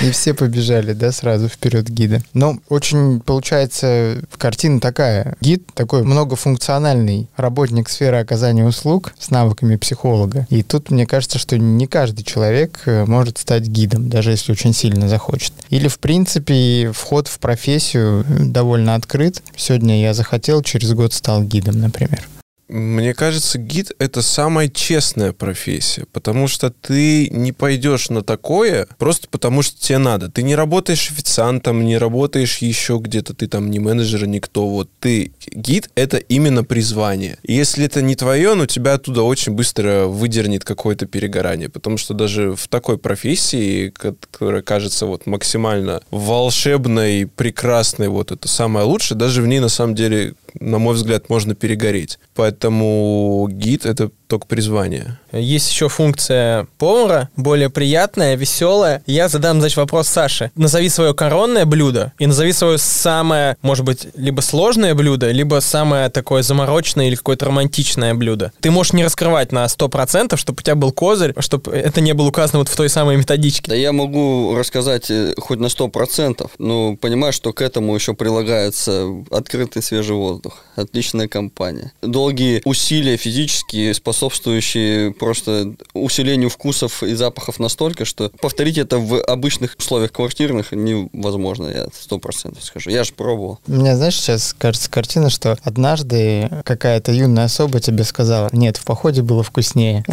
и 0.00 0.10
все 0.10 0.34
побежали, 0.34 0.92
да, 0.92 1.12
сразу 1.12 1.48
вперед 1.48 1.88
гида. 1.88 2.20
Но 2.34 2.58
очень 2.68 3.20
получается 3.20 4.22
картина 4.36 4.80
такая. 4.80 5.36
Гид 5.40 5.62
такой 5.74 6.02
многофункциональный 6.02 7.28
работник 7.36 7.88
сферы 7.88 8.16
оказания 8.16 8.64
услуг 8.64 9.14
с 9.20 9.30
навыками 9.30 9.76
психолога. 9.76 10.47
И 10.48 10.62
тут 10.62 10.90
мне 10.90 11.06
кажется, 11.06 11.38
что 11.38 11.58
не 11.58 11.86
каждый 11.86 12.24
человек 12.24 12.82
э, 12.86 13.04
может 13.04 13.38
стать 13.38 13.64
гидом, 13.64 14.08
даже 14.08 14.30
если 14.30 14.52
очень 14.52 14.72
сильно 14.72 15.08
захочет. 15.08 15.52
Или, 15.68 15.88
в 15.88 15.98
принципе, 15.98 16.90
вход 16.94 17.28
в 17.28 17.38
профессию 17.38 18.24
довольно 18.28 18.94
открыт. 18.94 19.42
Сегодня 19.56 20.00
я 20.00 20.14
захотел, 20.14 20.62
через 20.62 20.92
год 20.92 21.12
стал 21.12 21.42
гидом, 21.42 21.78
например. 21.80 22.26
Мне 22.68 23.14
кажется, 23.14 23.58
гид— 23.58 23.92
это 23.98 24.20
самая 24.20 24.68
честная 24.68 25.32
профессия, 25.32 26.04
потому 26.12 26.48
что 26.48 26.70
ты 26.70 27.28
не 27.30 27.52
пойдешь 27.52 28.10
на 28.10 28.22
такое 28.22 28.86
просто 28.98 29.26
потому, 29.30 29.62
что 29.62 29.80
тебе 29.80 29.96
надо. 29.96 30.30
Ты 30.30 30.42
не 30.42 30.54
работаешь 30.54 31.10
официантом, 31.10 31.84
не 31.84 31.96
работаешь 31.96 32.58
еще 32.58 32.98
где-то, 33.02 33.32
ты 33.32 33.48
там 33.48 33.70
не 33.70 33.78
менеджер, 33.78 34.26
никто. 34.26 34.68
Вот 34.68 34.90
ты 35.00 35.32
гид— 35.50 35.88
это 35.94 36.18
именно 36.18 36.62
призвание. 36.62 37.38
И 37.42 37.54
если 37.54 37.86
это 37.86 38.02
не 38.02 38.16
твое, 38.16 38.52
ну 38.52 38.66
тебя 38.66 38.94
оттуда 38.94 39.22
очень 39.22 39.52
быстро 39.52 40.04
выдернет 40.04 40.62
какое-то 40.64 41.06
перегорание, 41.06 41.70
потому 41.70 41.96
что 41.96 42.12
даже 42.12 42.54
в 42.54 42.68
такой 42.68 42.98
профессии, 42.98 43.88
которая 43.88 44.60
кажется 44.60 45.06
вот 45.06 45.24
максимально 45.24 46.02
волшебной, 46.10 47.26
прекрасной, 47.34 48.08
вот 48.08 48.30
это 48.30 48.46
самое 48.46 48.84
лучшее, 48.84 49.16
даже 49.16 49.40
в 49.40 49.46
ней 49.46 49.60
на 49.60 49.70
самом 49.70 49.94
деле 49.94 50.34
на 50.58 50.78
мой 50.78 50.94
взгляд, 50.94 51.28
можно 51.28 51.54
перегореть. 51.54 52.18
Поэтому 52.34 53.48
гид— 53.50 53.84
это 53.86 54.10
только 54.28 54.46
призвание. 54.46 55.18
Есть 55.32 55.70
еще 55.70 55.88
функция 55.88 56.66
повара, 56.76 57.30
более 57.36 57.70
приятная, 57.70 58.36
веселая. 58.36 59.02
Я 59.06 59.28
задам, 59.28 59.60
значит, 59.60 59.78
вопрос 59.78 60.08
Саше. 60.08 60.50
Назови 60.54 60.90
свое 60.90 61.14
коронное 61.14 61.64
блюдо 61.64 62.12
и 62.18 62.26
назови 62.26 62.52
свое 62.52 62.78
самое, 62.78 63.56
может 63.62 63.84
быть, 63.84 64.08
либо 64.14 64.42
сложное 64.42 64.94
блюдо, 64.94 65.30
либо 65.30 65.60
самое 65.60 66.10
такое 66.10 66.42
замороченное 66.42 67.08
или 67.08 67.14
какое-то 67.14 67.46
романтичное 67.46 68.14
блюдо. 68.14 68.52
Ты 68.60 68.70
можешь 68.70 68.92
не 68.92 69.04
раскрывать 69.04 69.50
на 69.50 69.64
100%, 69.64 70.36
чтобы 70.36 70.58
у 70.60 70.62
тебя 70.62 70.74
был 70.74 70.92
козырь, 70.92 71.34
чтобы 71.38 71.72
это 71.72 72.02
не 72.02 72.12
было 72.12 72.28
указано 72.28 72.58
вот 72.58 72.68
в 72.68 72.76
той 72.76 72.90
самой 72.90 73.16
методичке. 73.16 73.70
Да 73.70 73.74
я 73.74 73.92
могу 73.92 74.54
рассказать 74.54 75.10
э, 75.10 75.34
хоть 75.38 75.58
на 75.58 75.66
100%, 75.66 76.50
но 76.58 76.96
понимаю, 76.96 77.32
что 77.32 77.54
к 77.54 77.62
этому 77.62 77.94
еще 77.94 78.12
прилагается 78.12 79.06
открытый 79.30 79.82
свежий 79.82 80.16
воздух, 80.16 80.37
отличная 80.76 81.28
компания. 81.28 81.92
Долгие 82.02 82.62
усилия 82.64 83.16
физические, 83.16 83.94
способствующие 83.94 85.12
просто 85.12 85.74
усилению 85.94 86.50
вкусов 86.50 87.02
и 87.02 87.14
запахов 87.14 87.58
настолько, 87.58 88.04
что 88.04 88.30
повторить 88.40 88.78
это 88.78 88.98
в 88.98 89.20
обычных 89.22 89.76
условиях 89.78 90.12
квартирных 90.12 90.72
невозможно, 90.72 91.66
я 91.66 91.86
сто 91.92 92.18
процентов 92.18 92.64
скажу. 92.64 92.90
Я 92.90 93.04
же 93.04 93.12
пробовал. 93.12 93.58
У 93.66 93.72
меня, 93.72 93.96
знаешь, 93.96 94.16
сейчас 94.16 94.54
кажется 94.56 94.90
картина, 94.90 95.30
что 95.30 95.56
однажды 95.62 96.50
какая-то 96.64 97.12
юная 97.12 97.44
особа 97.44 97.80
тебе 97.80 98.04
сказала, 98.04 98.48
нет, 98.52 98.76
в 98.76 98.84
походе 98.84 99.22
было 99.22 99.42
вкуснее. 99.42 100.04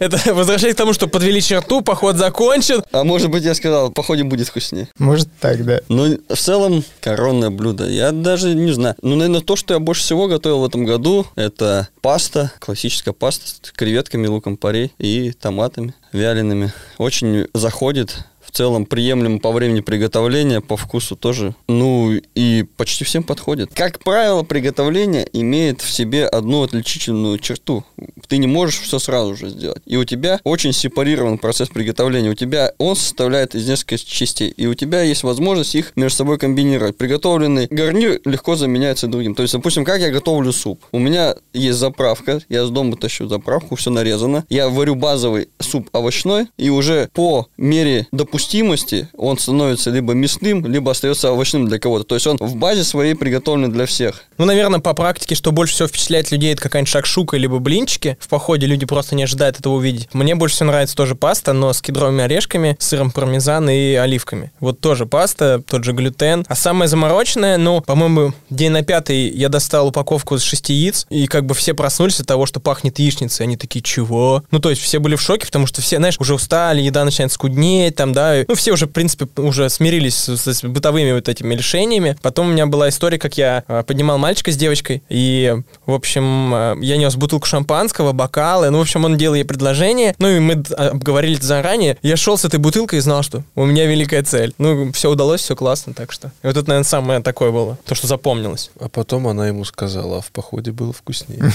Это 0.00 0.34
возвращает 0.34 0.74
к 0.74 0.78
тому, 0.78 0.92
что 0.92 1.06
подвели 1.08 1.40
черту, 1.42 1.82
поход 1.82 2.16
закончен. 2.16 2.82
А 2.92 3.04
может 3.04 3.30
быть, 3.30 3.44
я 3.44 3.54
сказал, 3.54 3.90
в 3.90 3.92
походе 3.92 4.24
будет 4.24 4.48
вкуснее. 4.48 4.88
Может 4.98 5.28
так, 5.40 5.64
да. 5.64 5.80
Ну, 5.88 6.18
в 6.28 6.36
целом, 6.36 6.84
коронное 7.00 7.50
блюдо. 7.50 7.88
Я 7.88 8.07
даже 8.12 8.54
не 8.54 8.72
знаю. 8.72 8.96
Ну, 9.02 9.16
наверное, 9.16 9.40
то, 9.40 9.56
что 9.56 9.74
я 9.74 9.80
больше 9.80 10.02
всего 10.02 10.28
готовил 10.28 10.60
в 10.60 10.64
этом 10.64 10.84
году, 10.84 11.26
это 11.36 11.88
паста, 12.00 12.52
классическая 12.58 13.12
паста 13.12 13.46
с 13.46 13.72
креветками, 13.72 14.26
луком 14.26 14.56
порей 14.56 14.92
и 14.98 15.32
томатами 15.32 15.94
вялеными. 16.12 16.72
Очень 16.98 17.46
заходит 17.54 18.24
целом 18.58 18.86
приемлемо 18.86 19.38
по 19.38 19.52
времени 19.52 19.82
приготовления, 19.82 20.60
по 20.60 20.76
вкусу 20.76 21.14
тоже. 21.14 21.54
Ну 21.68 22.10
и 22.34 22.64
почти 22.76 23.04
всем 23.04 23.22
подходит. 23.22 23.70
Как 23.72 24.00
правило, 24.00 24.42
приготовление 24.42 25.28
имеет 25.32 25.80
в 25.80 25.88
себе 25.92 26.26
одну 26.26 26.64
отличительную 26.64 27.38
черту. 27.38 27.84
Ты 28.26 28.38
не 28.38 28.48
можешь 28.48 28.80
все 28.80 28.98
сразу 28.98 29.36
же 29.36 29.48
сделать. 29.48 29.80
И 29.86 29.96
у 29.96 30.04
тебя 30.04 30.40
очень 30.42 30.72
сепарирован 30.72 31.38
процесс 31.38 31.68
приготовления. 31.68 32.30
У 32.30 32.34
тебя 32.34 32.72
он 32.78 32.96
составляет 32.96 33.54
из 33.54 33.68
нескольких 33.68 34.04
частей. 34.04 34.48
И 34.50 34.66
у 34.66 34.74
тебя 34.74 35.02
есть 35.02 35.22
возможность 35.22 35.76
их 35.76 35.92
между 35.94 36.16
собой 36.16 36.36
комбинировать. 36.36 36.96
Приготовленный 36.96 37.68
гарнир 37.70 38.20
легко 38.24 38.56
заменяется 38.56 39.06
другим. 39.06 39.36
То 39.36 39.42
есть, 39.42 39.54
допустим, 39.54 39.84
как 39.84 40.00
я 40.00 40.10
готовлю 40.10 40.52
суп. 40.52 40.84
У 40.90 40.98
меня 40.98 41.36
есть 41.52 41.78
заправка. 41.78 42.40
Я 42.48 42.66
с 42.66 42.70
дома 42.70 42.96
тащу 42.96 43.28
заправку, 43.28 43.76
все 43.76 43.90
нарезано. 43.90 44.44
Я 44.48 44.68
варю 44.68 44.96
базовый 44.96 45.48
суп 45.60 45.90
овощной. 45.92 46.48
И 46.56 46.70
уже 46.70 47.08
по 47.14 47.46
мере 47.56 48.08
допустимости 48.10 48.47
допустимости 48.48 49.08
он 49.16 49.38
становится 49.38 49.90
либо 49.90 50.14
мясным, 50.14 50.64
либо 50.66 50.92
остается 50.92 51.30
овощным 51.32 51.68
для 51.68 51.78
кого-то. 51.78 52.04
То 52.04 52.14
есть 52.14 52.26
он 52.26 52.38
в 52.38 52.56
базе 52.56 52.82
своей 52.82 53.14
приготовлен 53.14 53.70
для 53.70 53.84
всех. 53.84 54.22
Ну, 54.38 54.46
наверное, 54.46 54.80
по 54.80 54.94
практике, 54.94 55.34
что 55.34 55.52
больше 55.52 55.74
всего 55.74 55.88
впечатляет 55.88 56.30
людей, 56.30 56.52
это 56.52 56.62
какая-нибудь 56.62 56.90
шакшука 56.90 57.36
либо 57.36 57.58
блинчики. 57.58 58.16
В 58.20 58.28
походе 58.28 58.66
люди 58.66 58.86
просто 58.86 59.14
не 59.14 59.24
ожидают 59.24 59.58
этого 59.60 59.74
увидеть. 59.74 60.08
Мне 60.12 60.34
больше 60.34 60.56
всего 60.56 60.68
нравится 60.68 60.96
тоже 60.96 61.14
паста, 61.14 61.52
но 61.52 61.72
с 61.72 61.82
кедровыми 61.82 62.24
орешками, 62.24 62.76
сыром 62.78 63.10
пармезан 63.10 63.68
и 63.68 63.94
оливками. 63.94 64.50
Вот 64.60 64.80
тоже 64.80 65.04
паста, 65.04 65.62
тот 65.66 65.84
же 65.84 65.92
глютен. 65.92 66.44
А 66.48 66.54
самое 66.54 66.88
замороченное, 66.88 67.58
ну, 67.58 67.82
по-моему, 67.82 68.32
день 68.48 68.70
на 68.70 68.82
пятый 68.82 69.28
я 69.28 69.48
достал 69.48 69.88
упаковку 69.88 70.36
из 70.36 70.42
шести 70.42 70.72
яиц, 70.72 71.06
и 71.10 71.26
как 71.26 71.44
бы 71.44 71.54
все 71.54 71.74
проснулись 71.74 72.20
от 72.20 72.26
того, 72.26 72.46
что 72.46 72.60
пахнет 72.60 72.98
яичницей. 72.98 73.44
Они 73.44 73.56
такие, 73.56 73.82
чего? 73.82 74.42
Ну, 74.50 74.58
то 74.58 74.70
есть 74.70 74.80
все 74.80 74.98
были 75.00 75.16
в 75.16 75.20
шоке, 75.20 75.46
потому 75.46 75.66
что 75.66 75.82
все, 75.82 75.98
знаешь, 75.98 76.16
уже 76.18 76.34
устали, 76.34 76.80
еда 76.80 77.04
начинает 77.04 77.32
скуднеть, 77.32 77.96
там, 77.96 78.12
да. 78.12 78.27
Ну, 78.48 78.54
все 78.54 78.72
уже, 78.72 78.86
в 78.86 78.90
принципе, 78.90 79.26
уже 79.40 79.68
смирились 79.70 80.16
с, 80.16 80.46
с 80.46 80.62
бытовыми 80.62 81.12
вот 81.12 81.28
этими 81.28 81.54
решениями. 81.54 82.16
Потом 82.22 82.48
у 82.48 82.52
меня 82.52 82.66
была 82.66 82.88
история, 82.88 83.18
как 83.18 83.36
я 83.36 83.64
э, 83.68 83.82
поднимал 83.86 84.18
мальчика 84.18 84.50
с 84.52 84.56
девочкой, 84.56 85.02
и, 85.08 85.54
в 85.86 85.92
общем, 85.92 86.54
э, 86.54 86.76
я 86.80 86.96
нес 86.96 87.16
бутылку 87.16 87.46
шампанского, 87.46 88.12
бокалы, 88.12 88.70
ну, 88.70 88.78
в 88.78 88.82
общем, 88.82 89.04
он 89.04 89.16
делал 89.16 89.34
ей 89.34 89.44
предложение, 89.44 90.14
ну, 90.18 90.28
и 90.28 90.38
мы 90.38 90.56
д- 90.56 90.74
обговорили 90.74 91.36
это 91.36 91.46
заранее. 91.46 91.96
Я 92.02 92.16
шел 92.16 92.36
с 92.38 92.44
этой 92.44 92.58
бутылкой 92.58 92.98
и 92.98 93.02
знал, 93.02 93.22
что 93.22 93.42
у 93.54 93.64
меня 93.64 93.86
великая 93.86 94.22
цель. 94.22 94.54
Ну, 94.58 94.92
все 94.92 95.10
удалось, 95.10 95.40
все 95.40 95.56
классно, 95.56 95.94
так 95.94 96.12
что. 96.12 96.28
И 96.42 96.46
вот 96.46 96.56
это, 96.56 96.68
наверное, 96.68 96.88
самое 96.88 97.20
такое 97.20 97.50
было, 97.50 97.78
то, 97.84 97.94
что 97.94 98.06
запомнилось. 98.06 98.70
А 98.80 98.88
потом 98.88 99.26
она 99.28 99.48
ему 99.48 99.64
сказала, 99.64 100.18
а 100.18 100.20
в 100.20 100.30
походе 100.30 100.72
было 100.72 100.92
вкуснее. 100.92 101.52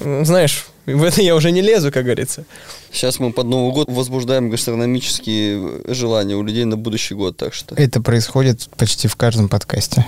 Знаешь, 0.24 0.66
в 0.86 1.02
это 1.02 1.22
я 1.22 1.34
уже 1.34 1.50
не 1.50 1.60
лезу, 1.60 1.92
как 1.92 2.04
говорится. 2.04 2.44
Сейчас 2.90 3.18
мы 3.18 3.32
под 3.32 3.46
Новый 3.46 3.72
год 3.72 3.88
возбуждаем 3.90 4.50
гастрономические 4.50 5.82
желания 5.86 6.36
у 6.36 6.42
людей 6.42 6.64
на 6.64 6.76
будущий 6.76 7.14
год, 7.14 7.36
так 7.36 7.54
что... 7.54 7.74
Это 7.74 8.00
происходит 8.00 8.68
почти 8.76 9.08
в 9.08 9.16
каждом 9.16 9.48
подкасте. 9.48 10.04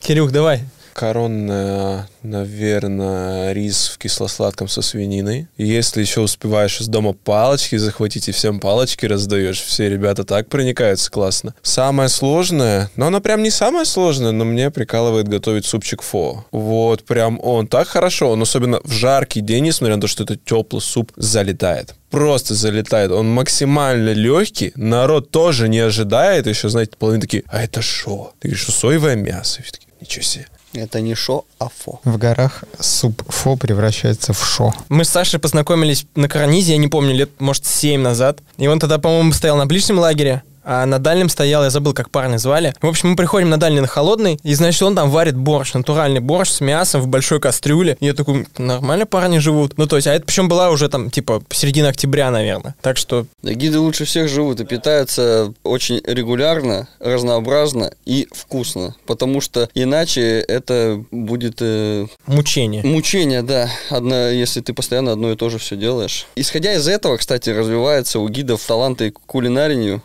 Кирюх, 0.00 0.30
давай. 0.30 0.64
Коронная, 0.98 2.08
наверное, 2.24 3.52
рис 3.52 3.86
в 3.86 3.98
кисло-сладком 3.98 4.66
со 4.66 4.82
свининой. 4.82 5.46
Если 5.56 6.00
еще 6.00 6.22
успеваешь 6.22 6.80
из 6.80 6.88
дома 6.88 7.12
палочки 7.12 7.76
захватить 7.76 8.28
и 8.28 8.32
всем 8.32 8.58
палочки 8.58 9.06
раздаешь, 9.06 9.62
все 9.62 9.88
ребята 9.88 10.24
так 10.24 10.48
проникаются 10.48 11.08
классно. 11.08 11.54
Самое 11.62 12.08
сложное, 12.08 12.90
но 12.96 13.06
оно 13.06 13.20
прям 13.20 13.44
не 13.44 13.50
самое 13.50 13.84
сложное, 13.84 14.32
но 14.32 14.44
мне 14.44 14.72
прикалывает 14.72 15.28
готовить 15.28 15.66
супчик 15.66 16.02
фо. 16.02 16.44
Вот 16.50 17.04
прям 17.04 17.38
он 17.44 17.68
так 17.68 17.86
хорошо, 17.86 18.32
он 18.32 18.42
особенно 18.42 18.80
в 18.82 18.90
жаркий 18.90 19.40
день, 19.40 19.66
несмотря 19.66 19.94
на 19.94 20.02
то, 20.02 20.08
что 20.08 20.24
это 20.24 20.34
теплый 20.34 20.80
суп, 20.80 21.12
залетает 21.14 21.94
просто 22.10 22.54
залетает. 22.54 23.10
Он 23.10 23.28
максимально 23.28 24.14
легкий. 24.14 24.72
Народ 24.76 25.30
тоже 25.30 25.68
не 25.68 25.78
ожидает. 25.78 26.46
Еще, 26.46 26.70
знаете, 26.70 26.92
половина 26.98 27.20
такие, 27.20 27.44
а 27.48 27.62
это 27.62 27.82
шо? 27.82 28.32
Ты 28.40 28.48
говоришь, 28.48 28.64
соевое 28.64 29.14
мясо. 29.14 29.60
И 29.60 29.62
все 29.62 29.72
такие, 29.72 29.92
ничего 30.00 30.22
себе. 30.22 30.46
Это 30.72 31.00
не 31.00 31.14
шо, 31.14 31.44
а 31.58 31.68
фо. 31.68 32.00
В 32.04 32.18
горах 32.18 32.64
суп 32.78 33.22
фо 33.28 33.56
превращается 33.56 34.32
в 34.32 34.44
шо. 34.44 34.74
Мы 34.88 35.04
с 35.04 35.08
Сашей 35.08 35.40
познакомились 35.40 36.06
на 36.14 36.28
карнизе, 36.28 36.72
я 36.72 36.78
не 36.78 36.88
помню, 36.88 37.14
лет, 37.14 37.30
может, 37.40 37.64
7 37.64 38.00
назад. 38.00 38.40
И 38.58 38.66
он 38.66 38.78
тогда, 38.78 38.98
по-моему, 38.98 39.32
стоял 39.32 39.56
на 39.56 39.66
ближнем 39.66 39.98
лагере, 39.98 40.42
а 40.70 40.84
на 40.84 40.98
дальнем 40.98 41.30
стоял, 41.30 41.64
я 41.64 41.70
забыл, 41.70 41.94
как 41.94 42.10
парня 42.10 42.36
звали. 42.36 42.74
В 42.82 42.86
общем, 42.86 43.08
мы 43.08 43.16
приходим 43.16 43.48
на 43.48 43.56
дальний, 43.56 43.80
на 43.80 43.86
холодный, 43.86 44.38
и, 44.42 44.52
значит, 44.52 44.82
он 44.82 44.94
там 44.94 45.08
варит 45.08 45.34
борщ, 45.34 45.72
натуральный 45.72 46.20
борщ 46.20 46.50
с 46.50 46.60
мясом 46.60 47.00
в 47.00 47.06
большой 47.06 47.40
кастрюле. 47.40 47.96
И 48.00 48.06
я 48.06 48.12
такой, 48.12 48.46
нормально 48.58 49.06
парни 49.06 49.38
живут. 49.38 49.78
Ну, 49.78 49.86
то 49.86 49.96
есть, 49.96 50.06
а 50.06 50.12
это 50.12 50.26
причем 50.26 50.46
была 50.46 50.68
уже 50.68 50.90
там, 50.90 51.10
типа, 51.10 51.42
середина 51.50 51.88
октября, 51.88 52.30
наверное. 52.30 52.74
Так 52.82 52.98
что 52.98 53.26
Гиды 53.42 53.78
лучше 53.78 54.04
всех 54.04 54.28
живут 54.28 54.60
и 54.60 54.66
питаются 54.66 55.54
очень 55.62 56.02
регулярно, 56.04 56.86
разнообразно 57.00 57.92
и 58.04 58.28
вкусно. 58.30 58.94
Потому 59.06 59.40
что 59.40 59.70
иначе 59.72 60.40
это 60.40 61.02
будет 61.10 61.62
э, 61.62 62.06
мучение. 62.26 62.82
мучение, 62.84 63.40
да. 63.40 63.70
Одно, 63.88 64.28
если 64.28 64.60
ты 64.60 64.74
постоянно 64.74 65.12
одно 65.12 65.32
и 65.32 65.36
то 65.36 65.48
же 65.48 65.58
все 65.58 65.76
делаешь. 65.76 66.26
Исходя 66.36 66.74
из 66.74 66.86
этого, 66.86 67.16
кстати, 67.16 67.48
развивается 67.48 68.18
у 68.18 68.28
гидов 68.28 68.62
таланты 68.66 69.12
к 69.12 69.20
кулинарию, 69.20 70.02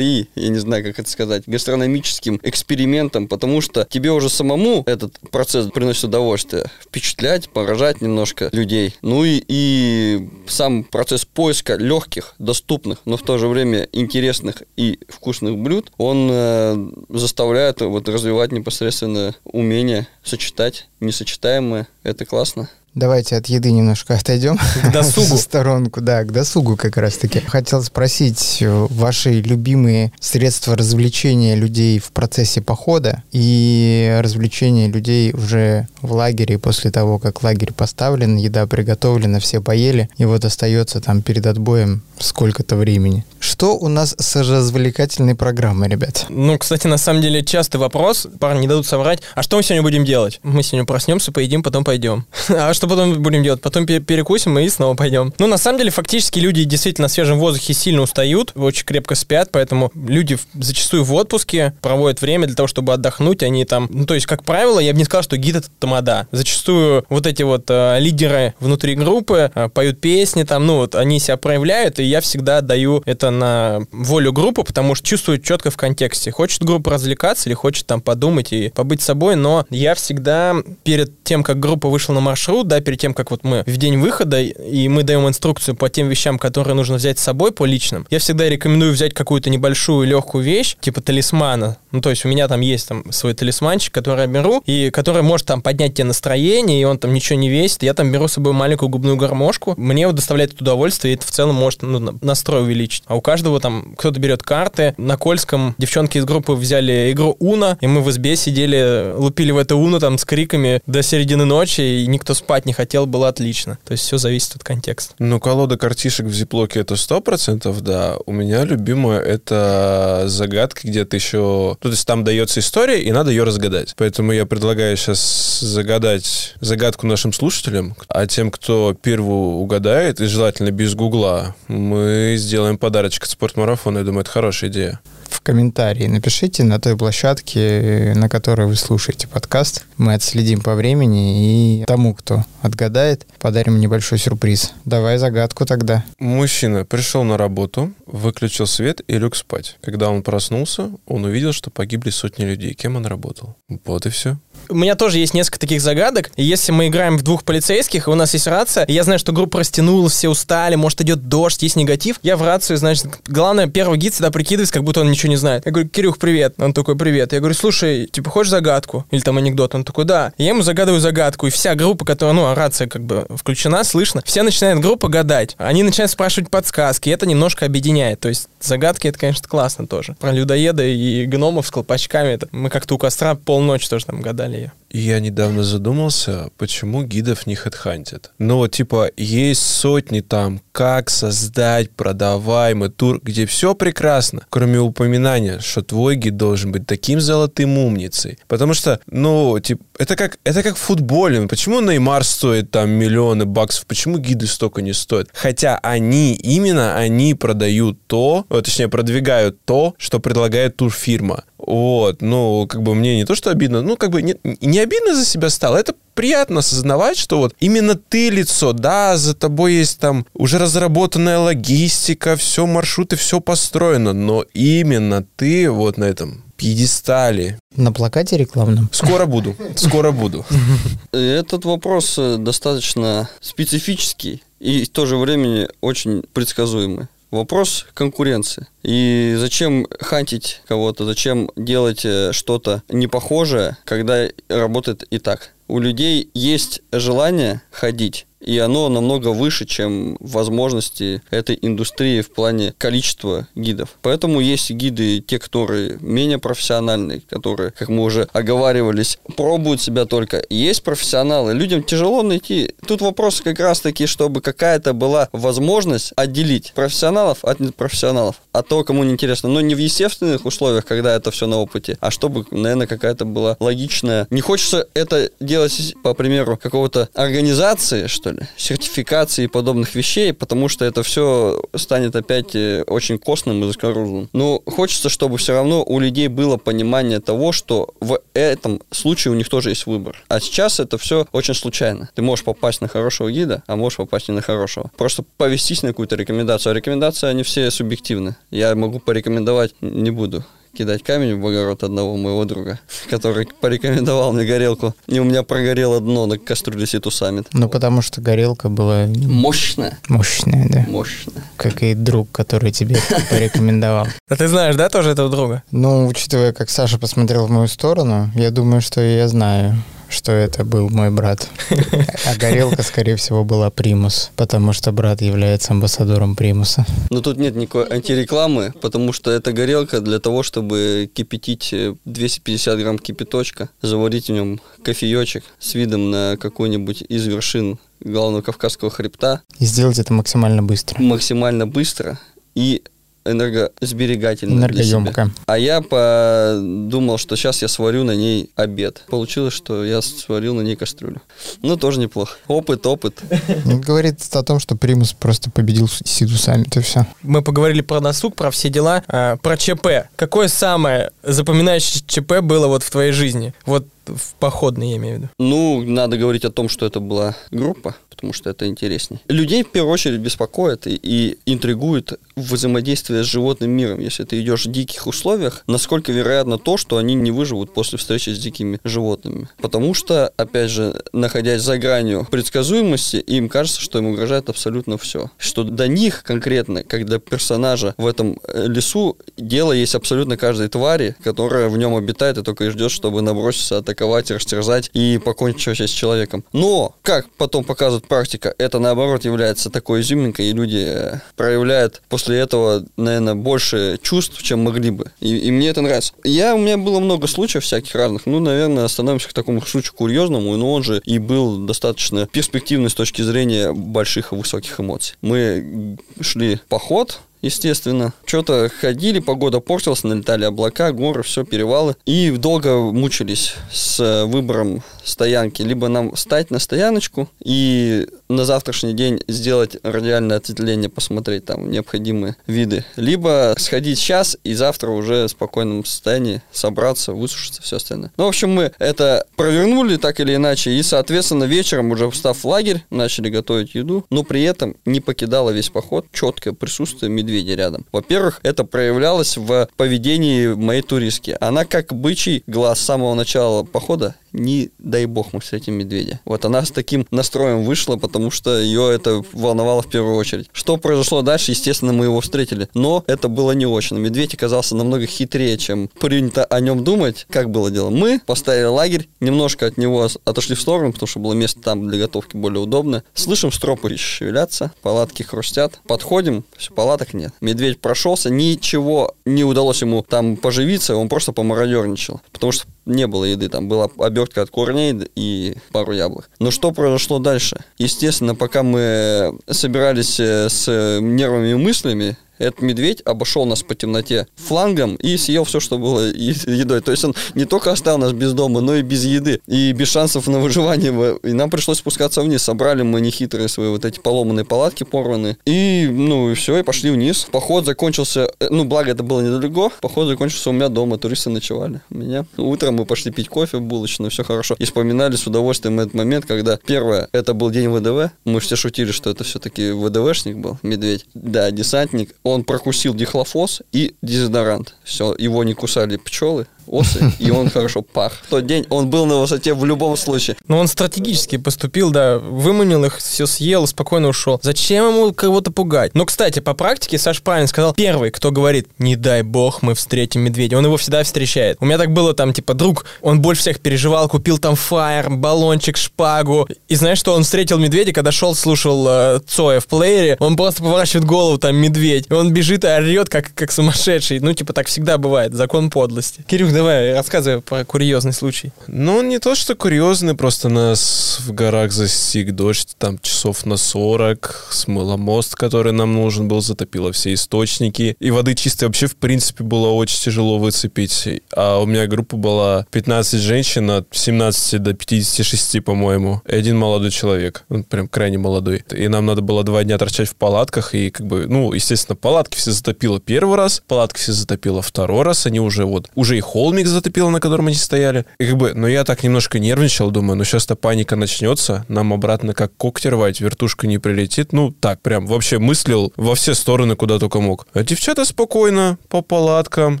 кулинарии, 0.00 0.28
я 0.34 0.48
не 0.48 0.58
знаю, 0.58 0.84
как 0.84 0.98
это 0.98 1.10
сказать, 1.10 1.44
гастрономическим 1.46 2.40
экспериментам, 2.42 3.28
потому 3.28 3.60
что 3.60 3.86
тебе 3.88 4.10
уже 4.10 4.28
самому 4.28 4.82
этот 4.86 5.18
процесс 5.30 5.70
приносит 5.70 6.04
удовольствие. 6.04 6.70
Впечатлять, 6.82 7.50
поражать 7.50 8.00
немножко 8.00 8.48
людей. 8.52 8.94
Ну 9.02 9.24
и, 9.24 9.42
и 9.46 10.28
сам 10.46 10.84
процесс 10.84 11.24
поиска 11.24 11.76
легких, 11.76 12.34
доступных, 12.38 12.98
но 13.04 13.16
в 13.16 13.22
то 13.22 13.38
же 13.38 13.48
время 13.48 13.88
интересных 13.92 14.62
и 14.76 14.98
вкусных 15.08 15.58
блюд, 15.58 15.92
он 15.98 16.28
э, 16.30 16.90
заставляет 17.08 17.80
вот 17.80 18.08
развивать 18.08 18.52
непосредственно 18.52 19.34
умение 19.44 20.06
сочетать 20.22 20.86
несочетаемое. 21.00 21.88
Это 22.02 22.24
классно. 22.24 22.68
Давайте 22.94 23.36
от 23.36 23.46
еды 23.46 23.70
немножко 23.70 24.14
отойдем. 24.16 24.58
К 24.58 24.92
досугу. 24.92 25.36
Сторонку, 25.38 26.00
да, 26.00 26.24
к 26.24 26.32
досугу 26.32 26.76
как 26.76 26.96
раз-таки. 26.96 27.40
Хотел 27.40 27.82
спросить, 27.84 28.58
э, 28.60 28.86
ваши 28.90 29.40
любимые 29.40 30.12
средства 30.18 30.76
развлечения 30.76 31.54
людей 31.54 32.00
в 32.00 32.10
процессе 32.10 32.60
похода 32.60 33.22
и 33.30 34.18
развлечения 34.20 34.88
людей 34.88 35.32
уже 35.32 35.86
в 36.02 36.12
лагере 36.12 36.58
после 36.58 36.90
того, 36.90 37.20
как 37.20 37.44
лагерь 37.44 37.72
поставлен, 37.72 38.36
еда 38.36 38.66
приготовлена, 38.66 39.38
все 39.38 39.60
поели, 39.60 40.10
и 40.16 40.24
вот 40.24 40.44
остается 40.44 41.00
там 41.00 41.22
перед 41.22 41.46
отбоем 41.46 42.02
сколько-то 42.18 42.76
времени. 42.76 43.24
Что 43.38 43.76
у 43.76 43.88
нас 43.88 44.14
с 44.18 44.36
развлекательной 44.36 45.34
программой, 45.34 45.88
ребят? 45.88 46.26
Ну, 46.28 46.58
кстати, 46.58 46.86
на 46.86 46.98
самом 46.98 47.22
деле 47.22 47.44
частый 47.44 47.80
вопрос, 47.80 48.26
парни 48.38 48.62
не 48.62 48.68
дадут 48.68 48.86
соврать. 48.86 49.22
А 49.34 49.42
что 49.42 49.56
мы 49.56 49.62
сегодня 49.62 49.82
будем 49.82 50.04
делать? 50.04 50.40
Мы 50.42 50.62
сегодня 50.62 50.86
проснемся, 50.86 51.32
поедим, 51.32 51.62
потом 51.62 51.84
пойдем. 51.84 52.26
А 52.60 52.74
что 52.80 52.88
потом 52.88 53.22
будем 53.22 53.42
делать? 53.42 53.60
Потом 53.60 53.84
пе- 53.84 54.00
перекусим 54.00 54.58
и 54.58 54.66
снова 54.70 54.94
пойдем. 54.94 55.34
Ну, 55.38 55.46
на 55.46 55.58
самом 55.58 55.76
деле, 55.76 55.90
фактически 55.90 56.38
люди 56.38 56.64
действительно 56.64 57.04
на 57.04 57.08
свежем 57.10 57.38
воздухе 57.38 57.74
сильно 57.74 58.00
устают, 58.00 58.52
очень 58.54 58.86
крепко 58.86 59.14
спят, 59.14 59.50
поэтому 59.52 59.92
люди 59.94 60.38
зачастую 60.54 61.04
в 61.04 61.12
отпуске 61.12 61.74
проводят 61.82 62.22
время 62.22 62.46
для 62.46 62.56
того, 62.56 62.68
чтобы 62.68 62.94
отдохнуть. 62.94 63.42
Они 63.42 63.66
там, 63.66 63.86
ну, 63.90 64.06
то 64.06 64.14
есть, 64.14 64.24
как 64.24 64.44
правило, 64.44 64.80
я 64.80 64.94
бы 64.94 64.98
не 64.98 65.04
сказал, 65.04 65.22
что 65.22 65.36
гид 65.36 65.56
это 65.56 65.68
тамада. 65.78 66.26
Зачастую 66.32 67.04
вот 67.10 67.26
эти 67.26 67.42
вот 67.42 67.66
э, 67.68 67.98
лидеры 68.00 68.54
внутри 68.60 68.94
группы 68.94 69.52
э, 69.54 69.68
поют 69.68 70.00
песни, 70.00 70.44
там, 70.44 70.66
ну, 70.66 70.76
вот 70.76 70.94
они 70.94 71.20
себя 71.20 71.36
проявляют, 71.36 71.98
и 71.98 72.04
я 72.04 72.22
всегда 72.22 72.58
отдаю 72.58 73.02
это 73.04 73.28
на 73.28 73.80
волю 73.92 74.32
группы, 74.32 74.64
потому 74.64 74.94
что 74.94 75.06
чувствую 75.06 75.38
четко 75.38 75.70
в 75.70 75.76
контексте. 75.76 76.30
Хочет 76.30 76.62
группа 76.62 76.92
развлекаться 76.92 77.50
или 77.50 77.54
хочет 77.54 77.84
там 77.84 78.00
подумать 78.00 78.54
и 78.54 78.70
побыть 78.70 79.02
собой, 79.02 79.36
но 79.36 79.66
я 79.68 79.94
всегда 79.94 80.56
перед 80.82 81.22
тем, 81.24 81.42
как 81.42 81.60
группа 81.60 81.90
вышла 81.90 82.14
на 82.14 82.20
маршрут, 82.20 82.69
да, 82.70 82.80
перед 82.80 82.98
тем, 82.98 83.14
как 83.14 83.30
вот 83.30 83.44
мы 83.44 83.64
в 83.66 83.76
день 83.76 83.98
выхода, 83.98 84.40
и 84.40 84.88
мы 84.88 85.02
даем 85.02 85.28
инструкцию 85.28 85.74
по 85.74 85.90
тем 85.90 86.08
вещам, 86.08 86.38
которые 86.38 86.74
нужно 86.74 86.96
взять 86.96 87.18
с 87.18 87.22
собой 87.22 87.52
по 87.52 87.66
личным, 87.66 88.06
я 88.10 88.18
всегда 88.18 88.48
рекомендую 88.48 88.92
взять 88.92 89.12
какую-то 89.12 89.50
небольшую 89.50 90.06
легкую 90.06 90.44
вещь, 90.44 90.76
типа 90.80 91.00
талисмана. 91.00 91.76
Ну, 91.92 92.00
то 92.00 92.10
есть 92.10 92.24
у 92.24 92.28
меня 92.28 92.46
там 92.46 92.60
есть 92.60 92.88
там 92.88 93.10
свой 93.12 93.34
талисманчик, 93.34 93.92
который 93.92 94.20
я 94.20 94.26
беру, 94.28 94.62
и 94.64 94.90
который 94.90 95.22
может 95.22 95.46
там 95.46 95.60
поднять 95.60 95.94
тебе 95.94 96.04
настроение, 96.04 96.80
и 96.80 96.84
он 96.84 96.98
там 96.98 97.12
ничего 97.12 97.38
не 97.38 97.50
весит. 97.50 97.82
Я 97.82 97.94
там 97.94 98.12
беру 98.12 98.28
с 98.28 98.34
собой 98.34 98.52
маленькую 98.52 98.88
губную 98.88 99.16
гармошку. 99.16 99.74
Мне 99.76 100.06
вот 100.06 100.14
доставляет 100.14 100.52
это 100.54 100.62
удовольствие, 100.62 101.14
и 101.14 101.16
это 101.16 101.26
в 101.26 101.30
целом 101.30 101.56
может 101.56 101.82
ну, 101.82 101.98
на- 101.98 102.14
настрой 102.22 102.62
увеличить. 102.62 103.02
А 103.06 103.16
у 103.16 103.20
каждого 103.20 103.58
там 103.58 103.94
кто-то 103.96 104.20
берет 104.20 104.44
карты. 104.44 104.94
На 104.96 105.16
Кольском 105.16 105.74
девчонки 105.78 106.18
из 106.18 106.24
группы 106.24 106.52
взяли 106.52 107.10
игру 107.12 107.36
Уна, 107.40 107.76
и 107.80 107.88
мы 107.88 108.02
в 108.02 108.10
избе 108.10 108.36
сидели, 108.36 109.12
лупили 109.16 109.50
в 109.50 109.58
это 109.58 109.74
Уна 109.74 109.98
там 109.98 110.16
с 110.16 110.24
криками 110.24 110.80
до 110.86 111.02
середины 111.02 111.44
ночи, 111.44 111.80
и 111.80 112.06
никто 112.06 112.34
спать 112.34 112.59
не 112.66 112.72
хотел, 112.72 113.06
было 113.06 113.28
отлично. 113.28 113.78
То 113.84 113.92
есть 113.92 114.04
все 114.04 114.18
зависит 114.18 114.56
от 114.56 114.64
контекста. 114.64 115.14
Ну, 115.18 115.40
колода 115.40 115.76
картишек 115.76 116.26
в 116.26 116.32
зиплоке 116.32 116.80
это 116.80 116.96
сто 116.96 117.20
процентов, 117.20 117.80
да. 117.80 118.16
У 118.26 118.32
меня 118.32 118.64
любимая 118.64 119.20
это 119.20 120.24
загадки, 120.26 120.86
где 120.86 121.04
ты 121.04 121.16
еще... 121.16 121.38
Ну, 121.38 121.76
то 121.80 121.88
есть 121.88 122.06
там 122.06 122.24
дается 122.24 122.60
история, 122.60 123.00
и 123.02 123.10
надо 123.12 123.30
ее 123.30 123.44
разгадать. 123.44 123.94
Поэтому 123.96 124.32
я 124.32 124.46
предлагаю 124.46 124.96
сейчас 124.96 125.60
загадать 125.60 126.54
загадку 126.60 127.06
нашим 127.06 127.32
слушателям, 127.32 127.96
а 128.08 128.26
тем, 128.26 128.50
кто 128.50 128.94
первую 128.94 129.56
угадает, 129.56 130.20
и 130.20 130.26
желательно 130.26 130.70
без 130.70 130.94
гугла, 130.94 131.54
мы 131.68 132.34
сделаем 132.36 132.78
подарочек 132.78 133.24
от 133.24 133.30
спортмарафона. 133.30 133.98
Я 133.98 134.04
думаю, 134.04 134.22
это 134.22 134.30
хорошая 134.30 134.70
идея. 134.70 135.00
В 135.30 135.40
комментарии 135.40 136.06
напишите 136.06 136.64
на 136.64 136.80
той 136.80 136.96
площадке, 136.96 138.12
на 138.16 138.28
которой 138.28 138.66
вы 138.66 138.76
слушаете 138.76 139.28
подкаст. 139.28 139.86
Мы 139.96 140.14
отследим 140.14 140.60
по 140.60 140.74
времени 140.74 141.80
и 141.80 141.84
тому, 141.84 142.14
кто 142.14 142.44
отгадает, 142.62 143.26
подарим 143.38 143.80
небольшой 143.80 144.18
сюрприз. 144.18 144.72
Давай 144.84 145.18
загадку 145.18 145.64
тогда. 145.64 146.04
Мужчина 146.18 146.84
пришел 146.84 147.24
на 147.24 147.36
работу, 147.36 147.92
выключил 148.06 148.66
свет 148.66 149.00
и 149.06 149.18
лег 149.18 149.36
спать. 149.36 149.78
Когда 149.82 150.10
он 150.10 150.22
проснулся, 150.22 150.90
он 151.06 151.24
увидел, 151.24 151.52
что 151.52 151.70
погибли 151.70 152.10
сотни 152.10 152.44
людей. 152.44 152.74
Кем 152.74 152.96
он 152.96 153.06
работал? 153.06 153.56
Вот 153.84 154.06
и 154.06 154.10
все. 154.10 154.36
У 154.68 154.74
меня 154.74 154.94
тоже 154.94 155.18
есть 155.18 155.34
несколько 155.34 155.58
таких 155.58 155.80
загадок. 155.80 156.30
Если 156.36 156.70
мы 156.70 156.88
играем 156.88 157.18
в 157.18 157.22
двух 157.22 157.44
полицейских, 157.44 158.06
и 158.06 158.10
у 158.10 158.14
нас 158.14 158.34
есть 158.34 158.46
рация, 158.46 158.84
я 158.88 159.02
знаю, 159.04 159.18
что 159.18 159.32
группа 159.32 159.58
растянулась, 159.58 160.12
все 160.12 160.28
устали, 160.28 160.76
может, 160.76 161.00
идет 161.00 161.28
дождь, 161.28 161.62
есть 161.62 161.76
негатив, 161.76 162.20
я 162.22 162.36
в 162.36 162.42
рацию, 162.42 162.76
значит, 162.76 163.06
главное, 163.26 163.66
первый 163.66 163.98
гид 163.98 164.12
всегда 164.12 164.30
прикидывается, 164.30 164.74
как 164.74 164.84
будто 164.84 165.00
он 165.00 165.10
ничего 165.10 165.19
не 165.28 165.36
знает. 165.36 165.66
Я 165.66 165.72
говорю, 165.72 165.88
Кирюх, 165.88 166.18
привет. 166.18 166.54
Он 166.58 166.72
такой, 166.72 166.96
привет. 166.96 167.32
Я 167.32 167.38
говорю, 167.38 167.54
слушай, 167.54 168.06
типа, 168.06 168.30
хочешь 168.30 168.50
загадку? 168.50 169.06
Или 169.10 169.20
там 169.20 169.38
анекдот? 169.38 169.74
Он 169.74 169.84
такой, 169.84 170.04
да. 170.04 170.32
Я 170.38 170.48
ему 170.48 170.62
загадываю 170.62 171.00
загадку, 171.00 171.46
и 171.46 171.50
вся 171.50 171.74
группа, 171.74 172.04
которая, 172.04 172.34
ну, 172.34 172.54
рация 172.54 172.86
как 172.88 173.02
бы 173.02 173.26
включена, 173.34 173.84
слышно, 173.84 174.22
все 174.24 174.42
начинают 174.42 174.80
группа 174.80 175.08
гадать. 175.08 175.54
Они 175.58 175.82
начинают 175.82 176.10
спрашивать 176.10 176.50
подсказки, 176.50 177.08
и 177.08 177.12
это 177.12 177.26
немножко 177.26 177.66
объединяет. 177.66 178.20
То 178.20 178.28
есть 178.28 178.48
загадки, 178.60 179.08
это, 179.08 179.18
конечно, 179.18 179.48
классно 179.48 179.86
тоже. 179.86 180.16
Про 180.18 180.32
людоеда 180.32 180.84
и 180.84 181.26
гномов 181.26 181.66
с 181.66 181.70
колпачками, 181.70 182.28
это 182.28 182.48
мы 182.52 182.70
как-то 182.70 182.94
у 182.94 182.98
костра 182.98 183.34
полночи 183.34 183.88
тоже 183.88 184.06
там 184.06 184.20
гадали 184.20 184.56
ее. 184.56 184.72
Я 184.90 185.20
недавно 185.20 185.62
задумался, 185.62 186.50
почему 186.58 187.04
гидов 187.04 187.46
не 187.46 187.54
хедхантят. 187.54 188.32
Ну, 188.38 188.56
вот, 188.56 188.72
типа, 188.72 189.10
есть 189.16 189.62
сотни 189.62 190.20
там, 190.20 190.60
как 190.72 191.10
создать 191.10 191.90
продаваемый 191.92 192.88
тур, 192.88 193.20
где 193.22 193.46
все 193.46 193.74
прекрасно, 193.74 194.42
кроме 194.50 194.80
упоминания, 194.80 195.60
что 195.60 195.82
твой 195.82 196.16
гид 196.16 196.36
должен 196.36 196.72
быть 196.72 196.86
таким 196.86 197.20
золотым 197.20 197.78
умницей. 197.78 198.38
Потому 198.48 198.74
что, 198.74 199.00
ну, 199.06 199.58
типа, 199.60 199.84
это 199.98 200.16
как, 200.16 200.38
это 200.44 200.62
как 200.62 200.76
в 200.76 200.80
футболе. 200.80 201.46
Почему 201.46 201.80
Неймар 201.80 202.24
стоит 202.24 202.70
там 202.70 202.90
миллионы 202.90 203.44
баксов? 203.44 203.86
Почему 203.86 204.18
гиды 204.18 204.46
столько 204.46 204.82
не 204.82 204.92
стоят? 204.92 205.28
Хотя 205.32 205.78
они, 205.82 206.34
именно 206.34 206.96
они 206.96 207.34
продают 207.34 207.98
то, 208.06 208.44
точнее, 208.48 208.88
продвигают 208.88 209.64
то, 209.64 209.94
что 209.98 210.18
предлагает 210.18 210.76
турфирма. 210.76 211.44
Вот, 211.66 212.22
ну, 212.22 212.66
как 212.66 212.82
бы 212.82 212.94
мне 212.94 213.16
не 213.16 213.24
то, 213.24 213.34
что 213.34 213.50
обидно, 213.50 213.82
ну, 213.82 213.96
как 213.96 214.10
бы 214.10 214.22
не, 214.22 214.36
не 214.60 214.78
обидно 214.78 215.14
за 215.14 215.24
себя 215.24 215.50
стало, 215.50 215.76
это 215.76 215.94
приятно 216.14 216.60
осознавать, 216.60 217.16
что 217.16 217.38
вот 217.38 217.54
именно 217.60 217.94
ты 217.94 218.30
лицо, 218.30 218.72
да, 218.72 219.16
за 219.16 219.34
тобой 219.34 219.74
есть 219.74 219.98
там 219.98 220.26
уже 220.34 220.58
разработанная 220.58 221.38
логистика, 221.38 222.36
все 222.36 222.66
маршруты, 222.66 223.16
все 223.16 223.40
построено, 223.40 224.12
но 224.12 224.44
именно 224.54 225.24
ты 225.36 225.70
вот 225.70 225.96
на 225.96 226.04
этом 226.04 226.44
пьедестале. 226.56 227.58
На 227.74 227.90
плакате 227.90 228.36
рекламном? 228.36 228.90
Скоро 228.92 229.24
буду, 229.24 229.56
скоро 229.76 230.12
буду. 230.12 230.44
Этот 231.12 231.64
вопрос 231.64 232.18
э, 232.18 232.36
достаточно 232.36 233.30
специфический 233.40 234.42
и 234.58 234.84
в 234.84 234.90
то 234.90 235.06
же 235.06 235.16
время 235.16 235.70
очень 235.80 236.22
предсказуемый. 236.34 237.08
Вопрос 237.30 237.86
конкуренции. 237.94 238.66
И 238.82 239.36
зачем 239.38 239.86
хантить 240.00 240.62
кого-то, 240.66 241.04
зачем 241.04 241.50
делать 241.54 242.04
э, 242.04 242.32
что-то 242.32 242.82
непохожее, 242.88 243.76
когда 243.84 244.28
работает 244.48 245.04
и 245.10 245.18
так? 245.18 245.52
У 245.68 245.78
людей 245.78 246.28
есть 246.34 246.82
желание 246.90 247.62
ходить, 247.70 248.26
и 248.40 248.58
оно 248.58 248.88
намного 248.88 249.28
выше, 249.28 249.66
чем 249.66 250.16
возможности 250.20 251.22
этой 251.30 251.58
индустрии 251.60 252.22
в 252.22 252.32
плане 252.32 252.74
количества 252.78 253.46
гидов. 253.54 253.90
Поэтому 254.02 254.40
есть 254.40 254.70
гиды, 254.70 255.20
те, 255.20 255.38
которые 255.38 255.98
менее 256.00 256.38
профессиональные, 256.38 257.22
которые, 257.28 257.70
как 257.70 257.88
мы 257.88 258.04
уже 258.04 258.28
оговаривались, 258.32 259.18
пробуют 259.36 259.80
себя 259.80 260.06
только. 260.06 260.42
Есть 260.48 260.82
профессионалы, 260.82 261.52
людям 261.54 261.82
тяжело 261.82 262.22
найти. 262.22 262.74
Тут 262.86 263.00
вопрос 263.00 263.40
как 263.40 263.60
раз-таки, 263.60 264.06
чтобы 264.06 264.40
какая-то 264.40 264.92
была 264.92 265.28
возможность 265.32 266.12
отделить 266.16 266.72
профессионалов 266.74 267.44
от 267.44 267.60
непрофессионалов, 267.60 268.36
от 268.52 268.68
того, 268.68 268.84
кому 268.84 269.04
не 269.04 269.12
интересно. 269.12 269.48
Но 269.48 269.60
не 269.60 269.74
в 269.74 269.78
естественных 269.78 270.46
условиях, 270.46 270.84
когда 270.86 271.14
это 271.14 271.30
все 271.30 271.46
на 271.46 271.58
опыте, 271.58 271.98
а 272.00 272.10
чтобы, 272.10 272.46
наверное, 272.50 272.86
какая-то 272.86 273.24
была 273.24 273.56
логичная. 273.60 274.26
Не 274.30 274.40
хочется 274.40 274.86
это 274.94 275.30
делать, 275.40 275.94
по 276.02 276.14
примеру, 276.14 276.56
какого-то 276.56 277.08
организации, 277.14 278.06
что 278.06 278.29
ли, 278.30 278.40
сертификации 278.56 279.46
подобных 279.46 279.94
вещей, 279.94 280.32
потому 280.32 280.68
что 280.68 280.84
это 280.84 281.02
все 281.02 281.62
станет 281.74 282.16
опять 282.16 282.54
э, 282.54 282.82
очень 282.86 283.18
костным 283.18 283.62
и 283.62 283.66
заскорузлым. 283.66 284.28
Но 284.32 284.62
хочется, 284.66 285.08
чтобы 285.08 285.38
все 285.38 285.52
равно 285.52 285.82
у 285.84 285.98
людей 285.98 286.28
было 286.28 286.56
понимание 286.56 287.20
того, 287.20 287.52
что 287.52 287.94
в 288.00 288.20
этом 288.34 288.80
случае 288.90 289.32
у 289.32 289.34
них 289.34 289.48
тоже 289.48 289.70
есть 289.70 289.86
выбор. 289.86 290.22
А 290.28 290.40
сейчас 290.40 290.80
это 290.80 290.98
все 290.98 291.26
очень 291.32 291.54
случайно. 291.54 292.08
Ты 292.14 292.22
можешь 292.22 292.44
попасть 292.44 292.80
на 292.80 292.88
хорошего 292.88 293.30
гида, 293.30 293.62
а 293.66 293.76
можешь 293.76 293.96
попасть 293.96 294.28
не 294.28 294.34
на 294.34 294.42
хорошего. 294.42 294.90
Просто 294.96 295.24
повестись 295.36 295.82
на 295.82 295.88
какую-то 295.88 296.16
рекомендацию. 296.16 296.72
А 296.72 296.74
рекомендации, 296.74 297.28
они 297.28 297.42
все 297.42 297.70
субъективны. 297.70 298.36
Я 298.50 298.74
могу 298.74 298.98
порекомендовать, 298.98 299.74
не 299.80 300.10
буду 300.10 300.44
кидать 300.76 301.02
камень 301.02 301.40
в 301.40 301.46
огород 301.46 301.82
одного 301.82 302.16
моего 302.16 302.44
друга, 302.44 302.78
который 303.08 303.48
порекомендовал 303.60 304.32
мне 304.32 304.44
горелку. 304.44 304.94
И 305.06 305.18
у 305.18 305.24
меня 305.24 305.42
прогорело 305.42 306.00
дно 306.00 306.26
на 306.26 306.38
кастрюле 306.38 306.86
Ситу 306.86 307.10
Саммит. 307.10 307.48
Ну, 307.52 307.68
потому 307.68 308.02
что 308.02 308.20
горелка 308.20 308.68
была 308.68 309.06
Мощная. 309.06 309.98
мощная, 310.08 310.68
да. 310.68 310.84
Мощная. 310.88 311.44
Как 311.56 311.82
и 311.82 311.94
друг, 311.94 312.30
который 312.32 312.72
тебе 312.72 312.98
порекомендовал. 313.30 314.06
А 314.28 314.36
ты 314.36 314.46
знаешь, 314.46 314.76
да, 314.76 314.88
тоже 314.88 315.10
этого 315.10 315.28
друга? 315.28 315.62
Ну, 315.72 316.06
учитывая, 316.06 316.52
как 316.52 316.70
Саша 316.70 316.98
посмотрел 316.98 317.46
в 317.46 317.50
мою 317.50 317.66
сторону, 317.66 318.30
я 318.36 318.50
думаю, 318.50 318.80
что 318.80 319.00
я 319.00 319.26
знаю 319.26 319.74
что 320.10 320.32
это 320.32 320.64
был 320.64 320.88
мой 320.90 321.10
брат. 321.10 321.48
А 322.26 322.36
горелка, 322.36 322.82
скорее 322.82 323.16
всего, 323.16 323.44
была 323.44 323.70
Примус, 323.70 324.30
потому 324.36 324.72
что 324.72 324.92
брат 324.92 325.22
является 325.22 325.72
амбассадором 325.72 326.36
Примуса. 326.36 326.84
Но 327.08 327.20
тут 327.20 327.38
нет 327.38 327.56
никакой 327.56 327.88
антирекламы, 327.88 328.72
потому 328.80 329.12
что 329.12 329.30
это 329.30 329.52
горелка 329.52 330.00
для 330.00 330.18
того, 330.18 330.42
чтобы 330.42 331.10
кипятить 331.12 331.70
э, 331.72 331.94
250 332.04 332.78
грамм 332.78 332.98
кипяточка, 332.98 333.70
заварить 333.82 334.26
в 334.28 334.32
нем 334.32 334.60
кофеечек 334.82 335.44
с 335.58 335.74
видом 335.74 336.10
на 336.10 336.36
какой-нибудь 336.38 337.02
из 337.08 337.26
вершин 337.26 337.78
главного 338.00 338.42
Кавказского 338.42 338.90
хребта 338.90 339.42
И 339.58 339.64
сделать 339.64 339.98
это 339.98 340.12
максимально 340.12 340.62
быстро. 340.62 341.00
максимально 341.02 341.66
быстро 341.66 342.18
и 342.54 342.82
энергосберегательно 343.24 344.68
себя. 344.68 344.82
Энергоемко. 344.82 345.30
А 345.46 345.58
я 345.58 345.80
подумал, 345.80 347.18
что 347.18 347.36
сейчас 347.36 347.62
я 347.62 347.68
сварю 347.68 348.04
на 348.04 348.14
ней 348.14 348.50
обед. 348.56 349.04
Получилось, 349.08 349.54
что 349.54 349.84
я 349.84 350.00
сварил 350.02 350.54
на 350.54 350.62
ней 350.62 350.76
кастрюлю. 350.76 351.20
Ну, 351.62 351.76
тоже 351.76 352.00
неплохо. 352.00 352.36
Опыт, 352.48 352.86
опыт. 352.86 353.20
Это 353.30 353.76
говорит 353.76 354.20
о 354.32 354.42
том, 354.42 354.58
что 354.58 354.76
Примус 354.76 355.12
просто 355.12 355.50
победил 355.50 355.88
Сиду 355.88 356.36
Саммит, 356.36 356.76
и 356.76 356.80
все. 356.80 357.06
Мы 357.22 357.42
поговорили 357.42 357.82
про 357.82 358.00
досуг, 358.00 358.34
про 358.34 358.50
все 358.50 358.68
дела, 358.68 359.02
а, 359.08 359.36
про 359.36 359.56
ЧП. 359.56 360.08
Какое 360.16 360.48
самое 360.48 361.10
запоминающее 361.22 362.02
ЧП 362.06 362.40
было 362.40 362.66
вот 362.66 362.82
в 362.82 362.90
твоей 362.90 363.12
жизни? 363.12 363.54
Вот 363.66 363.86
в 364.14 364.34
походной, 364.38 364.90
я 364.90 364.96
имею 364.96 365.16
в 365.16 365.18
виду. 365.18 365.30
Ну, 365.38 365.82
надо 365.82 366.16
говорить 366.16 366.44
о 366.44 366.50
том, 366.50 366.68
что 366.68 366.86
это 366.86 367.00
была 367.00 367.36
группа, 367.50 367.94
потому 368.20 368.32
что 368.32 368.50
это 368.50 368.66
интереснее. 368.66 369.20
Людей 369.28 369.64
в 369.64 369.70
первую 369.70 369.92
очередь 369.92 370.20
беспокоит 370.20 370.86
и, 370.86 370.94
и 371.02 371.38
интригует 371.46 372.20
взаимодействие 372.36 373.24
с 373.24 373.26
животным 373.26 373.70
миром. 373.70 374.00
Если 374.00 374.24
ты 374.24 374.40
идешь 374.40 374.66
в 374.66 374.70
диких 374.70 375.06
условиях, 375.06 375.62
насколько 375.66 376.12
вероятно 376.12 376.58
то, 376.58 376.76
что 376.76 376.98
они 376.98 377.14
не 377.14 377.30
выживут 377.30 377.72
после 377.72 377.98
встречи 377.98 378.30
с 378.30 378.38
дикими 378.38 378.78
животными. 378.84 379.48
Потому 379.58 379.94
что, 379.94 380.28
опять 380.36 380.70
же, 380.70 381.02
находясь 381.12 381.62
за 381.62 381.78
гранью 381.78 382.26
предсказуемости, 382.30 383.16
им 383.16 383.48
кажется, 383.48 383.80
что 383.80 383.98
им 383.98 384.08
угрожает 384.08 384.50
абсолютно 384.50 384.98
все. 384.98 385.30
Что 385.38 385.64
до 385.64 385.88
них 385.88 386.22
конкретно, 386.22 386.82
как 386.82 387.06
для 387.06 387.18
персонажа 387.18 387.94
в 387.96 388.06
этом 388.06 388.38
э, 388.46 388.66
лесу, 388.66 389.16
дело 389.38 389.72
есть 389.72 389.94
абсолютно 389.94 390.36
каждой 390.36 390.68
твари, 390.68 391.16
которая 391.24 391.68
в 391.68 391.78
нем 391.78 391.96
обитает 391.96 392.36
и 392.36 392.42
только 392.42 392.64
и 392.64 392.68
ждет, 392.68 392.90
чтобы 392.90 393.22
наброситься, 393.22 393.78
атаковать, 393.78 393.99
растерзать 394.34 394.90
и 394.92 395.20
покончить 395.22 395.80
с 395.80 395.92
человеком. 395.92 396.44
Но, 396.52 396.94
как 397.02 397.28
потом 397.36 397.64
показывает 397.64 398.06
практика, 398.06 398.54
это 398.58 398.78
наоборот 398.78 399.24
является 399.24 399.70
такой 399.70 400.00
изюминкой, 400.00 400.46
и 400.46 400.52
люди 400.52 400.84
э, 400.86 401.20
проявляют 401.36 402.02
после 402.08 402.38
этого, 402.38 402.84
наверное, 402.96 403.34
больше 403.34 403.98
чувств, 404.02 404.42
чем 404.42 404.64
могли 404.64 404.90
бы. 404.90 405.12
И, 405.20 405.36
и 405.36 405.50
мне 405.50 405.68
это 405.68 405.82
нравится. 405.82 406.12
Я, 406.24 406.54
у 406.54 406.58
меня 406.58 406.76
было 406.76 407.00
много 407.00 407.26
случаев 407.26 407.64
всяких 407.64 407.94
разных. 407.94 408.26
Ну, 408.26 408.40
наверное, 408.40 408.84
остановимся 408.84 409.28
к 409.28 409.32
такому 409.32 409.62
случаю 409.62 409.94
курьезному, 409.94 410.56
но 410.56 410.72
он 410.72 410.82
же 410.82 411.00
и 411.04 411.18
был 411.18 411.58
достаточно 411.58 412.26
перспективный 412.26 412.90
с 412.90 412.94
точки 412.94 413.22
зрения 413.22 413.72
больших 413.72 414.32
и 414.32 414.36
высоких 414.36 414.80
эмоций. 414.80 415.16
Мы 415.20 415.96
шли 416.20 416.60
поход, 416.68 417.20
естественно. 417.42 418.12
Что-то 418.24 418.70
ходили, 418.80 419.18
погода 419.18 419.60
портилась, 419.60 420.04
налетали 420.04 420.44
облака, 420.44 420.92
горы, 420.92 421.22
все, 421.22 421.44
перевалы. 421.44 421.96
И 422.06 422.30
долго 422.30 422.76
мучились 422.76 423.54
с 423.72 424.24
выбором 424.26 424.82
стоянки. 425.04 425.62
Либо 425.62 425.88
нам 425.88 426.14
встать 426.14 426.50
на 426.50 426.58
стояночку 426.58 427.28
и 427.42 428.06
на 428.28 428.44
завтрашний 428.44 428.92
день 428.92 429.20
сделать 429.28 429.76
радиальное 429.82 430.36
ответвление, 430.36 430.88
посмотреть 430.88 431.44
там 431.44 431.70
необходимые 431.70 432.36
виды. 432.46 432.84
Либо 432.96 433.54
сходить 433.58 433.98
сейчас 433.98 434.36
и 434.44 434.54
завтра 434.54 434.90
уже 434.90 435.26
в 435.26 435.30
спокойном 435.30 435.84
состоянии 435.84 436.42
собраться, 436.52 437.12
высушиться, 437.12 437.62
все 437.62 437.76
остальное. 437.76 438.12
Ну, 438.16 438.24
в 438.24 438.28
общем, 438.28 438.50
мы 438.50 438.72
это 438.78 439.26
провернули 439.36 439.96
так 439.96 440.20
или 440.20 440.34
иначе, 440.34 440.72
и, 440.72 440.82
соответственно, 440.82 441.44
вечером 441.44 441.90
уже 441.90 442.10
встав 442.10 442.38
в 442.38 442.44
лагерь, 442.46 442.84
начали 442.90 443.28
готовить 443.28 443.74
еду, 443.74 444.04
но 444.10 444.22
при 444.22 444.42
этом 444.42 444.76
не 444.84 445.00
покидало 445.00 445.50
весь 445.50 445.70
поход 445.70 446.06
четкое 446.12 446.54
присутствие 446.54 447.10
медведя 447.30 447.54
рядом. 447.54 447.86
Во-первых, 447.92 448.40
это 448.42 448.64
проявлялось 448.64 449.36
в 449.36 449.68
поведении 449.76 450.48
моей 450.48 450.82
туристки. 450.82 451.36
Она 451.40 451.64
как 451.64 451.92
бычий 451.92 452.42
глаз 452.46 452.80
с 452.80 452.84
самого 452.84 453.14
начала 453.14 453.64
похода 453.64 454.14
не 454.32 454.70
дай 454.78 455.06
бог 455.06 455.32
мы 455.32 455.40
встретим 455.40 455.74
медведя. 455.74 456.20
Вот 456.24 456.44
она 456.44 456.64
с 456.64 456.70
таким 456.70 457.06
настроем 457.10 457.64
вышла, 457.64 457.96
потому 457.96 458.30
что 458.30 458.58
ее 458.58 458.92
это 458.92 459.22
волновало 459.32 459.82
в 459.82 459.88
первую 459.88 460.16
очередь. 460.16 460.48
Что 460.52 460.76
произошло 460.76 461.22
дальше, 461.22 461.52
естественно, 461.52 461.92
мы 461.92 462.06
его 462.06 462.20
встретили. 462.20 462.68
Но 462.74 463.04
это 463.06 463.28
было 463.28 463.52
не 463.52 463.66
очень. 463.66 463.98
Медведь 463.98 464.34
оказался 464.34 464.76
намного 464.76 465.06
хитрее, 465.06 465.58
чем 465.58 465.88
принято 465.88 466.44
о 466.44 466.60
нем 466.60 466.84
думать. 466.84 467.26
Как 467.30 467.50
было 467.50 467.70
дело? 467.70 467.90
Мы 467.90 468.20
поставили 468.24 468.64
лагерь, 468.64 469.08
немножко 469.20 469.66
от 469.66 469.76
него 469.76 470.08
отошли 470.24 470.54
в 470.54 470.60
сторону, 470.60 470.92
потому 470.92 471.08
что 471.08 471.20
было 471.20 471.32
место 471.32 471.60
там 471.60 471.88
для 471.88 471.98
готовки 471.98 472.36
более 472.36 472.60
удобное. 472.60 473.04
Слышим, 473.14 473.52
стропы 473.52 473.96
шевелятся, 473.96 474.72
палатки 474.82 475.22
хрустят. 475.22 475.80
Подходим, 475.86 476.44
все, 476.56 476.72
палаток 476.72 477.14
нет. 477.14 477.32
Медведь 477.40 477.80
прошелся, 477.80 478.30
ничего 478.30 479.14
не 479.24 479.44
удалось 479.44 479.82
ему 479.82 480.02
там 480.02 480.36
поживиться, 480.36 480.96
он 480.96 481.08
просто 481.08 481.32
помародерничал. 481.32 482.20
Потому 482.32 482.52
что 482.52 482.66
не 482.90 483.06
было 483.06 483.24
еды, 483.24 483.48
там 483.48 483.68
была 483.68 483.88
обертка 483.98 484.42
от 484.42 484.50
корней 484.50 485.08
и 485.14 485.56
пару 485.72 485.92
яблок. 485.92 486.30
Но 486.38 486.50
что 486.50 486.72
произошло 486.72 487.18
дальше? 487.18 487.58
Естественно, 487.78 488.34
пока 488.34 488.62
мы 488.62 489.38
собирались 489.48 490.20
э, 490.20 490.48
с 490.48 491.00
нервными 491.00 491.54
мыслями, 491.54 492.16
этот 492.40 492.62
медведь 492.62 493.02
обошел 493.04 493.44
нас 493.46 493.62
по 493.62 493.74
темноте 493.74 494.26
флангом 494.34 494.96
и 494.96 495.16
съел 495.16 495.44
все, 495.44 495.60
что 495.60 495.78
было 495.78 496.00
едой. 496.12 496.80
То 496.80 496.90
есть 496.90 497.04
он 497.04 497.14
не 497.34 497.44
только 497.44 497.70
оставил 497.70 497.98
нас 497.98 498.12
без 498.12 498.32
дома, 498.32 498.60
но 498.60 498.76
и 498.76 498.82
без 498.82 499.04
еды, 499.04 499.40
и 499.46 499.72
без 499.72 499.88
шансов 499.88 500.26
на 500.26 500.38
выживание. 500.40 501.18
И 501.22 501.32
нам 501.32 501.50
пришлось 501.50 501.78
спускаться 501.78 502.22
вниз. 502.22 502.42
Собрали 502.42 502.82
мы 502.82 503.00
нехитрые 503.00 503.48
свои 503.48 503.68
вот 503.68 503.84
эти 503.84 504.00
поломанные 504.00 504.44
палатки 504.44 504.84
порванные. 504.84 505.36
И, 505.44 505.88
ну, 505.90 506.30
и 506.30 506.34
все, 506.34 506.58
и 506.58 506.62
пошли 506.62 506.90
вниз. 506.90 507.26
Поход 507.30 507.66
закончился, 507.66 508.32
э, 508.40 508.48
ну, 508.50 508.64
благо 508.64 508.90
это 508.90 509.02
было 509.02 509.20
недалеко. 509.20 509.72
Поход 509.80 510.08
закончился 510.08 510.50
у 510.50 510.52
меня 510.52 510.68
дома, 510.68 510.98
туристы 510.98 511.30
ночевали 511.30 511.80
у 511.90 511.98
меня. 511.98 512.24
Утром 512.36 512.76
мы 512.76 512.86
пошли 512.86 513.12
пить 513.12 513.28
кофе 513.28 513.58
в 513.58 513.62
булочную, 513.62 514.10
все 514.10 514.24
хорошо. 514.24 514.56
И 514.58 514.64
вспоминали 514.64 515.16
с 515.16 515.26
удовольствием 515.26 515.78
этот 515.80 515.94
момент, 515.94 516.26
когда 516.26 516.58
первое, 516.64 517.08
это 517.12 517.34
был 517.34 517.50
день 517.50 517.68
ВДВ. 517.68 518.12
Мы 518.24 518.40
все 518.40 518.56
шутили, 518.56 518.92
что 518.92 519.10
это 519.10 519.24
все-таки 519.24 519.70
ВДВшник 519.72 520.36
был, 520.36 520.58
медведь. 520.62 521.06
Да, 521.14 521.50
десантник 521.50 522.14
он 522.30 522.44
прокусил 522.44 522.94
дихлофос 522.94 523.62
и 523.72 523.94
дезодорант. 524.02 524.74
Все, 524.84 525.14
его 525.18 525.44
не 525.44 525.54
кусали 525.54 525.96
пчелы, 525.96 526.46
осы, 526.70 527.12
и 527.18 527.30
он 527.30 527.50
хорошо 527.50 527.82
пах. 527.82 528.12
В 528.26 528.30
тот 528.30 528.46
день 528.46 528.66
он 528.70 528.88
был 528.88 529.06
на 529.06 529.16
высоте 529.16 529.54
в 529.54 529.64
любом 529.64 529.96
случае. 529.96 530.36
Но 530.46 530.58
он 530.58 530.68
стратегически 530.68 531.36
поступил, 531.36 531.90
да, 531.90 532.18
выманил 532.18 532.84
их, 532.84 532.98
все 532.98 533.26
съел, 533.26 533.66
спокойно 533.66 534.08
ушел. 534.08 534.38
Зачем 534.42 534.88
ему 534.88 535.12
кого-то 535.12 535.50
пугать? 535.50 535.92
Но, 535.94 536.06
кстати, 536.06 536.40
по 536.40 536.54
практике 536.54 536.98
Саш 536.98 537.22
правильно 537.22 537.48
сказал, 537.48 537.74
первый, 537.74 538.10
кто 538.10 538.30
говорит, 538.30 538.68
не 538.78 538.96
дай 538.96 539.22
бог 539.22 539.62
мы 539.62 539.74
встретим 539.74 540.22
медведя, 540.22 540.56
он 540.58 540.64
его 540.64 540.76
всегда 540.76 541.02
встречает. 541.02 541.56
У 541.60 541.66
меня 541.66 541.78
так 541.78 541.92
было 541.92 542.14
там, 542.14 542.32
типа, 542.32 542.54
друг, 542.54 542.84
он 543.02 543.20
больше 543.20 543.42
всех 543.42 543.60
переживал, 543.60 544.08
купил 544.08 544.38
там 544.38 544.54
фаер, 544.54 545.10
баллончик, 545.10 545.76
шпагу. 545.76 546.48
И 546.68 546.74
знаешь, 546.74 546.98
что 546.98 547.14
он 547.14 547.24
встретил 547.24 547.58
медведя, 547.58 547.92
когда 547.92 548.12
шел, 548.12 548.34
слушал 548.34 548.86
э, 548.88 549.20
Цоя 549.26 549.60
в 549.60 549.66
плеере, 549.66 550.16
он 550.20 550.36
просто 550.36 550.62
поворачивает 550.62 551.04
голову, 551.04 551.38
там 551.38 551.56
медведь, 551.56 552.06
и 552.08 552.12
он 552.12 552.32
бежит 552.32 552.64
и 552.64 552.68
орет, 552.68 553.08
как, 553.08 553.34
как 553.34 553.52
сумасшедший. 553.52 554.20
Ну, 554.20 554.32
типа, 554.32 554.52
так 554.52 554.66
всегда 554.66 554.98
бывает, 554.98 555.34
закон 555.34 555.70
подлости. 555.70 556.24
Кирюх, 556.26 556.50
давай, 556.60 556.92
рассказывай 556.92 557.40
про 557.40 557.64
курьезный 557.64 558.12
случай. 558.12 558.52
Ну, 558.66 559.00
не 559.00 559.18
то, 559.18 559.34
что 559.34 559.54
курьезный, 559.54 560.14
просто 560.14 560.50
нас 560.50 561.18
в 561.26 561.32
горах 561.32 561.72
застиг 561.72 562.32
дождь, 562.32 562.74
там 562.76 562.98
часов 562.98 563.46
на 563.46 563.56
40, 563.56 564.48
смыло 564.50 564.98
мост, 564.98 565.36
который 565.36 565.72
нам 565.72 565.94
нужен 565.94 566.28
был, 566.28 566.42
затопило 566.42 566.92
все 566.92 567.14
источники. 567.14 567.96
И 567.98 568.10
воды 568.10 568.34
чистой 568.34 568.64
вообще, 568.64 568.88
в 568.88 568.96
принципе, 568.96 569.42
было 569.42 569.68
очень 569.68 569.98
тяжело 569.98 570.38
выцепить. 570.38 571.08
А 571.34 571.60
у 571.60 571.64
меня 571.64 571.86
группа 571.86 572.18
была 572.18 572.66
15 572.72 573.18
женщин 573.18 573.70
от 573.70 573.88
17 573.90 574.62
до 574.62 574.74
56, 574.74 575.64
по-моему, 575.64 576.20
и 576.28 576.34
один 576.34 576.58
молодой 576.58 576.90
человек, 576.90 577.44
он 577.48 577.64
прям 577.64 577.88
крайне 577.88 578.18
молодой. 578.18 578.64
И 578.70 578.86
нам 578.88 579.06
надо 579.06 579.22
было 579.22 579.44
два 579.44 579.64
дня 579.64 579.78
торчать 579.78 580.10
в 580.10 580.14
палатках, 580.14 580.74
и 580.74 580.90
как 580.90 581.06
бы, 581.06 581.26
ну, 581.26 581.54
естественно, 581.54 581.96
палатки 581.96 582.36
все 582.36 582.50
затопило 582.50 583.00
первый 583.00 583.38
раз, 583.38 583.62
палатки 583.66 583.98
все 583.98 584.12
затопило 584.12 584.60
второй 584.60 585.04
раз, 585.04 585.24
они 585.24 585.40
уже 585.40 585.64
вот, 585.64 585.88
уже 585.94 586.18
и 586.18 586.20
холмик 586.50 586.66
затопило, 586.66 587.10
на 587.10 587.20
котором 587.20 587.46
они 587.46 587.56
стояли. 587.56 588.04
И 588.18 588.26
как 588.26 588.36
бы, 588.36 588.54
но 588.54 588.66
я 588.66 588.82
так 588.82 589.04
немножко 589.04 589.38
нервничал, 589.38 589.92
думаю, 589.92 590.16
ну 590.16 590.24
сейчас-то 590.24 590.56
паника 590.56 590.96
начнется, 590.96 591.64
нам 591.68 591.92
обратно 591.92 592.34
как 592.34 592.52
когти 592.56 592.88
рвать, 592.88 593.20
вертушка 593.20 593.68
не 593.68 593.78
прилетит. 593.78 594.32
Ну, 594.32 594.50
так, 594.50 594.80
прям 594.82 595.06
вообще 595.06 595.38
мыслил 595.38 595.92
во 595.96 596.16
все 596.16 596.34
стороны, 596.34 596.74
куда 596.74 596.98
только 596.98 597.20
мог. 597.20 597.46
А 597.54 597.62
девчата 597.62 598.04
спокойно, 598.04 598.78
по 598.88 599.00
палаткам, 599.00 599.80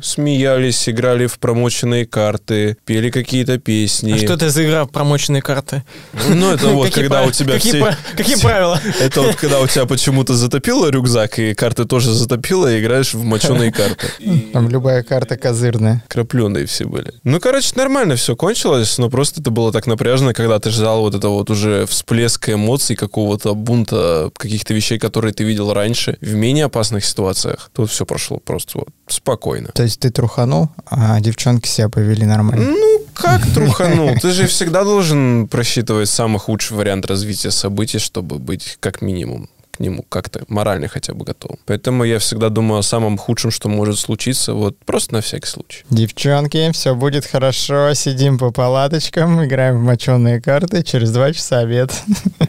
смеялись, 0.00 0.88
играли 0.88 1.26
в 1.26 1.40
промоченные 1.40 2.06
карты, 2.06 2.76
пели 2.84 3.10
какие-то 3.10 3.58
песни. 3.58 4.12
А 4.12 4.18
что 4.18 4.34
это 4.34 4.48
за 4.50 4.64
игра 4.64 4.84
в 4.84 4.90
промоченные 4.90 5.42
карты? 5.42 5.82
Ну, 6.28 6.52
это 6.52 6.68
вот, 6.68 6.94
когда 6.94 7.24
у 7.24 7.32
тебя 7.32 7.54
какие 7.54 7.72
все... 7.72 7.96
Какие 8.16 8.36
правила? 8.36 8.80
Это 9.00 9.22
вот 9.22 9.34
когда 9.36 9.60
у 9.60 9.66
тебя 9.66 9.86
почему-то 9.86 10.34
затопило 10.34 10.88
рюкзак, 10.88 11.38
и 11.38 11.54
карты 11.54 11.84
тоже 11.84 12.12
затопило, 12.12 12.72
и 12.72 12.80
играешь 12.80 13.14
в 13.14 13.24
моченые 13.24 13.72
карты. 13.80 14.06
Там 14.52 14.68
любая 14.68 15.02
карта 15.02 15.36
козырная. 15.36 16.04
Крапленые 16.50 16.66
все 16.66 16.84
были. 16.84 17.14
Ну, 17.24 17.40
короче, 17.40 17.72
нормально 17.76 18.16
все 18.16 18.36
кончилось, 18.36 18.98
но 18.98 19.08
просто 19.08 19.40
это 19.40 19.50
было 19.50 19.72
так 19.72 19.86
напряжно, 19.86 20.34
когда 20.34 20.58
ты 20.58 20.70
ждал 20.70 21.02
вот 21.02 21.14
это 21.14 21.28
вот 21.28 21.50
уже 21.50 21.86
всплеска 21.86 22.54
эмоций, 22.54 22.96
какого-то 22.96 23.54
бунта, 23.54 24.30
каких-то 24.36 24.74
вещей, 24.74 24.98
которые 24.98 25.32
ты 25.32 25.44
видел 25.44 25.72
раньше 25.72 26.16
в 26.20 26.34
менее 26.34 26.64
опасных 26.64 27.04
ситуациях. 27.04 27.70
Тут 27.72 27.90
все 27.90 28.04
прошло 28.04 28.38
просто 28.38 28.78
вот 28.78 28.88
спокойно. 29.06 29.70
То 29.74 29.82
есть 29.82 30.00
ты 30.00 30.10
труханул, 30.10 30.68
а 30.86 31.20
девчонки 31.20 31.68
себя 31.68 31.88
повели 31.88 32.26
нормально. 32.26 32.70
Ну, 32.70 33.00
как 33.14 33.46
труханул? 33.54 34.10
Ты 34.20 34.32
же 34.32 34.46
всегда 34.46 34.84
должен 34.84 35.46
просчитывать 35.48 36.08
самый 36.08 36.38
худший 36.38 36.76
вариант 36.76 37.06
развития 37.06 37.50
событий, 37.50 37.98
чтобы 37.98 38.38
быть 38.38 38.76
как 38.80 39.02
минимум 39.02 39.48
к 39.80 39.82
нему 39.82 40.04
как-то 40.08 40.42
морально 40.48 40.88
хотя 40.88 41.14
бы 41.14 41.24
готовым. 41.24 41.58
Поэтому 41.64 42.04
я 42.04 42.18
всегда 42.18 42.50
думаю 42.50 42.80
о 42.80 42.82
самом 42.82 43.16
худшем, 43.16 43.50
что 43.50 43.70
может 43.70 43.98
случиться, 43.98 44.52
вот 44.52 44.76
просто 44.84 45.14
на 45.14 45.20
всякий 45.22 45.46
случай. 45.46 45.84
Девчонки, 45.88 46.70
все 46.72 46.94
будет 46.94 47.24
хорошо, 47.24 47.94
сидим 47.94 48.36
по 48.36 48.50
палаточкам, 48.50 49.42
играем 49.42 49.78
в 49.78 49.82
моченые 49.82 50.42
карты, 50.42 50.82
через 50.82 51.10
два 51.12 51.32
часа 51.32 51.60
обед. 51.60 51.90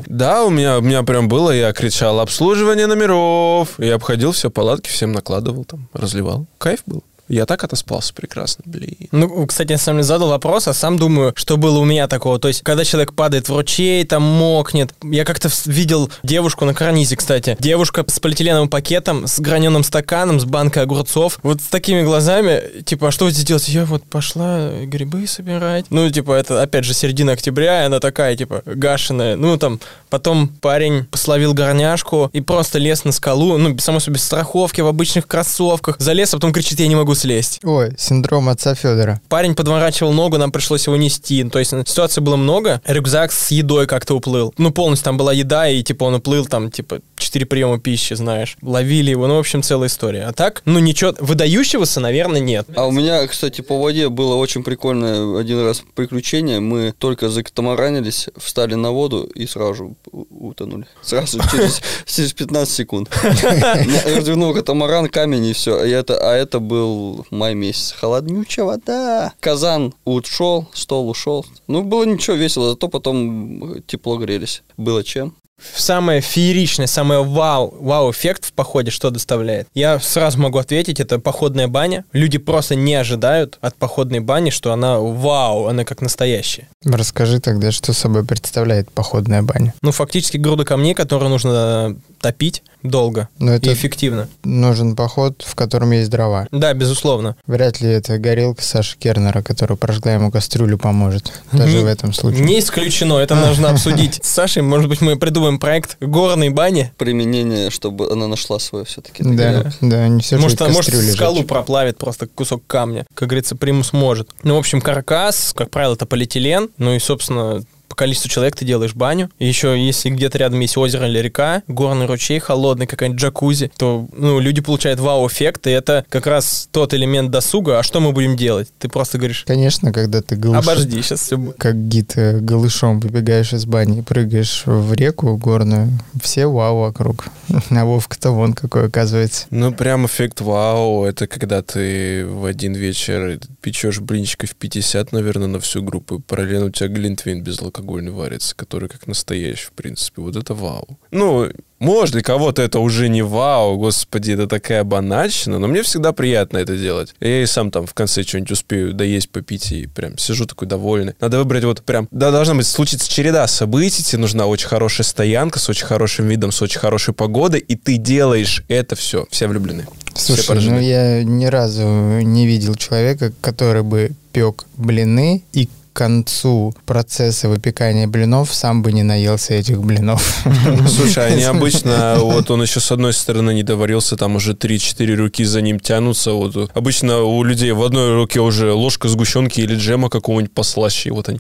Да, 0.07 0.43
у 0.43 0.49
меня, 0.49 0.79
у 0.79 0.81
меня 0.81 1.03
прям 1.03 1.29
было, 1.29 1.51
я 1.51 1.71
кричал 1.71 2.19
«Обслуживание 2.19 2.85
номеров!» 2.85 3.75
Я 3.77 3.95
обходил 3.95 4.33
все 4.33 4.51
палатки, 4.51 4.89
всем 4.89 5.13
накладывал 5.13 5.63
там, 5.63 5.87
разливал. 5.93 6.47
Кайф 6.57 6.81
был. 6.85 7.01
Я 7.31 7.45
так 7.45 7.63
отоспался 7.63 8.13
прекрасно, 8.13 8.63
блин. 8.67 9.07
Ну, 9.13 9.47
кстати, 9.47 9.71
я 9.71 9.77
сам 9.77 10.03
задал 10.03 10.27
вопрос, 10.27 10.67
а 10.67 10.73
сам 10.73 10.97
думаю, 10.97 11.31
что 11.37 11.55
было 11.55 11.79
у 11.79 11.85
меня 11.85 12.09
такого. 12.09 12.39
То 12.39 12.49
есть, 12.49 12.61
когда 12.61 12.83
человек 12.83 13.13
падает 13.13 13.47
в 13.47 13.55
ручей, 13.55 14.03
там 14.03 14.21
мокнет. 14.21 14.93
Я 15.01 15.23
как-то 15.23 15.49
видел 15.65 16.11
девушку 16.23 16.65
на 16.65 16.73
карнизе, 16.73 17.15
кстати. 17.15 17.55
Девушка 17.57 18.03
с 18.05 18.19
полиэтиленовым 18.19 18.67
пакетом, 18.67 19.27
с 19.27 19.39
граненым 19.39 19.85
стаканом, 19.85 20.41
с 20.41 20.45
банкой 20.45 20.83
огурцов. 20.83 21.39
Вот 21.41 21.61
с 21.61 21.67
такими 21.67 22.01
глазами, 22.01 22.81
типа, 22.83 23.07
а 23.07 23.11
что 23.11 23.23
вы 23.23 23.31
здесь 23.31 23.45
делаете? 23.45 23.71
Я 23.71 23.85
вот 23.85 24.03
пошла 24.03 24.69
грибы 24.83 25.25
собирать. 25.25 25.85
Ну, 25.89 26.09
типа, 26.09 26.33
это, 26.33 26.61
опять 26.61 26.83
же, 26.83 26.93
середина 26.93 27.31
октября, 27.31 27.83
и 27.83 27.85
она 27.85 28.01
такая, 28.01 28.35
типа, 28.35 28.61
гашеная. 28.65 29.37
Ну, 29.37 29.57
там, 29.57 29.79
потом 30.09 30.49
парень 30.49 31.07
словил 31.13 31.53
горняшку 31.53 32.29
и 32.33 32.41
просто 32.41 32.77
лез 32.77 33.05
на 33.05 33.13
скалу, 33.13 33.57
ну, 33.57 33.77
само 33.77 34.01
собой, 34.01 34.15
без 34.15 34.25
страховки, 34.25 34.81
в 34.81 34.87
обычных 34.87 35.27
кроссовках. 35.27 35.95
Залез, 35.97 36.33
а 36.33 36.37
потом 36.37 36.51
кричит, 36.51 36.81
я 36.81 36.89
не 36.89 36.95
могу 36.97 37.15
слезть. 37.21 37.59
Ой, 37.63 37.93
синдром 37.97 38.49
отца 38.49 38.73
Федора. 38.75 39.21
Парень 39.29 39.55
подворачивал 39.55 40.11
ногу, 40.11 40.37
нам 40.37 40.51
пришлось 40.51 40.87
его 40.87 40.95
нести. 40.97 41.43
То 41.43 41.59
есть 41.59 41.71
ситуаций 41.87 42.21
было 42.21 42.35
много. 42.35 42.81
Рюкзак 42.85 43.31
с 43.31 43.51
едой 43.51 43.87
как-то 43.87 44.15
уплыл. 44.15 44.53
Ну, 44.57 44.71
полностью 44.71 45.05
там 45.05 45.17
была 45.17 45.33
еда, 45.33 45.67
и 45.69 45.83
типа 45.83 46.05
он 46.05 46.15
уплыл 46.15 46.45
там, 46.45 46.71
типа, 46.71 46.99
четыре 47.17 47.45
приема 47.45 47.79
пищи, 47.79 48.13
знаешь. 48.15 48.57
Ловили 48.61 49.11
его, 49.11 49.27
ну, 49.27 49.35
в 49.35 49.39
общем, 49.39 49.61
целая 49.61 49.87
история. 49.87 50.23
А 50.23 50.33
так, 50.33 50.63
ну, 50.65 50.79
ничего 50.79 51.13
выдающегося, 51.19 51.99
наверное, 51.99 52.41
нет. 52.41 52.67
А 52.75 52.87
у 52.87 52.91
меня, 52.91 53.25
кстати, 53.27 53.61
по 53.61 53.79
воде 53.79 54.09
было 54.09 54.35
очень 54.35 54.63
прикольное 54.63 55.39
один 55.39 55.63
раз 55.63 55.83
приключение. 55.93 56.59
Мы 56.59 56.93
только 56.97 57.29
закатамаранились, 57.29 58.29
встали 58.37 58.73
на 58.75 58.91
воду 58.91 59.23
и 59.23 59.45
сразу 59.45 59.95
утонули. 60.11 60.85
Сразу 61.03 61.39
через, 61.51 61.81
через 62.05 62.33
15 62.33 62.73
секунд. 62.73 63.09
Я 63.43 64.17
Развернул 64.17 64.53
катамаран, 64.53 65.07
камень 65.07 65.45
и 65.45 65.53
все. 65.53 65.77
это, 65.77 66.17
а 66.17 66.35
это 66.35 66.59
был 66.59 67.10
май 67.29 67.55
месяц. 67.55 67.91
Холоднючая 67.91 68.65
вода. 68.65 69.33
Казан 69.39 69.93
ушел, 70.05 70.67
стол 70.73 71.09
ушел. 71.09 71.45
Ну, 71.67 71.83
было 71.83 72.03
ничего 72.03 72.35
весело, 72.35 72.69
зато 72.69 72.87
потом 72.87 73.81
тепло 73.87 74.17
грелись. 74.17 74.63
Было 74.77 75.03
чем. 75.03 75.33
Самое 75.75 76.21
фееричное, 76.21 76.87
самое 76.87 77.23
вау, 77.23 77.73
вау-эффект 77.79 78.45
в 78.45 78.53
походе 78.53 78.91
что 78.91 79.09
доставляет? 79.09 79.67
Я 79.73 79.99
сразу 79.99 80.39
могу 80.39 80.57
ответить, 80.57 80.99
это 80.99 81.19
походная 81.19 81.67
баня. 81.67 82.05
Люди 82.13 82.37
просто 82.37 82.75
не 82.75 82.95
ожидают 82.95 83.57
от 83.61 83.75
походной 83.75 84.19
бани, 84.19 84.49
что 84.49 84.73
она 84.73 84.99
вау, 84.99 85.67
она 85.67 85.83
как 85.85 86.01
настоящая. 86.01 86.67
Расскажи 86.83 87.39
тогда, 87.39 87.71
что 87.71 87.93
собой 87.93 88.25
представляет 88.25 88.91
походная 88.91 89.41
баня. 89.43 89.73
Ну, 89.81 89.91
фактически 89.91 90.37
груда 90.37 90.65
камней, 90.65 90.93
которые 90.93 91.29
нужно 91.29 91.95
топить 92.19 92.61
долго 92.83 93.29
Но 93.39 93.53
и 93.53 93.57
это 93.57 93.73
эффективно. 93.73 94.27
нужен 94.43 94.95
поход, 94.95 95.43
в 95.45 95.55
котором 95.55 95.91
есть 95.91 96.09
дрова. 96.09 96.47
Да, 96.51 96.73
безусловно. 96.73 97.35
Вряд 97.47 97.79
ли 97.81 97.89
это 97.89 98.17
горелка 98.17 98.63
Саши 98.63 98.97
Кернера, 98.97 99.41
которая 99.43 99.75
прожгла 99.77 100.13
ему 100.13 100.31
кастрюлю, 100.31 100.77
поможет. 100.77 101.31
Даже 101.51 101.77
Не- 101.77 101.83
в 101.83 101.87
этом 101.87 102.13
случае. 102.13 102.41
Не 102.43 102.59
исключено, 102.59 103.17
это 103.17 103.35
нужно 103.47 103.69
обсудить 103.69 104.19
с 104.23 104.29
Сашей. 104.29 104.61
Может 104.63 104.89
быть, 104.89 105.01
мы 105.01 105.15
придумаем 105.17 105.50
проект 105.59 105.97
горной 106.01 106.49
бани. 106.49 106.91
Применение, 106.97 107.69
чтобы 107.69 108.11
она 108.11 108.27
нашла 108.27 108.59
свое 108.59 108.85
все-таки. 108.85 109.23
Да, 109.23 109.71
да, 109.81 110.07
не 110.07 110.21
все 110.21 110.37
Может, 110.37 110.59
же 110.59 110.65
а 110.65 110.67
может 110.69 110.91
кастрюли 110.91 111.11
скалу 111.11 111.43
проплавит 111.43 111.97
просто 111.97 112.27
кусок 112.27 112.63
камня. 112.67 113.05
Как 113.13 113.29
говорится, 113.29 113.55
примус 113.55 113.93
может. 113.93 114.29
Ну, 114.43 114.55
в 114.55 114.59
общем, 114.59 114.81
каркас, 114.81 115.53
как 115.55 115.69
правило, 115.69 115.93
это 115.93 116.05
полиэтилен. 116.05 116.69
Ну 116.77 116.93
и, 116.93 116.99
собственно, 116.99 117.63
по 117.91 117.95
количеству 117.95 118.29
человек 118.29 118.55
ты 118.55 118.63
делаешь 118.63 118.95
баню. 118.95 119.29
И 119.37 119.45
еще, 119.45 119.77
если 119.77 120.09
где-то 120.09 120.37
рядом 120.37 120.61
есть 120.61 120.77
озеро 120.77 121.09
или 121.09 121.19
река, 121.19 121.61
горный 121.67 122.05
ручей, 122.05 122.39
холодный, 122.39 122.87
какая-нибудь 122.87 123.19
джакузи, 123.21 123.69
то 123.77 124.07
ну, 124.15 124.39
люди 124.39 124.61
получают 124.61 125.01
вау-эффект, 125.01 125.67
и 125.67 125.71
это 125.71 126.05
как 126.07 126.25
раз 126.25 126.69
тот 126.71 126.93
элемент 126.93 127.31
досуга. 127.31 127.79
А 127.79 127.83
что 127.83 127.99
мы 127.99 128.13
будем 128.13 128.37
делать? 128.37 128.69
Ты 128.79 128.87
просто 128.87 129.17
говоришь, 129.17 129.43
Конечно, 129.45 129.91
когда 129.91 130.21
ты 130.21 130.37
голыш... 130.37 130.63
обожди, 130.63 131.01
сейчас 131.01 131.19
все 131.19 131.37
будет. 131.37 131.57
как 131.57 131.75
гид 131.89 132.13
э, 132.15 132.39
голышом 132.39 133.01
выбегаешь 133.01 133.51
из 133.51 133.65
бани 133.65 133.99
и 133.99 134.01
прыгаешь 134.01 134.63
в 134.65 134.93
реку 134.93 135.35
горную, 135.35 135.89
все 136.23 136.45
вау 136.45 136.79
вокруг. 136.79 137.25
А 137.71 137.83
Вовка-то 137.83 138.31
вон 138.31 138.53
какой 138.53 138.87
оказывается. 138.87 139.47
Ну, 139.49 139.73
прям 139.73 140.05
эффект 140.05 140.39
вау, 140.39 141.03
это 141.03 141.27
когда 141.27 141.61
ты 141.61 142.25
в 142.25 142.45
один 142.45 142.73
вечер 142.73 143.39
печешь 143.59 143.99
блинчиков 143.99 144.55
50, 144.55 145.11
наверное, 145.11 145.47
на 145.47 145.59
всю 145.59 145.83
группу. 145.83 146.19
Параллельно 146.19 146.67
у 146.67 146.69
тебя 146.69 146.87
глинтвейн 146.87 147.43
безалкогольный 147.81 148.11
варится, 148.11 148.55
который 148.55 148.89
как 148.89 149.07
настоящий, 149.07 149.65
в 149.65 149.71
принципе. 149.71 150.21
Вот 150.21 150.35
это 150.35 150.53
вау. 150.53 150.87
Ну, 151.11 151.49
может, 151.79 152.13
для 152.13 152.21
кого-то 152.21 152.61
это 152.61 152.79
уже 152.79 153.09
не 153.09 153.23
вау, 153.23 153.77
господи, 153.77 154.31
это 154.33 154.47
такая 154.47 154.83
банальщина, 154.83 155.57
но 155.59 155.67
мне 155.67 155.81
всегда 155.81 156.11
приятно 156.11 156.59
это 156.59 156.77
делать. 156.77 157.15
Я 157.19 157.41
и 157.41 157.45
сам 157.45 157.71
там 157.71 157.87
в 157.87 157.93
конце 157.93 158.23
что-нибудь 158.23 158.51
успею 158.51 158.93
доесть, 158.93 159.29
попить, 159.31 159.71
и 159.71 159.87
прям 159.87 160.17
сижу 160.17 160.45
такой 160.45 160.67
довольный. 160.67 161.15
Надо 161.19 161.39
выбрать 161.39 161.63
вот 161.63 161.81
прям, 161.81 162.07
да, 162.11 162.31
должна 162.31 162.53
быть 162.53 162.67
случиться 162.67 163.09
череда 163.09 163.47
событий, 163.47 164.03
тебе 164.03 164.19
нужна 164.19 164.45
очень 164.45 164.67
хорошая 164.67 165.05
стоянка 165.05 165.59
с 165.59 165.69
очень 165.69 165.85
хорошим 165.85 166.27
видом, 166.27 166.51
с 166.51 166.61
очень 166.61 166.79
хорошей 166.79 167.13
погодой, 167.13 167.59
и 167.59 167.75
ты 167.75 167.97
делаешь 167.97 168.63
это 168.67 168.95
все. 168.95 169.25
Все 169.31 169.47
влюблены. 169.47 169.87
Все 170.13 170.33
Слушай, 170.33 170.47
поражены. 170.47 170.75
ну 170.75 170.81
я 170.81 171.23
ни 171.23 171.45
разу 171.45 171.83
не 172.21 172.45
видел 172.45 172.75
человека, 172.75 173.31
который 173.41 173.81
бы 173.81 174.11
пек 174.33 174.65
блины 174.77 175.43
и 175.53 175.67
концу 175.93 176.73
процесса 176.85 177.49
выпекания 177.49 178.07
блинов 178.07 178.53
сам 178.53 178.81
бы 178.81 178.91
не 178.91 179.03
наелся 179.03 179.53
этих 179.53 179.81
блинов. 179.81 180.43
Слушай, 180.87 181.33
они 181.33 181.43
обычно, 181.55 182.17
вот 182.19 182.51
он 182.51 182.61
еще 182.61 182.79
с 182.79 182.91
одной 182.91 183.13
стороны 183.13 183.53
не 183.53 183.63
доварился, 183.63 184.17
там 184.17 184.35
уже 184.35 184.53
3-4 184.53 185.15
руки 185.15 185.43
за 185.43 185.61
ним 185.61 185.79
тянутся. 185.79 186.31
Вот 186.31 186.71
обычно 186.73 187.21
у 187.21 187.43
людей 187.43 187.71
в 187.71 187.83
одной 187.83 188.15
руке 188.15 188.39
уже 188.39 188.73
ложка 188.73 189.07
сгущенки 189.07 189.61
или 189.61 189.75
джема 189.75 190.09
какого-нибудь 190.09 190.53
послаще. 190.53 191.09
И 191.09 191.11
вот 191.11 191.29
они, 191.29 191.39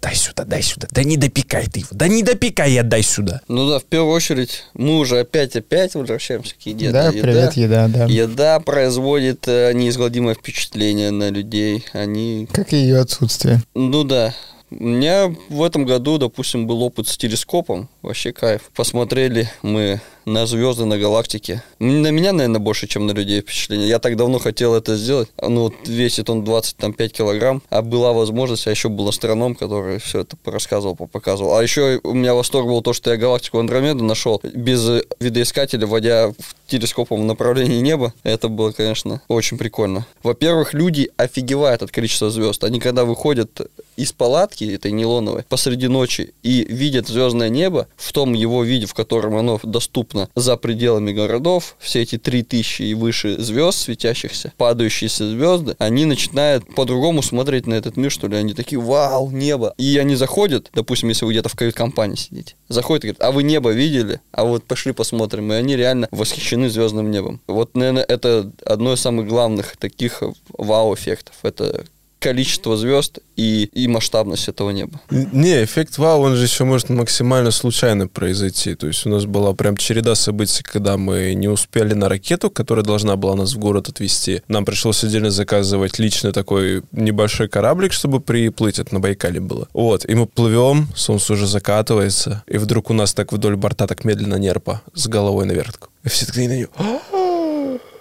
дай 0.00 0.14
сюда, 0.14 0.44
дай 0.44 0.62
сюда, 0.62 0.88
да 0.90 1.02
не 1.04 1.16
допекай 1.16 1.66
ты 1.66 1.80
его, 1.80 1.88
да 1.92 2.08
не 2.08 2.22
допекай, 2.22 2.72
я 2.72 2.82
дай 2.82 3.02
сюда. 3.02 3.40
Ну 3.48 3.68
да, 3.68 3.78
в 3.78 3.84
первую 3.84 4.12
очередь, 4.12 4.64
мы 4.74 4.98
уже 4.98 5.20
опять-опять 5.20 5.94
возвращаемся 5.94 6.54
к 6.54 6.66
еде. 6.66 6.90
Да, 6.90 7.08
еда. 7.08 7.22
привет, 7.22 7.52
еда, 7.54 7.88
да. 7.88 8.04
Еда 8.06 8.60
производит 8.60 9.46
э, 9.48 9.72
неизгладимое 9.72 10.34
впечатление 10.34 11.10
на 11.10 11.30
людей. 11.30 11.84
Они, 11.92 12.48
Как 12.52 12.72
и 12.72 12.76
ее 12.76 13.00
отсутствие. 13.00 13.62
ну 13.74 14.04
да. 14.04 14.34
У 14.70 14.82
меня 14.84 15.32
в 15.50 15.62
этом 15.62 15.84
году, 15.84 16.18
допустим, 16.18 16.66
был 16.66 16.82
опыт 16.82 17.06
с 17.06 17.16
телескопом. 17.16 17.88
Вообще 18.02 18.32
кайф. 18.32 18.70
Посмотрели 18.74 19.48
мы 19.62 20.00
на 20.24 20.46
звезды, 20.46 20.84
на 20.84 20.98
галактики. 20.98 21.62
На 21.78 22.10
меня, 22.10 22.32
наверное, 22.32 22.60
больше, 22.60 22.86
чем 22.86 23.06
на 23.06 23.12
людей 23.12 23.40
впечатление. 23.40 23.88
Я 23.88 23.98
так 23.98 24.16
давно 24.16 24.38
хотел 24.38 24.74
это 24.74 24.96
сделать. 24.96 25.28
Ну, 25.40 25.62
вот 25.62 25.74
весит 25.86 26.30
он 26.30 26.44
25 26.44 27.12
килограмм, 27.12 27.62
а 27.70 27.82
была 27.82 28.12
возможность, 28.12 28.66
а 28.66 28.70
еще 28.70 28.88
был 28.88 29.08
астроном, 29.08 29.54
который 29.54 29.98
все 29.98 30.20
это 30.20 30.36
рассказывал, 30.44 30.94
показывал. 30.94 31.56
А 31.56 31.62
еще 31.62 32.00
у 32.02 32.14
меня 32.14 32.34
восторг 32.34 32.66
был 32.66 32.82
то, 32.82 32.92
что 32.92 33.10
я 33.10 33.16
галактику 33.16 33.58
Андромеду 33.58 34.04
нашел 34.04 34.40
без 34.42 34.88
э, 34.88 35.04
видоискателя, 35.20 35.86
вводя 35.86 36.32
телескопом 36.66 37.22
в 37.22 37.24
направлении 37.24 37.80
неба. 37.80 38.12
Это 38.22 38.48
было, 38.48 38.72
конечно, 38.72 39.20
очень 39.28 39.58
прикольно. 39.58 40.06
Во-первых, 40.22 40.74
люди 40.74 41.10
офигевают 41.16 41.82
от 41.82 41.90
количества 41.90 42.30
звезд. 42.30 42.64
Они 42.64 42.80
когда 42.80 43.04
выходят 43.04 43.60
из 43.96 44.12
палатки 44.12 44.64
этой 44.64 44.92
нейлоновой 44.92 45.44
посреди 45.48 45.88
ночи 45.88 46.34
и 46.42 46.64
видят 46.64 47.08
звездное 47.08 47.48
небо 47.48 47.86
в 47.96 48.12
том 48.12 48.32
его 48.32 48.64
виде, 48.64 48.86
в 48.86 48.94
котором 48.94 49.36
оно 49.36 49.60
доступно 49.62 50.13
за 50.34 50.56
пределами 50.56 51.12
городов, 51.12 51.76
все 51.78 52.02
эти 52.02 52.18
3000 52.18 52.82
и 52.82 52.94
выше 52.94 53.40
звезд 53.40 53.78
светящихся, 53.78 54.52
падающиеся 54.56 55.28
звезды, 55.28 55.76
они 55.78 56.04
начинают 56.04 56.74
по-другому 56.74 57.22
смотреть 57.22 57.66
на 57.66 57.74
этот 57.74 57.96
мир, 57.96 58.10
что 58.10 58.28
ли. 58.28 58.36
Они 58.36 58.54
такие, 58.54 58.80
вау, 58.80 59.30
небо. 59.30 59.74
И 59.78 59.96
они 59.98 60.14
заходят, 60.14 60.70
допустим, 60.72 61.08
если 61.08 61.24
вы 61.24 61.32
где-то 61.32 61.48
в 61.48 61.56
кают-компании 61.56 62.16
сидите, 62.16 62.54
заходят 62.68 63.04
и 63.04 63.08
говорят, 63.08 63.22
а 63.22 63.32
вы 63.32 63.42
небо 63.42 63.70
видели? 63.70 64.20
А 64.32 64.44
вот 64.44 64.64
пошли 64.64 64.92
посмотрим. 64.92 65.52
И 65.52 65.56
они 65.56 65.76
реально 65.76 66.08
восхищены 66.10 66.68
звездным 66.68 67.10
небом. 67.10 67.40
Вот, 67.46 67.74
наверное, 67.76 68.04
это 68.04 68.50
одно 68.64 68.92
из 68.92 69.00
самых 69.00 69.26
главных 69.26 69.76
таких 69.76 70.22
вау-эффектов. 70.56 71.36
Это 71.42 71.84
количество 72.24 72.74
звезд 72.78 73.18
и, 73.36 73.68
и 73.74 73.86
масштабность 73.86 74.48
этого 74.48 74.70
неба. 74.70 74.98
Не, 75.10 75.62
эффект 75.62 75.98
вау, 75.98 76.22
он 76.22 76.36
же 76.36 76.44
еще 76.44 76.64
может 76.64 76.88
максимально 76.88 77.50
случайно 77.50 78.08
произойти. 78.08 78.74
То 78.74 78.86
есть 78.86 79.04
у 79.04 79.10
нас 79.10 79.26
была 79.26 79.52
прям 79.52 79.76
череда 79.76 80.14
событий, 80.14 80.62
когда 80.62 80.96
мы 80.96 81.34
не 81.34 81.48
успели 81.48 81.92
на 81.92 82.08
ракету, 82.08 82.50
которая 82.50 82.82
должна 82.82 83.16
была 83.16 83.34
нас 83.34 83.52
в 83.52 83.58
город 83.58 83.88
отвезти. 83.90 84.40
Нам 84.48 84.64
пришлось 84.64 85.04
отдельно 85.04 85.30
заказывать 85.30 85.98
лично 85.98 86.32
такой 86.32 86.82
небольшой 86.92 87.48
кораблик, 87.48 87.92
чтобы 87.92 88.20
приплыть. 88.20 88.78
Это 88.78 88.94
на 88.94 89.00
Байкале 89.00 89.40
было. 89.40 89.68
Вот, 89.74 90.08
и 90.08 90.14
мы 90.14 90.26
плывем, 90.26 90.88
солнце 90.96 91.34
уже 91.34 91.46
закатывается, 91.46 92.42
и 92.46 92.56
вдруг 92.56 92.88
у 92.88 92.94
нас 92.94 93.12
так 93.12 93.32
вдоль 93.32 93.56
борта 93.56 93.86
так 93.86 94.04
медленно 94.04 94.36
нерпа 94.36 94.80
с 94.94 95.08
головой 95.08 95.44
наверх. 95.44 95.90
И 96.04 96.08
все 96.08 96.24
такие 96.24 96.48
на 96.48 96.54
нее. 96.54 96.68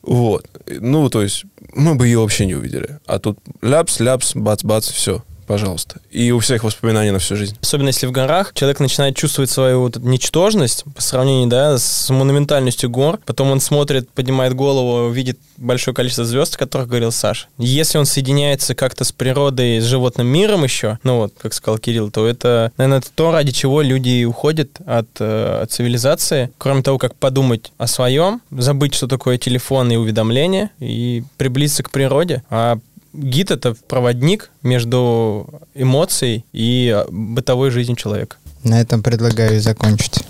Вот. 0.04 0.46
Ну, 0.68 1.10
то 1.10 1.22
есть, 1.22 1.46
мы 1.74 1.96
бы 1.96 2.08
ее 2.08 2.20
вообще 2.20 2.46
не 2.46 2.56
увидели. 2.56 3.00
А 3.06 3.20
тут 3.20 3.40
ляпс, 3.62 4.00
ляпс, 4.00 4.36
бац-бац, 4.36 4.90
все, 4.90 5.24
пожалуйста. 5.46 6.00
И 6.12 6.32
у 6.32 6.40
всех 6.40 6.64
воспоминания 6.64 7.12
на 7.12 7.20
всю 7.20 7.36
жизнь. 7.36 7.58
Особенно 7.62 7.88
если 7.88 8.06
в 8.06 8.12
горах 8.12 8.54
человек 8.54 8.80
начинает 8.80 9.16
чувствовать 9.16 9.50
свою 9.50 9.82
вот 9.82 9.98
ничтожность 9.98 10.84
по 10.96 11.02
сравнению 11.02 11.48
да, 11.48 11.78
с 11.78 12.10
монументальностью 12.10 12.90
гор. 12.90 13.20
Потом 13.26 13.52
он 13.52 13.60
смотрит, 13.60 14.10
поднимает 14.10 14.54
голову, 14.54 15.10
видит 15.12 15.38
большое 15.58 15.96
количество 15.96 16.26
звезд, 16.26 16.56
о 16.56 16.60
которых 16.60 16.88
говорил 16.88 17.12
Саша. 17.12 17.48
Если 17.58 17.98
он 17.98 18.06
соединяется 18.06 18.76
как-то 18.76 19.04
с 19.04 19.12
природой, 19.12 19.80
с 19.80 19.86
животным 19.86 20.28
миром 20.28 20.64
еще, 20.64 21.00
ну 21.04 21.18
вот, 21.18 21.34
как 21.38 21.54
сказал 21.54 21.78
Кирилл, 21.78 22.12
то 22.12 22.28
это, 22.28 22.72
наверное, 22.78 23.00
это 23.00 23.10
то, 23.14 23.32
ради 23.32 23.52
чего 23.52 23.82
люди 23.82 24.24
уходят 24.26 24.70
от, 24.86 25.08
э, 25.20 25.62
от 25.64 25.72
цивилизации. 25.72 26.52
Кроме 26.58 26.82
того, 26.82 26.98
как 26.98 27.16
подумать 27.16 27.72
о 27.78 27.88
своем, 27.88 28.42
забыть, 28.52 28.94
что 28.94 29.08
такое 29.08 29.38
телефон 29.38 29.92
и 29.92 29.96
уведомления, 29.96 30.72
и 30.80 31.24
приблизиться 31.38 31.84
к 31.84 31.92
природе. 31.92 32.44
А 32.50 32.78
гид— 33.14 33.52
это 33.52 33.76
проводник 33.88 34.52
между 34.62 35.62
эмоцией 35.74 36.46
и 36.52 37.04
бытовой 37.10 37.70
жизнью 37.70 37.96
человека. 37.96 38.38
На 38.64 38.82
этом 38.82 39.04
предлагаю 39.04 39.60
закончить. 39.62 40.24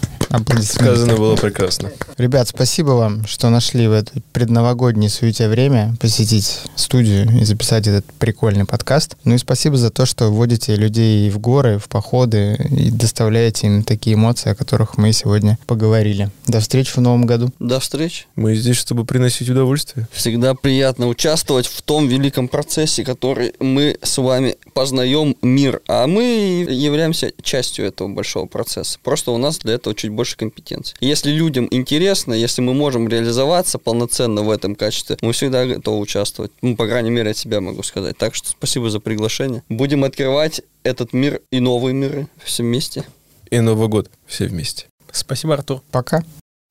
Сказано 0.63 1.15
было 1.15 1.36
прекрасно. 1.36 1.91
Ребят, 2.17 2.47
спасибо 2.47 2.91
вам, 2.91 3.27
что 3.27 3.51
нашли 3.51 3.88
в 3.88 3.91
это 3.91 4.13
предновогоднее 4.31 5.11
суете 5.11 5.47
время 5.47 5.95
посетить 5.99 6.61
студию 6.75 7.29
и 7.39 7.43
записать 7.43 7.86
этот 7.86 8.05
прикольный 8.17 8.65
подкаст. 8.65 9.15
Ну 9.25 9.36
и 9.36 9.38
спасибо 9.38 9.77
за 9.77 9.91
то, 9.91 10.07
что 10.07 10.31
вводите 10.31 10.75
людей 10.75 11.29
в 11.29 11.38
горы, 11.38 11.77
в 11.77 11.88
походы 11.88 12.55
и 12.71 12.89
доставляете 12.89 13.67
им 13.67 13.84
такие 13.84 14.15
эмоции, 14.15 14.49
о 14.49 14.55
которых 14.55 14.97
мы 14.97 15.13
сегодня 15.13 15.59
поговорили. 15.67 16.31
До 16.47 16.61
встречи 16.61 16.93
в 16.93 16.97
новом 16.97 17.27
году. 17.27 17.51
До 17.59 17.79
встречи. 17.79 18.25
Мы 18.36 18.55
здесь, 18.55 18.77
чтобы 18.77 19.05
приносить 19.05 19.49
удовольствие. 19.49 20.07
Всегда 20.11 20.55
приятно 20.55 21.09
участвовать 21.09 21.67
в 21.67 21.79
том 21.84 22.07
великом 22.07 22.47
процессе, 22.47 23.03
который 23.03 23.53
мы 23.59 23.99
с 24.01 24.17
вами 24.17 24.55
познаем 24.73 25.36
мир, 25.43 25.81
а 25.88 26.07
мы 26.07 26.65
являемся 26.67 27.34
частью 27.43 27.86
этого 27.86 28.07
большого 28.24 28.45
процесса. 28.45 28.97
Просто 29.03 29.32
у 29.32 29.38
нас 29.38 29.57
для 29.59 29.74
этого 29.74 29.93
чуть 29.93 30.11
больше 30.11 30.38
компетенций. 30.38 30.95
Если 31.01 31.30
людям 31.30 31.67
интересно, 31.71 32.34
если 32.34 32.61
мы 32.61 32.74
можем 32.74 33.09
реализоваться 33.09 33.78
полноценно 33.80 34.43
в 34.43 34.49
этом 34.49 34.76
качестве, 34.76 35.17
мы 35.21 35.34
всегда 35.34 35.65
готовы 35.65 35.99
участвовать. 35.99 36.51
Ну, 36.61 36.78
по 36.78 36.88
крайней 36.88 37.09
мере, 37.09 37.32
от 37.32 37.38
себя 37.38 37.59
могу 37.59 37.84
сказать. 37.84 38.17
Так 38.17 38.34
что 38.34 38.49
спасибо 38.49 38.89
за 38.89 39.01
приглашение. 39.01 39.61
Будем 39.67 40.05
открывать 40.05 40.61
этот 40.84 41.11
мир 41.11 41.41
и 41.51 41.59
новые 41.59 41.93
миры 41.93 42.28
все 42.43 42.63
вместе. 42.63 43.03
И 43.51 43.59
Новый 43.59 43.89
год 43.89 44.09
все 44.26 44.47
вместе. 44.47 44.86
Спасибо, 45.11 45.55
Артур. 45.55 45.82
Пока. 45.91 46.24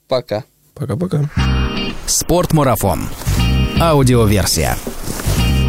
Пока. 0.09 0.45
Пока-пока. 0.75 1.31
Спортмарафон. 2.07 3.09
Аудиоверсия. 3.79 4.77